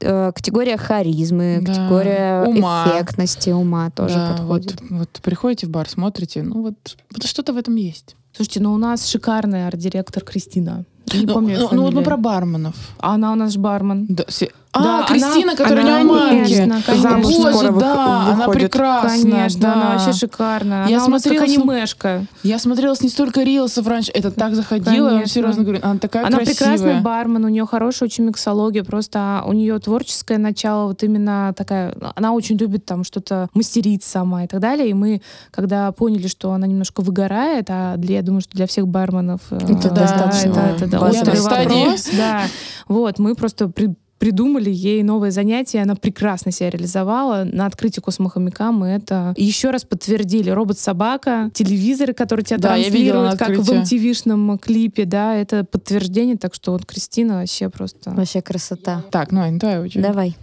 Э, 0.00 0.32
Категория 0.34 0.76
харизмы, 0.76 1.58
Да. 1.62 1.72
категория 1.72 2.42
Ума. 2.44 2.84
эффектности 2.88 3.50
ума 3.50 3.90
тоже 3.90 4.14
Да, 4.14 4.32
подходит. 4.32 4.80
Вот, 4.80 4.98
вот 4.98 5.20
приходите 5.22 5.68
в 5.68 5.70
бар, 5.70 5.88
смотрите, 5.88 6.42
ну 6.42 6.62
вот, 6.62 6.96
вот 7.12 7.24
что-то 7.24 7.52
в 7.52 7.56
этом 7.56 7.76
есть. 7.76 8.16
Слушайте, 8.34 8.60
ну 8.60 8.72
у 8.74 8.76
нас 8.76 9.06
шикарная 9.06 9.68
арт-директор 9.68 10.24
Кристина. 10.24 10.84
Не 11.14 11.24
ну, 11.26 11.34
помню 11.34 11.58
ну, 11.58 11.68
ну 11.72 11.82
вот 11.82 11.94
мы 11.94 12.02
про 12.02 12.16
барменов. 12.16 12.74
А 13.00 13.14
она 13.14 13.32
у 13.32 13.34
нас 13.36 13.52
же 13.52 13.58
бармен. 13.58 14.06
Да, 14.08 14.24
все- 14.28 14.50
Да, 14.74 15.04
а, 15.04 15.08
Кристина, 15.08 15.52
она- 15.52 15.56
которая 15.56 15.80
она, 15.86 15.98
не 16.02 16.04
в 16.04 16.08
манке. 16.08 16.28
конечно, 16.54 16.82
конечно. 16.84 17.10
Замуж 17.10 17.34
Боже, 17.36 17.72
да, 17.80 18.20
она 18.26 18.34
выходит. 18.36 18.60
прекрасная. 18.62 19.22
Конечно, 19.30 19.60
да. 19.62 19.72
она 19.72 19.90
вообще 19.94 20.12
шикарная. 20.12 20.86
Я 20.88 20.96
она 20.98 21.06
у 21.06 21.08
нас 21.08 21.22
как 21.22 21.32
смотрела, 21.38 21.62
анимешка. 21.72 22.26
Я 22.42 22.58
смотрела 22.58 22.94
с 22.94 23.00
не 23.00 23.08
столько 23.08 23.42
рилсов 23.42 23.86
раньше, 23.86 24.10
это 24.12 24.30
так 24.30 24.54
заходило, 24.54 24.92
я 24.94 25.02
вам 25.02 25.10
Конечно. 25.12 25.32
серьезно 25.34 25.62
говорю, 25.62 25.80
она 25.82 25.98
такая 25.98 26.26
Она 26.26 26.36
красивая. 26.36 26.54
прекрасный 26.76 27.00
бармен, 27.00 27.44
у 27.46 27.48
нее 27.48 27.66
хорошая 27.66 28.06
очень 28.08 28.24
миксология, 28.24 28.84
просто 28.84 29.42
у 29.46 29.54
нее 29.54 29.78
творческое 29.78 30.36
начало, 30.36 30.88
вот 30.88 31.02
именно 31.02 31.54
такая, 31.56 31.94
она 32.14 32.32
очень 32.32 32.58
любит 32.58 32.84
там 32.84 33.02
что-то 33.04 33.48
мастерить 33.54 34.04
сама 34.04 34.44
и 34.44 34.46
так 34.46 34.60
далее. 34.60 34.90
И 34.90 34.92
мы, 34.94 35.22
когда 35.52 35.90
поняли, 35.92 36.26
что 36.26 36.52
она 36.52 36.66
немножко 36.66 37.00
выгорает, 37.00 37.68
а 37.70 37.96
для, 37.96 38.16
я 38.16 38.22
думаю, 38.22 38.42
что 38.42 38.54
для 38.54 38.66
всех 38.66 38.86
барменов 38.88 39.40
э, 39.50 39.56
Это 39.56 39.88
да, 39.88 40.00
достаточно 40.02 40.50
это, 40.50 40.84
это, 40.84 40.95
на 41.00 41.08
острый 41.08 41.40
вопрос, 41.40 42.08
да. 42.16 42.46
Вот, 42.88 43.18
мы 43.18 43.34
просто 43.34 43.68
при- 43.68 43.94
придумали 44.18 44.70
ей 44.70 45.02
новое 45.02 45.30
занятие, 45.30 45.82
она 45.82 45.94
прекрасно 45.94 46.50
себя 46.50 46.70
реализовала. 46.70 47.44
На 47.44 47.66
открытии 47.66 48.00
космохомяка 48.00 48.72
мы 48.72 48.88
это 48.88 49.34
еще 49.36 49.70
раз 49.70 49.84
подтвердили. 49.84 50.50
Робот-собака, 50.50 51.50
телевизоры, 51.52 52.14
которые 52.14 52.44
тебя 52.44 52.58
Да, 52.58 52.76
я 52.76 52.88
видела 52.88 53.22
на 53.24 53.36
транслируют, 53.36 53.68
как 53.68 53.76
в. 53.76 53.92
MTV-шном 53.92 54.58
клипе, 54.58 55.04
да, 55.04 55.34
это 55.34 55.64
подтверждение. 55.64 56.36
Так 56.36 56.54
что 56.54 56.72
вот 56.72 56.86
Кристина 56.86 57.40
вообще 57.40 57.68
просто... 57.68 58.10
Вообще 58.10 58.40
красота. 58.40 59.04
Так, 59.10 59.32
ну, 59.32 59.40
Ань, 59.40 59.58
давай 59.58 59.80
очередь. 59.80 60.02
Давай. 60.02 60.36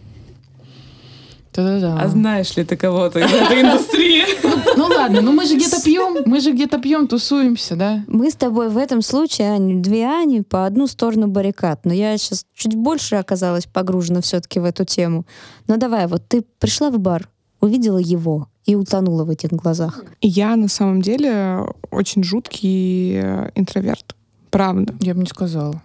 Да-да-да. 1.54 2.00
А 2.00 2.08
знаешь 2.08 2.56
ли 2.56 2.64
ты 2.64 2.76
кого-то 2.76 3.20
из 3.20 3.32
этой 3.32 3.62
индустрии? 3.62 4.24
Ну 4.76 4.86
ладно, 4.88 5.22
ну 5.22 5.32
мы 5.32 5.46
же 5.46 5.56
где-то 5.56 5.82
пьем, 5.84 6.24
мы 6.26 6.40
же 6.40 6.52
где-то 6.52 6.80
пьем, 6.80 7.08
тусуемся, 7.08 7.76
да? 7.76 8.04
Мы 8.08 8.32
с 8.32 8.36
тобой 8.36 8.70
в 8.70 8.78
этом 8.78 9.04
случае, 9.04 9.52
Ань, 9.52 9.84
две 9.84 10.08
Ани 10.08 10.42
по 10.42 10.66
одну 10.66 10.88
сторону 10.88 11.28
баррикад. 11.28 11.86
Но 11.86 11.94
я 11.94 12.18
сейчас 12.18 12.46
чуть 12.56 12.76
больше 12.76 13.16
оказалась 13.16 13.66
погружена 13.66 14.22
все-таки 14.22 14.60
в 14.60 14.66
эту 14.66 14.84
тему. 14.84 15.26
Но 15.68 15.78
давай, 15.78 16.08
вот 16.08 16.28
ты 16.28 16.44
пришла 16.60 16.90
в 16.90 16.98
бар, 16.98 17.30
увидела 17.62 18.00
его 18.00 18.48
и 18.66 18.76
утонула 18.76 19.26
в 19.26 19.30
этих 19.30 19.52
глазах? 19.52 20.04
Я 20.22 20.56
на 20.56 20.68
самом 20.68 21.02
деле 21.02 21.66
очень 21.92 22.24
жуткий 22.24 23.20
э, 23.22 23.52
интроверт. 23.56 24.16
Правда. 24.50 24.96
Я 25.00 25.14
бы 25.14 25.22
не 25.22 25.28
сказала. 25.28 25.82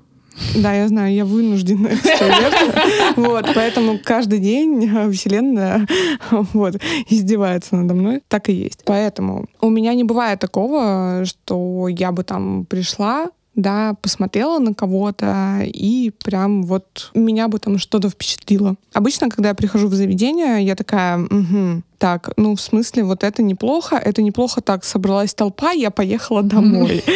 Да, 0.54 0.72
я 0.74 0.88
знаю, 0.88 1.14
я 1.14 1.24
вынуждена. 1.24 1.90
Вот, 3.16 3.46
поэтому 3.54 3.98
каждый 4.02 4.38
день 4.38 4.84
э, 4.84 5.10
Вселенная 5.10 5.86
вот, 6.30 6.76
издевается 7.08 7.76
надо 7.76 7.94
мной. 7.94 8.22
Так 8.28 8.48
и 8.48 8.52
есть. 8.52 8.82
Поэтому 8.84 9.46
у 9.60 9.70
меня 9.70 9.94
не 9.94 10.04
бывает 10.04 10.38
такого, 10.40 11.24
что 11.24 11.88
я 11.88 12.12
бы 12.12 12.22
там 12.22 12.64
пришла, 12.66 13.28
да, 13.58 13.94
посмотрела 14.00 14.58
на 14.60 14.72
кого-то, 14.72 15.62
и 15.64 16.12
прям 16.22 16.62
вот 16.62 17.10
меня 17.14 17.48
бы 17.48 17.58
там 17.58 17.78
что-то 17.78 18.08
впечатлило. 18.08 18.76
Обычно, 18.92 19.28
когда 19.28 19.48
я 19.48 19.54
прихожу 19.54 19.88
в 19.88 19.94
заведение, 19.94 20.64
я 20.64 20.76
такая, 20.76 21.18
«Мгм, 21.18 21.82
так, 21.98 22.30
ну, 22.36 22.54
в 22.54 22.60
смысле, 22.60 23.04
вот 23.04 23.24
это 23.24 23.42
неплохо, 23.42 23.96
это 23.96 24.22
неплохо, 24.22 24.60
так, 24.60 24.84
собралась 24.84 25.34
толпа, 25.34 25.72
я 25.72 25.90
поехала 25.90 26.42
домой. 26.42 27.04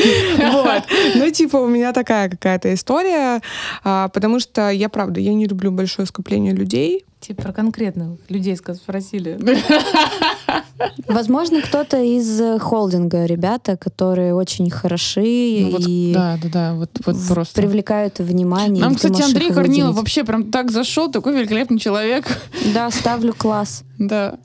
Вот. 0.52 0.82
Ну, 1.14 1.30
типа, 1.30 1.56
у 1.56 1.68
меня 1.68 1.92
такая 1.92 2.28
какая-то 2.28 2.72
история, 2.74 3.40
а, 3.84 4.08
потому 4.08 4.40
что 4.40 4.70
я, 4.70 4.88
правда, 4.88 5.20
я 5.20 5.34
не 5.34 5.46
люблю 5.46 5.70
большое 5.70 6.06
скопление 6.06 6.52
людей, 6.52 7.04
Типа 7.20 7.42
про 7.42 7.52
конкретных 7.52 8.18
людей 8.28 8.56
спросили. 8.56 9.38
Возможно, 11.06 11.62
кто-то 11.62 12.02
из 12.02 12.40
э, 12.40 12.58
холдинга, 12.58 13.26
ребята, 13.26 13.76
которые 13.76 14.34
очень 14.34 14.68
хороши 14.70 15.58
Ну, 15.60 15.70
вот, 15.70 15.82
и 15.86 16.12
да, 16.12 16.36
да, 16.42 16.48
да, 16.48 16.74
вот, 16.74 16.90
вот 17.06 17.14
в- 17.14 17.28
просто. 17.28 17.60
привлекают 17.62 18.18
внимание. 18.18 18.82
Нам, 18.82 18.96
кстати, 18.96 19.22
Андрей 19.22 19.52
Корнилов 19.52 19.94
вообще 19.94 20.24
прям 20.24 20.50
так 20.50 20.72
зашел, 20.72 21.12
такой 21.12 21.36
великолепный 21.36 21.78
человек. 21.78 22.26
Да, 22.74 22.90
ставлю 22.90 23.34
класс. 23.34 23.84
Да. 23.98 24.36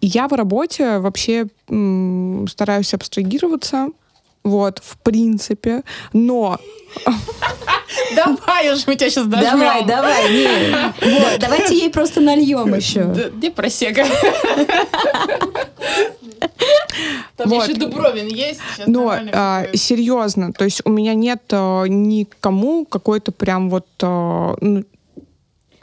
Я 0.00 0.28
в 0.28 0.32
работе 0.32 0.98
вообще 0.98 1.46
м, 1.68 2.46
стараюсь 2.48 2.94
абстрагироваться, 2.94 3.88
вот, 4.44 4.80
в 4.84 4.96
принципе, 4.98 5.82
но 6.12 6.58
Давай 8.14 8.72
уж 8.72 8.86
мы 8.86 8.96
тебя 8.96 9.10
сейчас 9.10 9.26
дожмем. 9.26 9.50
Давай, 9.50 9.84
давай, 9.84 10.32
не. 10.32 11.18
Вот, 11.20 11.38
давайте 11.40 11.76
ей 11.76 11.90
просто 11.90 12.20
нальем 12.20 12.74
еще. 12.74 13.30
Где 13.34 13.50
просека? 13.50 14.06
Там 17.36 17.48
Вот. 17.48 17.68
еще 17.68 17.78
Дубровин 17.78 18.26
есть. 18.26 18.60
сейчас 18.74 18.88
Но 18.88 19.14
а, 19.32 19.66
серьезно, 19.74 20.52
то 20.52 20.64
есть 20.64 20.82
у 20.84 20.90
меня 20.90 21.14
нет 21.14 21.42
а, 21.50 21.84
никому 21.84 22.84
какой-то 22.84 23.32
прям 23.32 23.70
вот 23.70 23.86
а, 24.02 24.56
ну, 24.60 24.84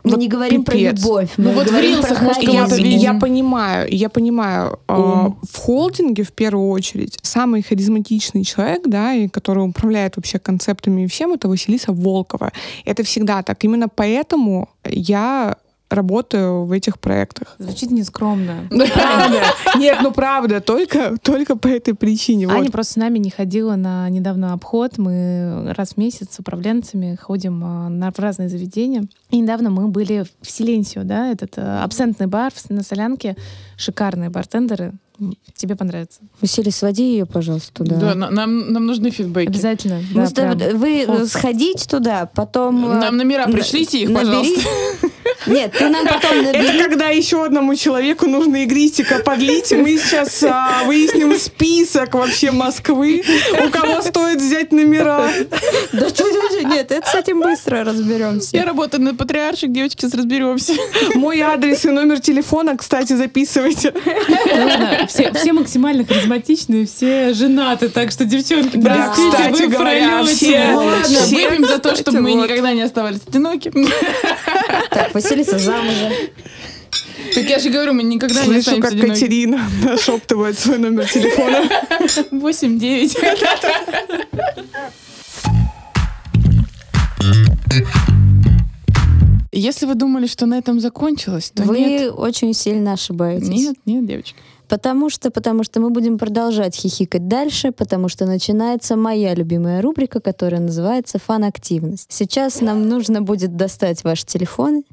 Мы 0.05 0.11
Вот 0.11 0.19
не 0.19 0.27
говорим 0.27 0.63
пипец. 0.63 1.01
про 1.01 1.09
любовь. 1.09 1.29
Ну 1.37 1.49
мы 1.49 1.55
вот 1.55 1.65
в 1.65 1.69
говорим 1.69 1.95
рилсах, 1.95 2.17
про 2.19 2.25
может, 2.25 2.43
я, 2.43 2.65
я 2.65 3.13
понимаю, 3.15 3.87
я 3.91 4.09
понимаю. 4.09 4.79
а, 4.87 5.25
Ум. 5.25 5.39
в 5.51 5.57
холдинге 5.57 6.23
в 6.23 6.31
первую 6.31 6.69
очередь 6.69 7.17
самый 7.21 7.61
харизматичный 7.63 8.43
человек, 8.43 8.81
да, 8.85 9.13
и 9.13 9.27
который 9.27 9.67
управляет 9.67 10.15
вообще 10.17 10.39
концептами 10.39 11.03
и 11.03 11.07
всем, 11.07 11.33
это 11.33 11.47
Василиса 11.47 11.91
Волкова. 11.91 12.51
Это 12.85 13.03
всегда 13.03 13.41
так. 13.43 13.63
Именно 13.63 13.89
поэтому 13.89 14.69
я 14.87 15.55
работаю 15.89 16.65
в 16.65 16.71
этих 16.71 16.99
проектах. 16.99 17.55
Звучит 17.59 17.91
нескромно. 17.91 18.67
Правда. 18.69 19.41
Нет, 19.77 19.99
ну 20.01 20.11
правда, 20.11 20.61
только, 20.61 21.17
только 21.21 21.55
по 21.55 21.67
этой 21.67 21.93
причине. 21.93 22.47
Аня 22.47 22.63
Вот. 22.63 22.71
просто 22.71 22.93
с 22.93 22.95
нами 22.97 23.19
не 23.19 23.29
ходила 23.29 23.75
на 23.75 24.09
недавно 24.09 24.53
обход. 24.53 24.97
Мы 24.97 25.73
раз 25.73 25.93
в 25.93 25.97
месяц 25.97 26.35
с 26.35 26.39
управленцами 26.39 27.15
ходим 27.15 27.63
а, 27.63 27.89
на, 27.89 28.11
в 28.11 28.19
разные 28.19 28.49
заведения. 28.49 29.05
И 29.29 29.39
недавно 29.39 29.69
мы 29.69 29.87
были 29.87 30.25
в 30.41 30.49
Силенсио, 30.49 31.03
да, 31.03 31.31
этот 31.31 31.53
а, 31.57 31.83
абсентный 31.83 32.27
бар 32.27 32.51
на 32.69 32.83
Солянке. 32.83 33.35
Шикарные 33.77 34.29
бартендеры. 34.29 34.93
Тебе 35.55 35.75
понравится. 35.75 36.19
Василий, 36.41 36.71
своди 36.71 37.03
ее, 37.03 37.25
пожалуйста, 37.25 37.71
туда. 37.73 37.95
Да, 37.95 38.15
на- 38.15 38.29
нам, 38.29 38.71
нам 38.73 38.85
нужны 38.85 39.09
фидбэки. 39.11 39.47
Обязательно. 39.49 40.01
Да, 40.13 40.27
прям. 40.27 40.77
вы 40.77 41.05
Холст. 41.05 41.31
сходите 41.33 41.87
туда, 41.87 42.29
потом... 42.33 42.85
э, 42.91 42.95
Нам 42.99 43.17
номера 43.17 43.47
пришлите 43.47 43.99
их, 43.99 44.09
набери. 44.09 44.25
пожалуйста. 44.25 44.69
Нет, 45.47 45.73
ты 45.77 45.89
нам 45.89 46.07
потом 46.07 46.39
Это 46.39 46.57
набери. 46.59 46.79
когда 46.83 47.09
еще 47.09 47.45
одному 47.45 47.75
человеку 47.75 48.25
нужно 48.27 48.63
игристика 48.63 49.19
подлить, 49.19 49.71
и 49.71 49.75
мы 49.75 49.97
сейчас 49.97 50.41
а, 50.43 50.83
выясним 50.85 51.35
список 51.37 52.15
вообще 52.15 52.51
Москвы, 52.51 53.23
у 53.65 53.69
кого 53.69 54.01
стоит 54.01 54.41
взять 54.41 54.71
номера. 54.71 55.29
Да 55.93 56.09
что 56.09 56.25
Нет, 56.63 56.91
это 56.91 57.07
с 57.07 57.15
этим 57.15 57.41
быстро 57.41 57.83
разберемся. 57.83 58.57
Я 58.57 58.65
работаю 58.65 59.03
на 59.03 59.13
патриарших, 59.15 59.71
девочки, 59.71 60.05
разберемся. 60.05 60.73
Мой 61.15 61.39
адрес 61.41 61.85
и 61.85 61.89
номер 61.89 62.19
телефона, 62.19 62.75
кстати, 62.75 63.13
записывайте. 63.13 63.93
Все, 65.07 65.31
все 65.33 65.53
максимально 65.53 66.05
харизматичные, 66.05 66.85
все 66.85 67.33
женаты, 67.33 67.89
так 67.89 68.11
что, 68.11 68.25
девчонки, 68.25 68.77
Да, 68.77 68.95
простите, 69.07 69.31
кстати 69.31 69.61
вы 69.61 69.67
в 69.67 69.71
говоря, 69.71 70.07
пролете. 70.19 70.35
все- 70.35 70.73
ладно, 70.75 71.03
все, 71.03 71.49
выпьем 71.49 71.65
за 71.67 71.79
то, 71.79 71.95
чтобы 71.95 72.21
мы 72.21 72.31
вот. 72.33 72.43
никогда 72.43 72.73
не 72.73 72.81
оставались 72.81 73.19
одиноки. 73.27 73.71
Так, 74.89 75.13
Василиса 75.13 75.57
замужем. 75.57 76.11
Так 77.33 77.43
я 77.49 77.59
же 77.59 77.69
говорю, 77.69 77.93
мы 77.93 78.03
никогда 78.03 78.45
не 78.45 78.61
Слышу, 78.61 78.79
как 78.81 78.85
останемся 78.93 78.97
одиноки. 79.05 79.19
Катерина 79.19 79.69
нашептывает 79.83 80.57
свой 80.59 80.77
номер 80.77 81.05
телефона. 81.09 81.63
8-9. 82.31 83.17
Если 89.51 89.85
вы 89.85 89.95
думали, 89.95 90.27
что 90.27 90.45
на 90.45 90.57
этом 90.57 90.79
закончилось, 90.81 91.51
то 91.55 91.63
Вы 91.63 91.79
нет. 91.79 92.13
очень 92.15 92.53
сильно 92.53 92.93
ошибаетесь. 92.93 93.47
Нет, 93.47 93.75
нет, 93.85 94.05
девочки. 94.05 94.35
Потому 94.67 95.09
что, 95.09 95.31
потому 95.31 95.63
что 95.63 95.79
мы 95.79 95.89
будем 95.89 96.17
продолжать 96.17 96.75
хихикать 96.75 97.27
дальше, 97.27 97.71
потому 97.71 98.09
что 98.09 98.25
начинается 98.25 98.95
моя 98.95 99.33
любимая 99.35 99.81
рубрика, 99.81 100.19
которая 100.19 100.61
называется 100.61 101.19
«Фан-активность». 101.19 102.11
Сейчас 102.11 102.61
нам 102.61 102.87
нужно 102.87 103.21
будет 103.21 103.55
достать 103.55 104.03
ваши 104.03 104.25
телефоны. 104.25 104.83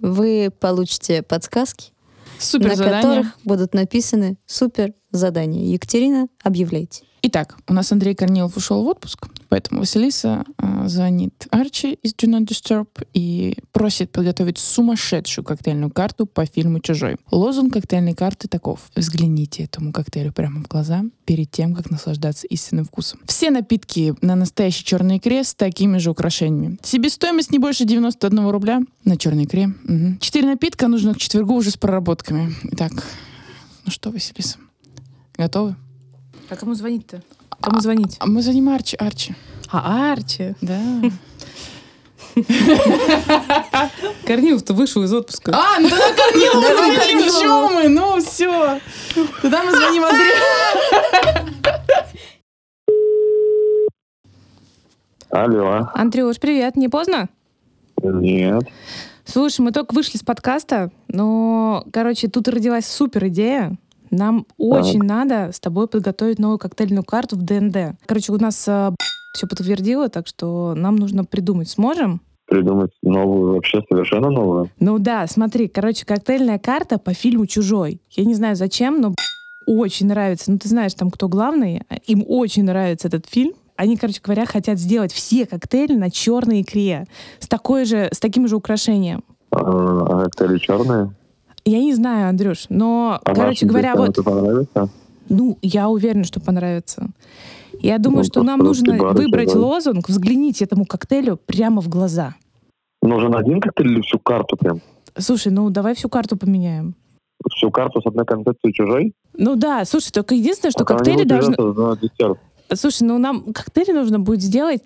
Вы 0.00 0.50
получите 0.58 1.22
подсказки, 1.22 1.92
Супер 2.38 2.68
на 2.68 2.74
задание. 2.76 3.02
которых 3.02 3.26
будут 3.44 3.74
написаны 3.74 4.38
супер 4.46 4.94
задания. 5.10 5.66
Екатерина, 5.66 6.28
объявляйте. 6.42 7.04
Итак, 7.22 7.56
у 7.68 7.74
нас 7.74 7.92
Андрей 7.92 8.14
Корнилов 8.14 8.56
ушел 8.56 8.82
в 8.82 8.86
отпуск, 8.86 9.26
поэтому 9.50 9.80
Василиса 9.80 10.44
э, 10.56 10.88
звонит 10.88 11.46
Арчи 11.50 11.98
из 12.02 12.14
Do 12.14 12.28
Not 12.28 12.46
Disturb 12.46 12.88
и 13.12 13.58
просит 13.72 14.10
подготовить 14.12 14.56
сумасшедшую 14.56 15.44
коктейльную 15.44 15.90
карту 15.90 16.24
по 16.24 16.46
фильму 16.46 16.80
«Чужой». 16.80 17.16
Лозунг 17.30 17.74
коктейльной 17.74 18.14
карты 18.14 18.48
таков. 18.48 18.90
Взгляните 18.94 19.64
этому 19.64 19.92
коктейлю 19.92 20.32
прямо 20.32 20.62
в 20.62 20.68
глаза 20.68 21.02
перед 21.26 21.50
тем, 21.50 21.74
как 21.74 21.90
наслаждаться 21.90 22.46
истинным 22.46 22.84
вкусом. 22.84 23.20
Все 23.26 23.50
напитки 23.50 24.14
на 24.22 24.36
настоящей 24.36 24.84
черной 24.84 25.18
икре 25.18 25.44
с 25.44 25.54
такими 25.54 25.98
же 25.98 26.10
украшениями. 26.10 26.78
Себестоимость 26.82 27.50
не 27.50 27.58
больше 27.58 27.84
91 27.84 28.48
рубля 28.48 28.80
на 29.04 29.16
черной 29.16 29.44
икре. 29.44 29.66
Мгм. 29.84 30.18
Четыре 30.20 30.46
напитка 30.46 30.88
нужно 30.88 31.14
к 31.14 31.18
четвергу 31.18 31.54
уже 31.54 31.70
с 31.70 31.76
проработками. 31.76 32.54
Итак, 32.72 32.92
ну 33.84 33.90
что, 33.90 34.10
Василиса, 34.10 34.58
готовы? 35.36 35.74
А 36.48 36.56
кому 36.56 36.74
звонить-то? 36.74 37.22
Кому 37.60 37.80
звонить? 37.80 38.16
А 38.20 38.26
мы 38.26 38.42
звоним 38.42 38.68
Арчи. 38.68 38.96
Арчи. 38.96 39.34
А 39.70 40.12
Арчи. 40.12 40.54
Да. 40.60 40.80
Корнилов-то 44.26 44.72
вышел 44.74 45.02
из 45.02 45.12
отпуска. 45.12 45.52
А, 45.54 45.78
ну 45.80 45.88
тогда 45.88 46.04
Корнилову 46.14 46.60
Давай 46.62 46.94
звоним, 46.94 47.20
чё 47.40 47.68
мы? 47.68 47.88
Ну, 47.88 48.20
все. 48.20 48.80
Тогда 49.42 49.64
мы 49.64 49.72
звоним 49.72 50.04
Андрею. 50.04 50.34
Алло. 55.30 55.90
Андрюш, 55.94 56.38
привет. 56.38 56.76
Не 56.76 56.88
поздно? 56.88 57.28
Нет. 58.02 58.62
Слушай, 59.24 59.60
мы 59.60 59.70
только 59.72 59.94
вышли 59.94 60.16
с 60.16 60.22
подкаста, 60.22 60.90
но, 61.08 61.84
короче, 61.92 62.28
тут 62.28 62.48
родилась 62.48 62.86
супер 62.86 63.28
идея. 63.28 63.76
Нам 64.10 64.46
очень 64.58 65.02
надо 65.02 65.50
с 65.52 65.60
тобой 65.60 65.88
подготовить 65.88 66.38
новую 66.38 66.58
коктейльную 66.58 67.04
карту 67.04 67.36
в 67.36 67.42
ДНД. 67.42 67.96
Короче, 68.06 68.32
у 68.32 68.38
нас 68.38 68.56
все 68.60 69.46
подтвердило, 69.48 70.08
так 70.08 70.26
что 70.26 70.74
нам 70.74 70.96
нужно 70.96 71.24
придумать. 71.24 71.68
Сможем? 71.68 72.20
Придумать 72.46 72.90
новую, 73.02 73.54
вообще 73.54 73.80
совершенно 73.88 74.28
новую. 74.28 74.70
Ну 74.80 74.98
да, 74.98 75.26
смотри, 75.28 75.68
короче, 75.68 76.04
коктейльная 76.04 76.58
карта 76.58 76.98
по 76.98 77.14
фильму 77.14 77.46
«Чужой». 77.46 78.00
Я 78.10 78.24
не 78.24 78.34
знаю 78.34 78.56
зачем, 78.56 79.00
но 79.00 79.14
очень 79.66 80.08
нравится. 80.08 80.50
Ну 80.50 80.58
ты 80.58 80.68
знаешь, 80.68 80.94
там 80.94 81.10
кто 81.10 81.28
главный. 81.28 81.82
Им 82.06 82.24
очень 82.26 82.64
нравится 82.64 83.06
этот 83.06 83.26
фильм. 83.26 83.52
Они, 83.76 83.96
короче 83.96 84.20
говоря, 84.22 84.46
хотят 84.46 84.78
сделать 84.78 85.12
все 85.12 85.46
коктейли 85.46 85.94
на 85.94 86.10
черной 86.10 86.62
икре 86.62 87.06
с 87.38 87.46
такой 87.46 87.84
же, 87.84 88.08
с 88.12 88.18
таким 88.18 88.48
же 88.48 88.56
украшением. 88.56 89.22
А, 89.52 89.60
а 89.60 90.24
коктейли 90.24 90.58
черные? 90.58 91.14
Я 91.70 91.78
не 91.78 91.94
знаю, 91.94 92.28
Андрюш, 92.30 92.66
но, 92.68 93.20
А 93.24 93.32
короче 93.32 93.64
говоря, 93.64 93.94
вот, 93.94 94.16
понравится? 94.24 94.88
ну, 95.28 95.56
я 95.62 95.88
уверена, 95.88 96.24
что 96.24 96.40
понравится. 96.40 97.10
Я 97.80 97.98
думаю, 97.98 98.18
Ну, 98.18 98.24
что 98.24 98.42
нам 98.42 98.58
нужно 98.58 98.96
бары 98.96 99.14
выбрать 99.16 99.50
чужой. 99.50 99.62
лозунг, 99.62 100.08
взгляните 100.08 100.64
этому 100.64 100.84
коктейлю 100.84 101.38
прямо 101.46 101.80
в 101.80 101.88
глаза. 101.88 102.34
Нужен 103.02 103.36
один 103.36 103.60
коктейль 103.60 103.92
или 103.92 104.00
всю 104.00 104.18
карту 104.18 104.56
прям? 104.56 104.80
Слушай, 105.16 105.52
ну 105.52 105.70
давай 105.70 105.94
всю 105.94 106.08
карту 106.08 106.36
поменяем. 106.36 106.96
Всю 107.54 107.70
карту 107.70 108.00
с 108.02 108.06
одной 108.06 108.26
концепцией 108.26 108.72
чужой? 108.72 109.12
Ну 109.34 109.54
да, 109.54 109.84
слушай, 109.84 110.10
только 110.10 110.34
единственное, 110.34 110.72
что 110.72 110.82
не 110.82 110.86
коктейли 110.86 111.22
должны... 111.22 111.54
Слушай, 112.74 113.04
ну 113.04 113.18
нам 113.18 113.52
коктейли 113.52 113.92
нужно 113.92 114.18
будет 114.18 114.42
сделать, 114.42 114.82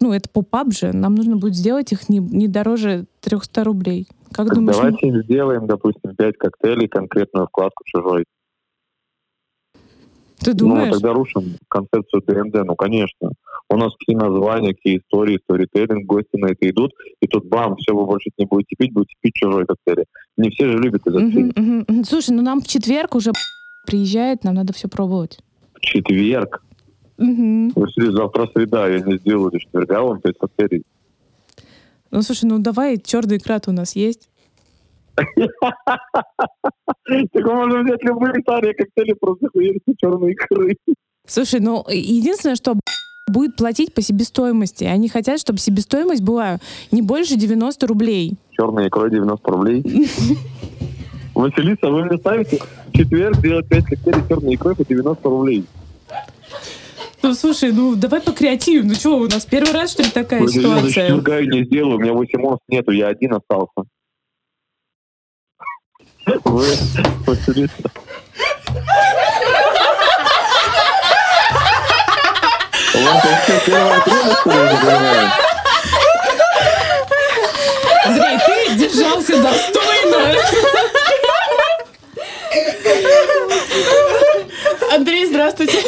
ну 0.00 0.14
это 0.14 0.30
pop-up 0.30 0.72
же, 0.72 0.94
нам 0.94 1.14
нужно 1.14 1.36
будет 1.36 1.54
сделать 1.56 1.92
их 1.92 2.08
не, 2.08 2.20
не 2.20 2.48
дороже 2.48 3.04
300 3.20 3.64
рублей. 3.64 4.08
Как 4.32 4.46
Так 4.48 4.54
думаешь? 4.56 4.76
давайте 4.76 5.08
им 5.08 5.22
сделаем, 5.22 5.66
допустим, 5.66 6.14
5 6.16 6.36
коктейлей, 6.38 6.88
конкретную 6.88 7.46
вкладку 7.46 7.84
чужой. 7.84 8.24
Ты 10.40 10.54
думаешь? 10.54 10.88
Ну, 10.88 10.92
тогда 10.94 11.12
рушим 11.12 11.56
концепцию 11.68 12.22
DND, 12.26 12.64
ну, 12.66 12.74
конечно. 12.74 13.30
У 13.68 13.76
нас 13.76 13.92
какие 13.96 14.16
названия, 14.16 14.74
какие 14.74 14.98
истории, 14.98 15.38
сторителлинг, 15.44 16.04
гости 16.04 16.36
на 16.36 16.46
это 16.46 16.68
идут, 16.68 16.92
и 17.20 17.26
тут 17.28 17.46
бам, 17.46 17.76
все, 17.76 17.94
вы 17.94 18.04
больше 18.06 18.30
не 18.36 18.44
будете 18.46 18.74
пить, 18.76 18.92
будете 18.92 19.14
пить 19.20 19.34
чужой 19.34 19.66
коктейли. 19.66 20.04
Не 20.36 20.50
все 20.50 20.68
же 20.70 20.78
любят 20.78 21.02
этот 21.06 21.22
мгм. 21.22 22.04
Слушай, 22.04 22.34
ну 22.34 22.42
нам 22.42 22.60
в 22.60 22.66
четверг 22.66 23.14
уже 23.14 23.30
приезжает, 23.86 24.44
нам 24.44 24.54
надо 24.54 24.72
все 24.72 24.88
пробовать. 24.88 25.38
В 25.74 25.80
четверг. 25.80 26.62
Мгм. 27.18 27.72
Василий, 27.76 28.10
завтра 28.10 28.48
среда, 28.52 28.88
я 28.88 29.00
не 29.00 29.18
сделаю 29.18 29.50
до 29.50 29.60
четверга, 29.60 30.02
вам 30.02 30.20
5 30.20 30.38
коктейлей. 30.38 30.82
Ну 32.12 32.20
слушай, 32.20 32.44
ну 32.44 32.58
давай, 32.58 32.98
черный 32.98 33.40
крат 33.40 33.68
у 33.68 33.72
нас 33.72 33.96
есть. 33.96 34.28
Так 35.16 35.26
можем 37.46 37.84
взять 37.84 38.04
любые 38.04 38.34
старые 38.42 38.74
коктейли, 38.74 39.14
просто 39.14 39.48
хуярите 39.50 39.94
черные 39.98 40.32
икры. 40.32 40.76
Слушай, 41.26 41.60
ну 41.60 41.84
единственное, 41.88 42.56
что 42.56 42.74
будет 43.28 43.56
платить 43.56 43.94
по 43.94 44.02
себестоимости. 44.02 44.84
Они 44.84 45.08
хотят, 45.08 45.40
чтобы 45.40 45.58
себестоимость 45.58 46.22
была 46.22 46.58
не 46.90 47.00
больше 47.00 47.36
90 47.36 47.86
рублей. 47.86 48.36
Черная 48.50 48.88
икрой 48.88 49.10
90 49.10 49.50
рублей. 49.50 49.82
Василиса, 51.34 51.88
вы 51.90 52.04
мне 52.04 52.18
ставите 52.18 52.58
в 52.88 52.92
четверг 52.96 53.40
делать 53.40 53.66
5 53.68 53.84
коктейлей 53.84 54.28
черной 54.28 54.54
икрой 54.54 54.76
по 54.76 54.84
90 54.84 55.28
рублей. 55.30 55.64
Ну 57.22 57.34
слушай, 57.34 57.70
ну 57.72 57.94
давай 57.94 58.20
по 58.20 58.32
креативу. 58.32 58.86
Ну 58.86 58.94
что, 58.94 59.16
у 59.16 59.28
нас 59.28 59.46
первый 59.46 59.72
раз, 59.72 59.92
что 59.92 60.02
ли, 60.02 60.10
такая 60.10 60.40
до 60.40 60.48
ситуация? 60.48 61.06
я 61.06 61.46
не 61.46 61.64
сделаю, 61.64 61.96
у 61.96 62.00
меня 62.00 62.12
8 62.14 62.40
монст 62.40 62.62
нету, 62.68 62.90
я 62.90 63.08
один 63.08 63.34
остался. 63.34 63.88
Вы, 66.26 66.38
у 66.44 66.50
вас 66.54 67.48
вообще 67.48 67.68
я 74.46 74.72
не 74.72 74.76
понимаю? 74.80 75.30
Андрей, 78.04 78.38
ты 78.46 78.74
держался 78.76 79.40
достойно. 79.40 80.34
Андрей, 84.94 85.24
здравствуйте. 85.24 85.78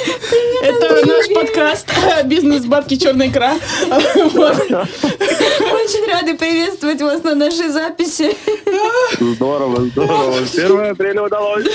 Это 0.63 1.05
наш 1.05 1.29
подкаст 1.29 1.89
«Бизнес 2.25 2.65
бабки 2.65 2.97
черная 2.97 3.29
икра». 3.29 3.53
Очень 5.73 6.11
рады 6.11 6.35
приветствовать 6.39 7.03
вас 7.03 7.23
на 7.23 7.35
нашей 7.35 7.69
записи. 7.69 8.35
Здорово, 9.21 9.85
здорово. 9.91 10.39
1 10.39 10.91
апреля 10.93 11.23
удалось. 11.23 11.67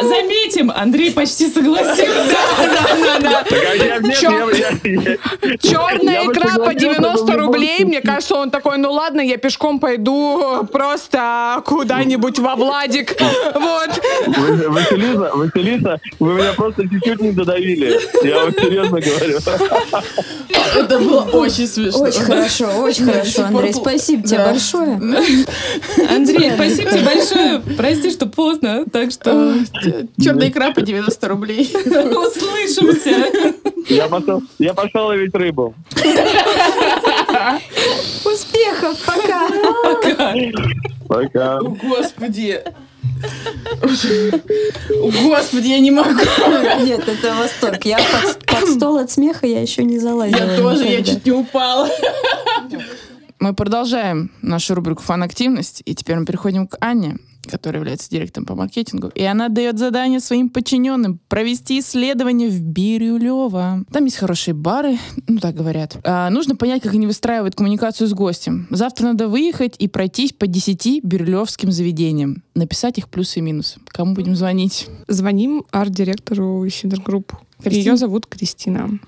А 0.00 0.04
Заметим, 0.04 0.70
Андрей 0.74 1.12
почти 1.12 1.48
согласился. 1.48 2.36
А 2.58 3.18
нет, 3.20 3.46
я, 3.50 3.74
я, 3.74 3.94
я- 3.96 5.58
Черная 5.58 6.24
икра 6.24 6.42
по 6.42 6.50
согласился, 6.50 6.78
90 6.78 7.00
но 7.00 7.14
в 7.24 7.30
любом 7.30 7.44
рублей. 7.46 7.84
Мне 7.84 8.00
кажется, 8.00 8.34
он 8.36 8.50
такой, 8.50 8.78
ну 8.78 8.92
ладно, 8.92 9.20
я 9.20 9.36
пешком 9.36 9.78
пойду 9.78 10.66
просто 10.72 11.62
куда-нибудь 11.64 12.38
во 12.38 12.54
Владик. 12.56 13.16
Вот. 13.54 13.90
Василиса, 14.68 15.30
Василиса, 15.34 16.00
вы 16.18 16.34
меня 16.34 16.52
просто 16.52 16.82
чуть-чуть 16.88 17.20
не 17.20 17.30
додавили. 17.32 17.98
Я 18.26 18.44
вам 18.44 18.52
серьезно 18.52 19.00
говорю. 19.00 19.38
Это 20.76 20.98
было 20.98 21.22
очень 21.32 21.66
смешно. 21.66 22.00
Очень 22.04 22.20
хорошо, 22.22 22.66
очень 22.78 23.04
хорошо, 23.06 23.44
Андрей. 23.44 23.72
Спасибо 23.72 24.26
тебе 24.26 24.38
Да. 24.38 24.46
большое. 24.46 25.00
Андрей, 26.10 26.52
спасибо 26.54 26.90
тебе 26.90 27.00
большое. 27.02 27.60
Прости, 27.76 28.10
что 28.10 28.26
поздно, 28.26 28.84
так 28.92 29.10
что 29.10 29.54
Черная 30.20 30.48
икра 30.48 30.72
по 30.72 30.80
90 30.80 31.28
рублей. 31.28 31.70
услышимся. 31.74 33.32
Я 33.88 34.08
пошел, 34.08 34.42
я 34.58 34.74
пошел 34.74 35.06
ловить 35.06 35.34
рыбу. 35.34 35.74
Успехов, 38.24 38.98
пока. 39.04 39.48
Пока. 41.08 41.60
Господи. 41.60 42.62
Господи, 45.22 45.68
я 45.68 45.80
не 45.80 45.90
могу. 45.90 46.10
Нет, 46.82 47.06
это 47.08 47.34
восторг. 47.34 47.84
Я 47.84 47.98
под, 47.98 48.46
под 48.46 48.68
стол 48.68 48.98
от 48.98 49.10
смеха 49.10 49.46
я 49.46 49.60
еще 49.60 49.84
не 49.84 49.98
залазила. 49.98 50.38
Я 50.38 50.56
тоже, 50.56 50.84
я 50.84 50.90
никогда. 51.00 51.12
чуть 51.12 51.26
не 51.26 51.32
упала. 51.32 51.88
Мы 53.40 53.52
продолжаем 53.52 54.30
нашу 54.40 54.74
рубрику 54.74 55.02
«Фан-активность», 55.02 55.82
и 55.84 55.94
теперь 55.94 56.16
мы 56.16 56.24
переходим 56.24 56.66
к 56.66 56.78
Анне, 56.80 57.18
которая 57.46 57.80
является 57.80 58.10
директором 58.10 58.46
по 58.46 58.54
маркетингу, 58.54 59.08
и 59.14 59.22
она 59.22 59.48
дает 59.48 59.78
задание 59.78 60.20
своим 60.20 60.50
подчиненным 60.50 61.20
провести 61.28 61.80
исследование 61.80 62.48
в 62.48 62.60
Бирюлево. 62.60 63.84
Там 63.92 64.04
есть 64.04 64.16
хорошие 64.16 64.54
бары, 64.54 64.98
ну 65.28 65.38
так 65.38 65.54
говорят. 65.54 65.96
А, 66.04 66.30
нужно 66.30 66.56
понять, 66.56 66.82
как 66.82 66.94
они 66.94 67.06
выстраивают 67.06 67.54
коммуникацию 67.54 68.08
с 68.08 68.12
гостем. 68.12 68.66
Завтра 68.70 69.06
надо 69.06 69.28
выехать 69.28 69.76
и 69.78 69.88
пройтись 69.88 70.32
по 70.32 70.46
10 70.46 71.02
бирюлевским 71.04 71.70
заведениям, 71.70 72.42
написать 72.54 72.98
их 72.98 73.08
плюсы 73.08 73.38
и 73.38 73.42
минусы. 73.42 73.80
Кому 73.88 74.14
будем 74.14 74.36
звонить? 74.36 74.88
Звоним 75.08 75.64
арт-директору 75.70 76.68
Сидр 76.68 77.00
Групп. 77.00 77.32
Ее 77.64 77.96
зовут 77.96 78.26
Кристина. 78.26 78.98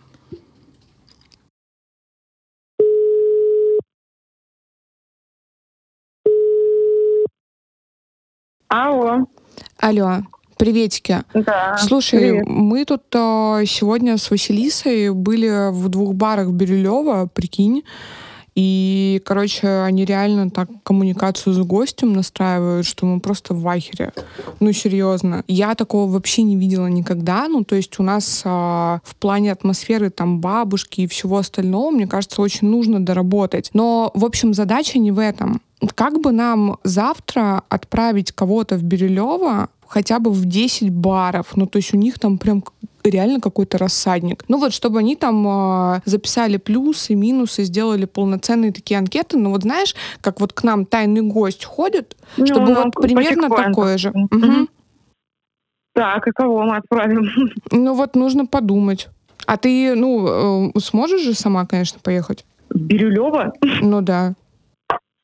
Алло, 8.69 9.27
Алло, 9.79 10.23
приветики. 10.57 11.23
да. 11.35 11.77
Слушай, 11.79 12.19
привет. 12.19 12.47
мы 12.49 12.85
тут 12.85 13.03
а, 13.14 13.64
сегодня 13.64 14.17
с 14.19 14.31
Василисой 14.31 15.12
были 15.12 15.71
в 15.71 15.89
двух 15.89 16.14
барах 16.14 16.49
Бирюлева, 16.49 17.29
прикинь. 17.33 17.85
И, 18.57 19.20
короче, 19.26 19.68
они 19.82 20.07
реально 20.07 20.48
так 20.48 20.70
коммуникацию 20.82 21.52
с 21.52 21.59
гостем 21.59 22.14
настраивают, 22.14 22.86
что 22.86 23.04
мы 23.04 23.20
просто 23.20 23.52
в 23.52 23.68
ахере. 23.68 24.14
Ну, 24.61 24.72
серьезно. 24.72 25.44
Я 25.46 25.74
такого 25.74 26.11
вообще 26.11 26.42
не 26.42 26.57
видела 26.57 26.86
никогда. 26.86 27.48
Ну, 27.48 27.64
то 27.64 27.76
есть 27.76 28.00
у 28.00 28.02
нас 28.02 28.42
а, 28.46 29.00
в 29.04 29.14
плане 29.16 29.52
атмосферы 29.52 30.09
там 30.09 30.40
бабушки 30.40 31.02
и 31.02 31.07
всего 31.07 31.36
остального, 31.36 31.90
мне 31.90 32.07
кажется, 32.07 32.40
очень 32.40 32.68
нужно 32.68 33.04
доработать. 33.04 33.68
Но, 33.74 34.11
в 34.14 34.24
общем, 34.24 34.54
задача 34.54 34.98
не 34.98 35.12
в 35.12 35.18
этом. 35.18 35.61
Как 35.94 36.18
бы 36.22 36.32
нам 36.32 36.78
завтра 36.82 37.62
отправить 37.68 38.32
кого-то 38.32 38.76
в 38.76 38.82
Бирюлево 38.82 39.68
хотя 39.89 40.18
бы 40.18 40.30
в 40.30 40.45
10 40.45 40.91
баров? 40.91 41.57
Ну, 41.57 41.66
то 41.66 41.76
есть 41.76 41.95
у 41.95 41.97
них 41.97 42.18
там 42.18 42.39
прям 42.39 42.62
реально 43.11 43.41
какой-то 43.41 43.78
рассадник. 43.78 44.45
Ну 44.49 44.59
вот, 44.59 44.72
чтобы 44.72 44.99
они 44.99 45.16
там 45.16 45.47
а, 45.47 46.03
записали 46.05 46.57
плюсы, 46.57 47.14
минусы, 47.14 47.64
сделали 47.64 48.05
полноценные 48.05 48.72
такие 48.72 48.99
анкеты. 48.99 49.39
Ну 49.39 49.51
вот 49.51 49.62
знаешь, 49.62 49.95
как 50.20 50.41
вот 50.41 50.53
к 50.53 50.62
нам 50.64 50.87
тайный 50.87 51.22
гость 51.22 51.64
ходит, 51.64 52.16
Ну, 52.37 52.47
чтобы 52.47 52.70
ну, 52.70 52.84
вот 52.84 52.95
примерно 52.95 53.49
такое 53.49 53.99
же. 53.99 54.12
Так, 55.95 56.28
и 56.28 56.30
кого 56.30 56.64
мы 56.64 56.76
отправим? 56.76 57.30
Ну 57.70 57.95
вот 57.95 58.16
нужно 58.16 58.45
подумать. 58.45 59.09
А 59.47 59.57
ты, 59.57 59.95
ну, 59.95 60.72
э, 60.74 60.80
сможешь 60.80 61.22
же 61.22 61.32
сама, 61.32 61.64
конечно, 61.66 62.01
поехать? 62.03 62.45
Бирюлева? 62.74 63.53
Ну 63.80 64.03
да. 64.03 64.34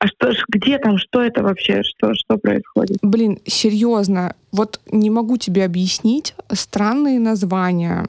А 0.03 0.07
что 0.07 0.33
ж, 0.33 0.43
где 0.49 0.77
там, 0.79 0.97
что 0.97 1.21
это 1.21 1.43
вообще, 1.43 1.81
что, 1.81 2.13
что 2.13 2.37
происходит? 2.37 2.97
Блин, 3.01 3.39
серьезно, 3.45 4.35
вот 4.51 4.81
не 4.91 5.09
могу 5.09 5.37
тебе 5.37 5.63
объяснить 5.63 6.35
странные 6.51 7.21
названия. 7.21 8.05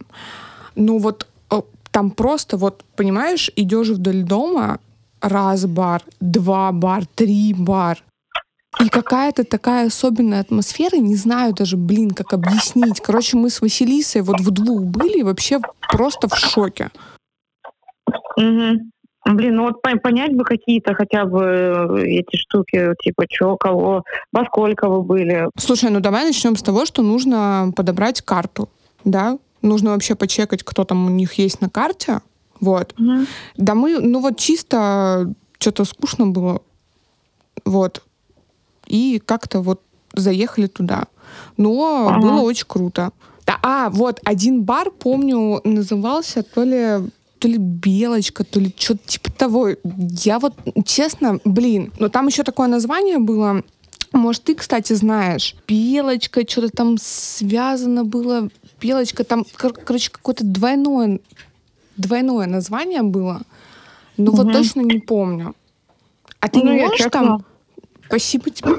Ну 0.74 0.98
вот 0.98 1.28
э, 1.52 1.60
там 1.92 2.10
просто 2.10 2.56
вот, 2.56 2.82
понимаешь, 2.96 3.48
идешь 3.54 3.90
вдоль 3.90 4.24
дома, 4.24 4.80
раз 5.20 5.66
бар, 5.66 6.02
два 6.18 6.72
бар, 6.72 7.06
три 7.06 7.54
бар. 7.56 8.02
И 8.84 8.88
какая-то 8.88 9.44
такая 9.44 9.86
особенная 9.86 10.40
атмосфера, 10.40 10.96
не 10.96 11.14
знаю 11.14 11.54
даже, 11.54 11.76
блин, 11.76 12.10
как 12.10 12.32
объяснить. 12.32 13.00
Короче, 13.02 13.36
мы 13.36 13.50
с 13.50 13.60
Василисой 13.60 14.22
вот 14.22 14.40
в 14.40 14.50
двух 14.50 14.82
были 14.82 15.20
и 15.20 15.22
вообще 15.22 15.60
просто 15.92 16.26
в 16.26 16.34
шоке. 16.36 16.90
Мгм. 18.36 18.90
Блин, 19.26 19.56
ну 19.56 19.62
вот 19.64 19.80
пон- 19.82 19.98
понять 20.00 20.34
бы 20.34 20.44
какие-то 20.44 20.94
хотя 20.94 21.24
бы 21.24 21.40
э, 21.42 22.02
эти 22.06 22.36
штуки, 22.36 22.94
типа, 23.02 23.26
чё, 23.28 23.56
кого, 23.56 24.04
во 24.32 24.44
сколько 24.44 24.88
вы 24.88 25.02
были. 25.02 25.48
Слушай, 25.58 25.90
ну 25.90 26.00
давай 26.00 26.24
начнем 26.24 26.56
с 26.56 26.62
того, 26.62 26.84
что 26.84 27.02
нужно 27.02 27.72
подобрать 27.74 28.20
карту, 28.22 28.68
да? 29.04 29.38
Нужно 29.62 29.92
вообще 29.92 30.14
почекать, 30.14 30.62
кто 30.62 30.84
там 30.84 31.06
у 31.06 31.08
них 31.10 31.34
есть 31.34 31.60
на 31.62 31.70
карте. 31.70 32.20
Вот. 32.60 32.92
Мгм. 32.98 33.26
Да 33.56 33.74
мы, 33.74 33.98
ну 33.98 34.20
вот 34.20 34.36
чисто 34.38 35.32
что-то 35.58 35.84
скучно 35.84 36.26
было. 36.26 36.60
Вот. 37.64 38.02
и 38.86 39.22
как-то 39.24 39.60
вот 39.60 39.80
заехали 40.12 40.66
туда. 40.66 41.04
Но 41.56 42.08
Ага. 42.10 42.20
было 42.20 42.40
очень 42.42 42.66
круто. 42.68 43.10
Да, 43.46 43.58
а, 43.62 43.88
вот 43.88 44.20
один 44.24 44.62
бар, 44.62 44.90
помню, 44.90 45.60
назывался 45.64 46.42
то 46.42 46.62
ли 46.64 47.08
то 47.38 47.48
ли 47.48 47.56
белочка, 47.58 48.44
то 48.44 48.58
ли 48.60 48.74
что-то 48.76 49.06
типа 49.06 49.30
того. 49.32 49.70
Я 50.24 50.38
вот, 50.38 50.54
честно, 50.86 51.40
блин, 51.44 51.92
но 51.98 52.08
там 52.08 52.26
еще 52.28 52.42
такое 52.42 52.68
название 52.68 53.18
было. 53.18 53.62
Может, 54.12 54.44
ты, 54.44 54.54
кстати, 54.54 54.92
знаешь. 54.92 55.56
Белочка, 55.66 56.48
что-то 56.48 56.68
там 56.70 56.96
связано 57.00 58.04
было. 58.04 58.48
Белочка, 58.80 59.24
там, 59.24 59.44
кор- 59.56 59.72
короче, 59.74 60.10
какое-то 60.10 60.44
двойное, 60.44 61.18
двойное 61.96 62.46
название 62.46 63.02
было. 63.02 63.42
Но 64.16 64.30
вот 64.30 64.46
Мгм. 64.46 64.52
точно 64.54 64.80
не 64.82 65.00
помню. 65.00 65.54
А 66.40 66.48
ты 66.48 66.60
Ну, 66.60 66.72
не 66.72 66.78
я 66.78 66.86
можешь 66.88 67.10
там... 67.10 67.44
Спасибо 68.06 68.50
тебе. 68.50 68.70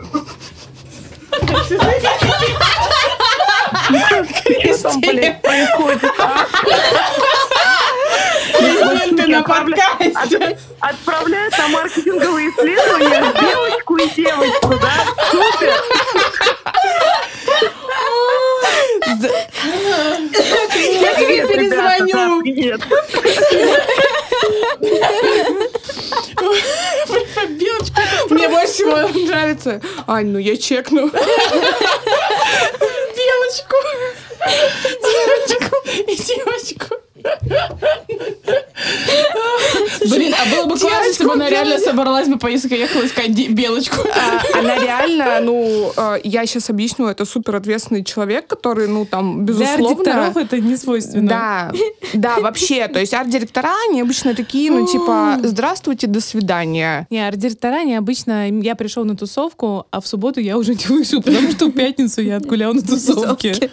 Что 4.74 4.84
там, 4.84 5.02
блядь, 5.02 5.42
происходит? 5.42 6.04
а? 6.20 6.46
Ты 9.16 9.28
на 9.28 9.44
подкасте. 9.44 10.58
Отправляют 10.80 11.58
на 11.58 11.68
маркетинговые 11.70 12.50
исследования 12.50 13.34
девочку 13.40 13.98
и 13.98 14.10
девочку, 14.10 14.80
да? 14.80 15.06
Супер! 15.32 15.74
Я 21.02 21.14
тебе 21.16 21.48
перезвоню. 21.48 22.42
Нет. 22.42 22.82
Белочка. 27.50 28.02
Мне 28.30 28.50
больше 28.50 28.68
всего 28.68 29.08
нравится. 29.28 29.82
Ань, 30.08 30.28
ну 30.28 30.40
я 30.40 30.58
чекну. 30.58 31.12
Белочку. 33.26 33.76
Девочку. 35.02 35.76
И 36.12 36.16
девочку. 36.16 36.96
Блин, 40.10 40.34
а 40.40 40.56
было 40.56 40.66
бы 40.66 40.78
классно, 40.78 41.08
если 41.08 41.26
бы 41.26 41.34
она 41.34 41.50
реально 41.50 41.80
собралась 41.80 42.28
бы 42.28 42.38
поездка 42.38 42.76
ехала 42.76 43.06
искать 43.06 43.32
белочку. 43.50 44.02
А, 44.02 44.60
Она 44.60 44.78
реально, 44.78 45.40
ну, 45.42 45.92
э, 45.96 46.20
я 46.24 46.46
сейчас 46.46 46.70
объясню, 46.70 47.08
это 47.08 47.26
супер 47.26 47.56
ответственный 47.56 48.04
человек, 48.04 48.48
который, 48.48 48.88
ну, 48.88 49.06
там, 49.06 49.46
безусловно... 49.46 49.90
арт-директоров 49.90 50.38
это 50.38 50.60
не 50.60 50.78
свойственно. 50.78 51.28
Да, 51.28 51.72
да, 52.14 52.40
вообще. 52.40 52.88
То 52.88 53.00
есть 53.00 53.14
арт-директора, 53.14 53.72
они 53.90 54.02
обычно 54.02 54.36
такие, 54.36 54.72
ну, 54.72 54.86
типа, 54.86 55.40
здравствуйте, 55.44 56.08
до 56.08 56.22
свидания. 56.22 57.08
Не, 57.10 57.28
арт-директора 57.28 57.84
необычно. 57.84 58.50
Я 58.50 58.76
пришел 58.76 59.06
на 59.06 59.16
тусовку, 59.16 59.86
а 59.92 60.02
в 60.02 60.08
субботу 60.08 60.40
я 60.40 60.58
уже 60.58 60.76
не 60.76 60.86
вышел, 60.88 61.22
потому 61.22 61.52
что 61.52 61.68
в 61.68 61.72
пятницу 61.72 62.22
я 62.22 62.38
отгулял 62.38 62.74
на 62.74 62.82
тусовке. 63.16 63.72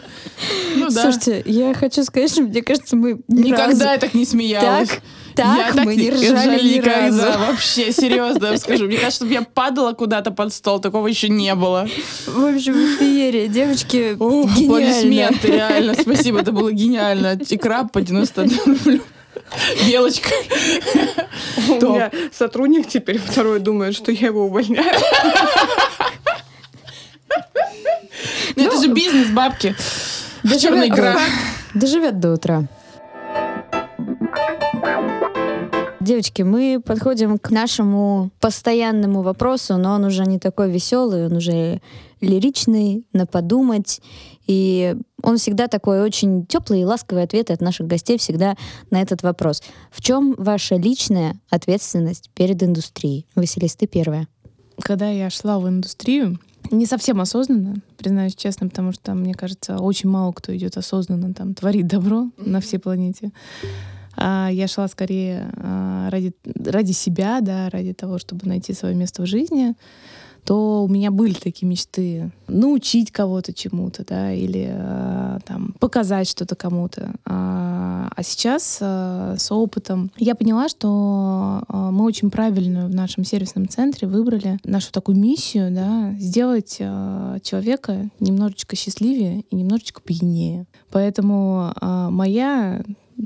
Ну 0.77 0.89
да. 0.91 1.03
Слушайте, 1.03 1.43
я 1.47 1.75
хочу 1.75 2.03
сказать, 2.05 2.31
что 2.33 2.43
мне 2.43 2.63
кажется, 2.63 2.97
мы 2.97 3.21
ни 3.29 3.49
Никогда 3.49 3.67
разу 3.67 3.85
я 3.85 3.99
так 3.99 4.15
не 4.15 4.25
смеялась. 4.25 4.89
так, 4.89 5.01
так 5.37 5.59
я 5.59 5.73
так 5.73 5.85
мы 5.85 5.95
не 5.97 6.11
ржали 6.11 6.63
ни 6.63 6.75
никогда, 6.77 7.27
разу. 7.27 7.39
вообще, 7.39 7.93
серьезно 7.93 8.47
я 8.47 8.59
скажу. 8.59 8.87
Мне 8.87 8.97
кажется, 8.97 9.17
чтобы 9.17 9.33
я 9.33 9.43
падала 9.43 9.93
куда-то 9.93 10.31
под 10.31 10.53
стол, 10.53 10.81
такого 10.81 11.07
еще 11.07 11.29
не 11.29 11.55
было. 11.55 11.87
В 12.27 12.45
общем, 12.55 12.75
феерия. 12.99 13.47
Девочки, 13.49 14.17
Ух, 14.19 14.51
гениально. 14.55 14.65
аплодисменты, 14.67 15.49
реально, 15.49 15.95
спасибо, 15.95 16.41
это 16.41 16.53
было 16.53 16.73
гениально. 16.73 17.39
Икра 17.49 17.85
по 17.85 18.01
91 18.01 18.59
рублю. 18.65 19.01
Белочка. 19.87 20.29
У 21.69 21.73
меня 21.73 22.11
сотрудник 22.33 22.87
теперь 22.89 23.19
второй 23.19 23.61
думает, 23.61 23.95
что 23.95 24.13
я 24.13 24.27
его 24.29 24.45
увольняю. 24.47 24.85
Ну, 28.57 28.67
это 28.67 28.81
же 28.81 28.93
бизнес, 28.93 29.31
бабки. 29.31 29.75
Черная 30.61 30.89
икра. 30.89 31.19
Доживет 31.75 32.21
до 32.21 32.33
утра. 32.33 32.69
Девочки, 36.01 36.43
мы 36.43 36.83
подходим 36.85 37.39
к 37.39 37.51
нашему 37.51 38.31
постоянному 38.41 39.23
вопросу, 39.23 39.77
но 39.77 39.95
он 39.95 40.05
уже 40.05 40.25
не 40.25 40.41
такой 40.41 40.69
веселый, 40.69 41.27
он 41.27 41.37
уже 41.37 41.81
лиричный, 42.21 43.07
на 43.13 43.25
подумать. 43.25 44.01
И 44.49 44.97
он 45.23 45.37
всегда 45.37 45.69
такой 45.69 46.03
очень 46.03 46.45
теплый 46.47 46.81
и 46.81 46.85
ласковый 46.85 47.23
ответ 47.23 47.53
от 47.53 47.61
наших 47.61 47.87
гостей 47.87 48.19
всегда 48.19 48.57
на 48.91 49.01
этот 49.01 49.23
вопрос. 49.23 49.63
В 49.93 50.01
чем 50.01 50.35
ваша 50.37 50.75
личная 50.75 51.37
ответственность 51.51 52.31
перед 52.35 52.61
индустрией? 52.63 53.27
Василис, 53.37 53.77
ты 53.77 53.87
первая. 53.87 54.27
Когда 54.83 55.09
я 55.09 55.31
шла 55.31 55.61
в 55.61 55.69
индустрию, 55.69 56.41
не 56.73 56.87
совсем 56.87 57.21
осознанно, 57.21 57.77
признаюсь 57.99 58.35
честно, 58.35 58.69
потому 58.69 58.93
что, 58.93 59.15
мне 59.15 59.35
кажется, 59.35 59.79
очень 59.79 60.09
мало 60.09 60.33
кто 60.33 60.55
идет 60.57 60.77
осознанно 60.77 61.35
там 61.35 61.55
творить 61.55 61.87
добро 61.87 62.31
на 62.39 62.61
всей 62.61 62.79
планете. 62.79 63.31
А 64.17 64.51
я 64.53 64.69
шла 64.69 64.89
скорее 64.89 65.51
а, 65.57 66.11
ради, 66.11 66.35
ради 66.45 66.93
себя, 66.93 67.41
да, 67.41 67.71
ради 67.71 67.95
того, 67.95 68.19
чтобы 68.19 68.47
найти 68.47 68.75
свое 68.75 68.95
место 68.95 69.23
в 69.23 69.27
жизни, 69.27 69.75
то 70.45 70.85
у 70.85 70.89
меня 70.89 71.11
были 71.11 71.35
такие 71.35 71.69
мечты 71.69 72.33
научить 72.49 73.11
кого-то 73.11 73.53
чему-то, 73.53 74.05
да, 74.05 74.33
или 74.33 74.69
а, 74.71 75.39
там 75.45 75.75
показать 75.79 76.29
что-то 76.29 76.57
кому-то. 76.57 77.15
А, 77.25 78.11
а 78.15 78.23
сейчас 78.23 78.79
а, 78.81 79.37
с 79.39 79.51
опытом 79.53 80.11
я 80.17 80.35
поняла, 80.35 80.69
что 80.69 81.63
а, 81.69 81.91
мы 81.91 82.05
очень 82.05 82.31
правильно 82.31 82.87
в 82.87 82.95
нашем 82.95 83.25
сервисном 83.25 83.69
центре 83.69 84.09
выбрали 84.09 84.59
нашу 84.65 84.93
такую 84.93 85.17
миссию, 85.17 85.73
да, 85.73 86.13
сделать 86.19 86.79
а, 86.81 87.39
человека 87.41 88.11
немножечко 88.21 88.77
счастливее 88.77 89.45
и 89.51 89.57
немножечко 89.57 90.01
пьянее. 90.03 90.67
Поэтому 90.91 91.73
а, 91.77 92.11
моя 92.11 92.83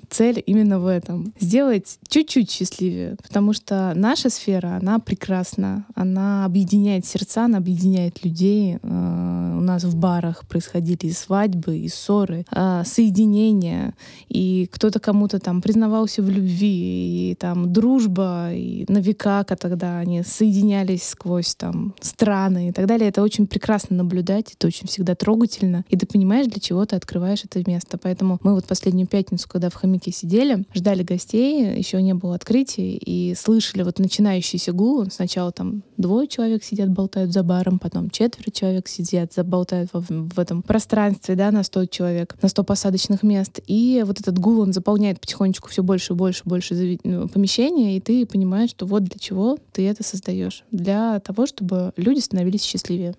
цель 0.09 0.43
именно 0.47 0.79
в 0.79 0.87
этом. 0.87 1.33
Сделать 1.41 1.99
чуть-чуть 2.09 2.51
счастливее. 2.51 3.17
Потому 3.23 3.53
что 3.53 3.93
наша 3.95 4.31
сфера, 4.31 4.77
она 4.81 4.99
прекрасна. 4.99 5.87
Она 5.95 6.45
объединяет 6.45 7.07
сердца, 7.07 7.45
она 7.45 7.59
объединяет 7.59 8.25
людей. 8.25 8.79
Э, 8.83 9.57
У 9.57 9.61
нас 9.61 9.85
в 9.85 9.97
барах 9.97 10.47
происходили 10.47 11.07
и 11.07 11.13
свадьбы, 11.13 11.79
и 11.79 11.89
ссоры, 11.89 12.45
э, 12.51 12.83
соединения. 12.85 13.95
И 14.29 14.69
кто-то 14.71 15.01
кому-то 15.01 15.39
там 15.39 15.61
признавался 15.63 16.23
в 16.23 16.31
любви, 16.31 17.31
и 17.31 17.35
там 17.35 17.73
дружба, 17.73 18.53
и 18.53 18.85
на 18.89 18.99
века, 18.99 19.45
когда 19.45 19.99
они 19.99 20.23
соединялись 20.23 21.03
сквозь 21.09 21.55
там 21.55 21.95
страны 22.01 22.69
и 22.69 22.73
так 22.73 22.87
далее. 22.87 23.09
Это 23.09 23.23
очень 23.23 23.47
прекрасно 23.47 23.97
наблюдать, 23.97 24.55
это 24.55 24.67
очень 24.67 24.87
всегда 24.87 25.15
трогательно. 25.15 25.85
И 25.89 25.97
ты 25.97 26.07
понимаешь, 26.07 26.47
для 26.47 26.61
чего 26.61 26.85
ты 26.85 26.97
открываешь 26.97 27.45
это 27.45 27.69
место. 27.69 27.99
Поэтому 27.99 28.39
мы 28.43 28.55
вот 28.55 28.67
последнюю 28.67 29.07
пятницу, 29.07 29.49
когда 29.49 29.71
в 29.71 29.75
хомяке 29.87 30.11
сидели, 30.11 30.65
ждали 30.75 31.03
гостей, 31.03 31.79
еще 31.79 32.03
не 32.03 32.15
было 32.15 32.35
открытия, 32.35 32.97
и 32.97 33.35
слышали 33.35 33.83
вот 33.83 33.99
начинающийся 33.99 34.73
гул. 34.73 35.07
Сначала 35.11 35.53
там 35.53 35.83
двое 35.97 36.27
человек 36.27 36.65
сидят, 36.65 36.91
болтают 36.91 37.33
за 37.33 37.43
баром, 37.43 37.79
потом 37.79 38.11
четверо 38.11 38.51
человек 38.51 38.89
сидят, 38.89 39.33
болтают 39.45 39.91
в, 39.93 40.35
в 40.35 40.39
этом 40.39 40.63
пространстве, 40.63 41.37
да, 41.37 41.51
на 41.51 41.63
100 41.63 41.87
человек, 41.87 42.37
на 42.43 42.49
100 42.49 42.65
посадочных 42.65 43.23
мест. 43.23 43.61
И 43.67 44.03
вот 44.05 44.21
этот 44.21 44.39
гул, 44.39 44.61
он 44.61 44.73
заполняет 44.73 45.21
потихонечку 45.21 45.69
все 45.69 45.83
больше 45.83 46.13
и 46.13 46.17
больше 46.17 46.43
и 46.45 46.49
больше 46.49 46.99
ну, 47.05 47.29
помещения, 47.29 47.97
и 47.97 48.01
ты 48.01 48.27
понимаешь, 48.27 48.71
что 48.71 48.87
вот 48.87 49.05
для 49.05 49.19
чего 49.19 49.57
ты 49.73 49.87
это 49.87 50.03
создаешь. 50.03 50.65
Для 50.73 51.21
того, 51.21 51.47
чтобы 51.47 51.93
люди 51.97 52.19
становились 52.19 52.63
счастливее. 52.63 53.15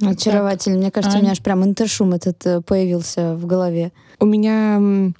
Очаровательно. 0.00 0.78
Мне 0.78 0.90
кажется, 0.90 1.16
у 1.16 1.18
Ань? 1.18 1.24
меня 1.24 1.32
аж 1.32 1.42
прям 1.42 1.64
интершум 1.64 2.12
этот 2.12 2.46
э, 2.46 2.60
появился 2.60 3.34
в 3.34 3.46
голове. 3.46 3.92
У 4.20 4.26
меня 4.26 5.12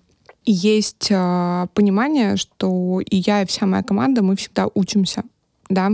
есть 0.47 1.09
а, 1.11 1.67
понимание, 1.75 2.37
что 2.37 3.01
и 3.01 3.17
я, 3.17 3.43
и 3.43 3.47
вся 3.47 3.67
моя 3.67 3.83
команда, 3.83 4.23
мы 4.23 4.37
всегда 4.37 4.69
учимся, 4.75 5.25
да, 5.69 5.91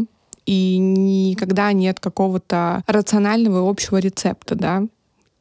и 0.47 0.79
никогда 0.79 1.73
нет 1.73 2.01
какого-то 2.01 2.83
рационального 2.87 3.69
общего 3.69 3.99
рецепта, 3.99 4.55
да, 4.55 4.83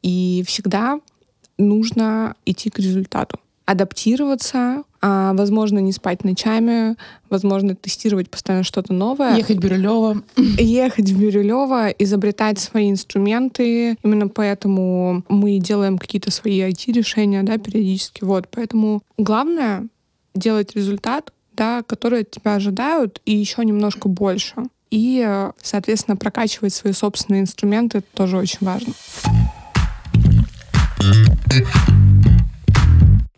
и 0.02 0.42
всегда 0.46 1.00
нужно 1.58 2.34
идти 2.46 2.70
к 2.70 2.78
результату, 2.78 3.38
адаптироваться, 3.64 4.82
а, 5.00 5.32
возможно, 5.34 5.78
не 5.78 5.92
спать 5.92 6.24
ночами, 6.24 6.96
возможно, 7.28 7.74
тестировать 7.74 8.30
постоянно 8.30 8.64
что-то 8.64 8.92
новое. 8.92 9.36
Ехать 9.36 9.58
Бирюлева. 9.58 10.22
ехать 10.36 11.10
в 11.10 11.18
Бирюлево, 11.18 11.88
изобретать 11.90 12.58
свои 12.58 12.90
инструменты. 12.90 13.96
Именно 14.02 14.28
поэтому 14.28 15.24
мы 15.28 15.58
делаем 15.58 15.98
какие-то 15.98 16.30
свои 16.30 16.60
IT-решения, 16.60 17.42
да, 17.42 17.58
периодически. 17.58 18.24
Вот, 18.24 18.48
поэтому 18.50 19.02
главное 19.18 19.86
делать 20.34 20.74
результат, 20.74 21.32
да, 21.54 21.82
который 21.82 22.22
от 22.22 22.30
тебя 22.30 22.54
ожидают, 22.54 23.20
и 23.24 23.34
еще 23.34 23.64
немножко 23.64 24.08
больше. 24.08 24.54
И, 24.90 25.26
соответственно, 25.60 26.16
прокачивать 26.16 26.74
свои 26.74 26.92
собственные 26.92 27.42
инструменты 27.42 27.98
это 27.98 28.06
тоже 28.14 28.36
очень 28.36 28.58
важно. 28.60 28.92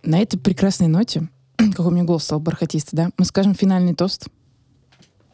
На 0.05 0.19
этой 0.19 0.39
прекрасной 0.39 0.89
ноте, 0.89 1.29
какой 1.57 1.87
у 1.87 1.91
меня 1.91 2.05
голос 2.05 2.25
стал 2.25 2.41
бархатистый, 2.41 2.97
да, 2.97 3.11
мы 3.17 3.25
скажем 3.25 3.55
финальный 3.55 3.95
тост. 3.95 4.27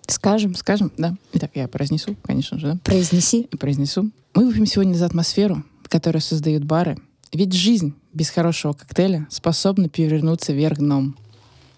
Скажем, 0.06 0.54
Скажем, 0.56 0.90
да. 0.96 1.14
Итак, 1.34 1.52
я 1.54 1.68
произнесу, 1.68 2.16
конечно 2.22 2.58
же, 2.58 2.72
да. 2.72 2.78
произнеси. 2.82 3.42
И 3.50 3.56
произнесу. 3.56 4.10
Мы 4.34 4.46
выпьем 4.46 4.66
сегодня 4.66 4.94
за 4.94 5.06
атмосферу, 5.06 5.62
которую 5.84 6.20
создают 6.20 6.64
бары. 6.64 6.98
Ведь 7.32 7.52
жизнь 7.52 7.94
без 8.12 8.30
хорошего 8.30 8.72
коктейля 8.72 9.26
способна 9.30 9.88
перевернуться 9.88 10.52
вверх 10.52 10.78
дном. 10.78 11.16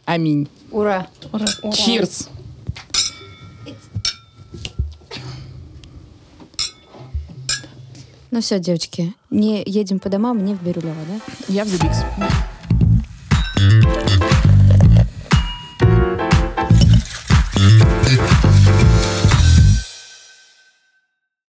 Аминь. 0.06 0.48
Ура! 0.70 1.08
Cheers! 1.62 2.28
Ну 8.30 8.40
все, 8.40 8.58
девочки, 8.58 9.14
не 9.28 9.62
едем 9.66 9.98
по 9.98 10.08
домам, 10.08 10.42
не 10.42 10.54
в 10.54 10.62
Бирюлево, 10.62 10.96
да? 11.06 11.20
Я 11.48 11.66
в 11.66 11.70
Дубикс. 11.70 11.98
Mm-hmm. 13.62 14.41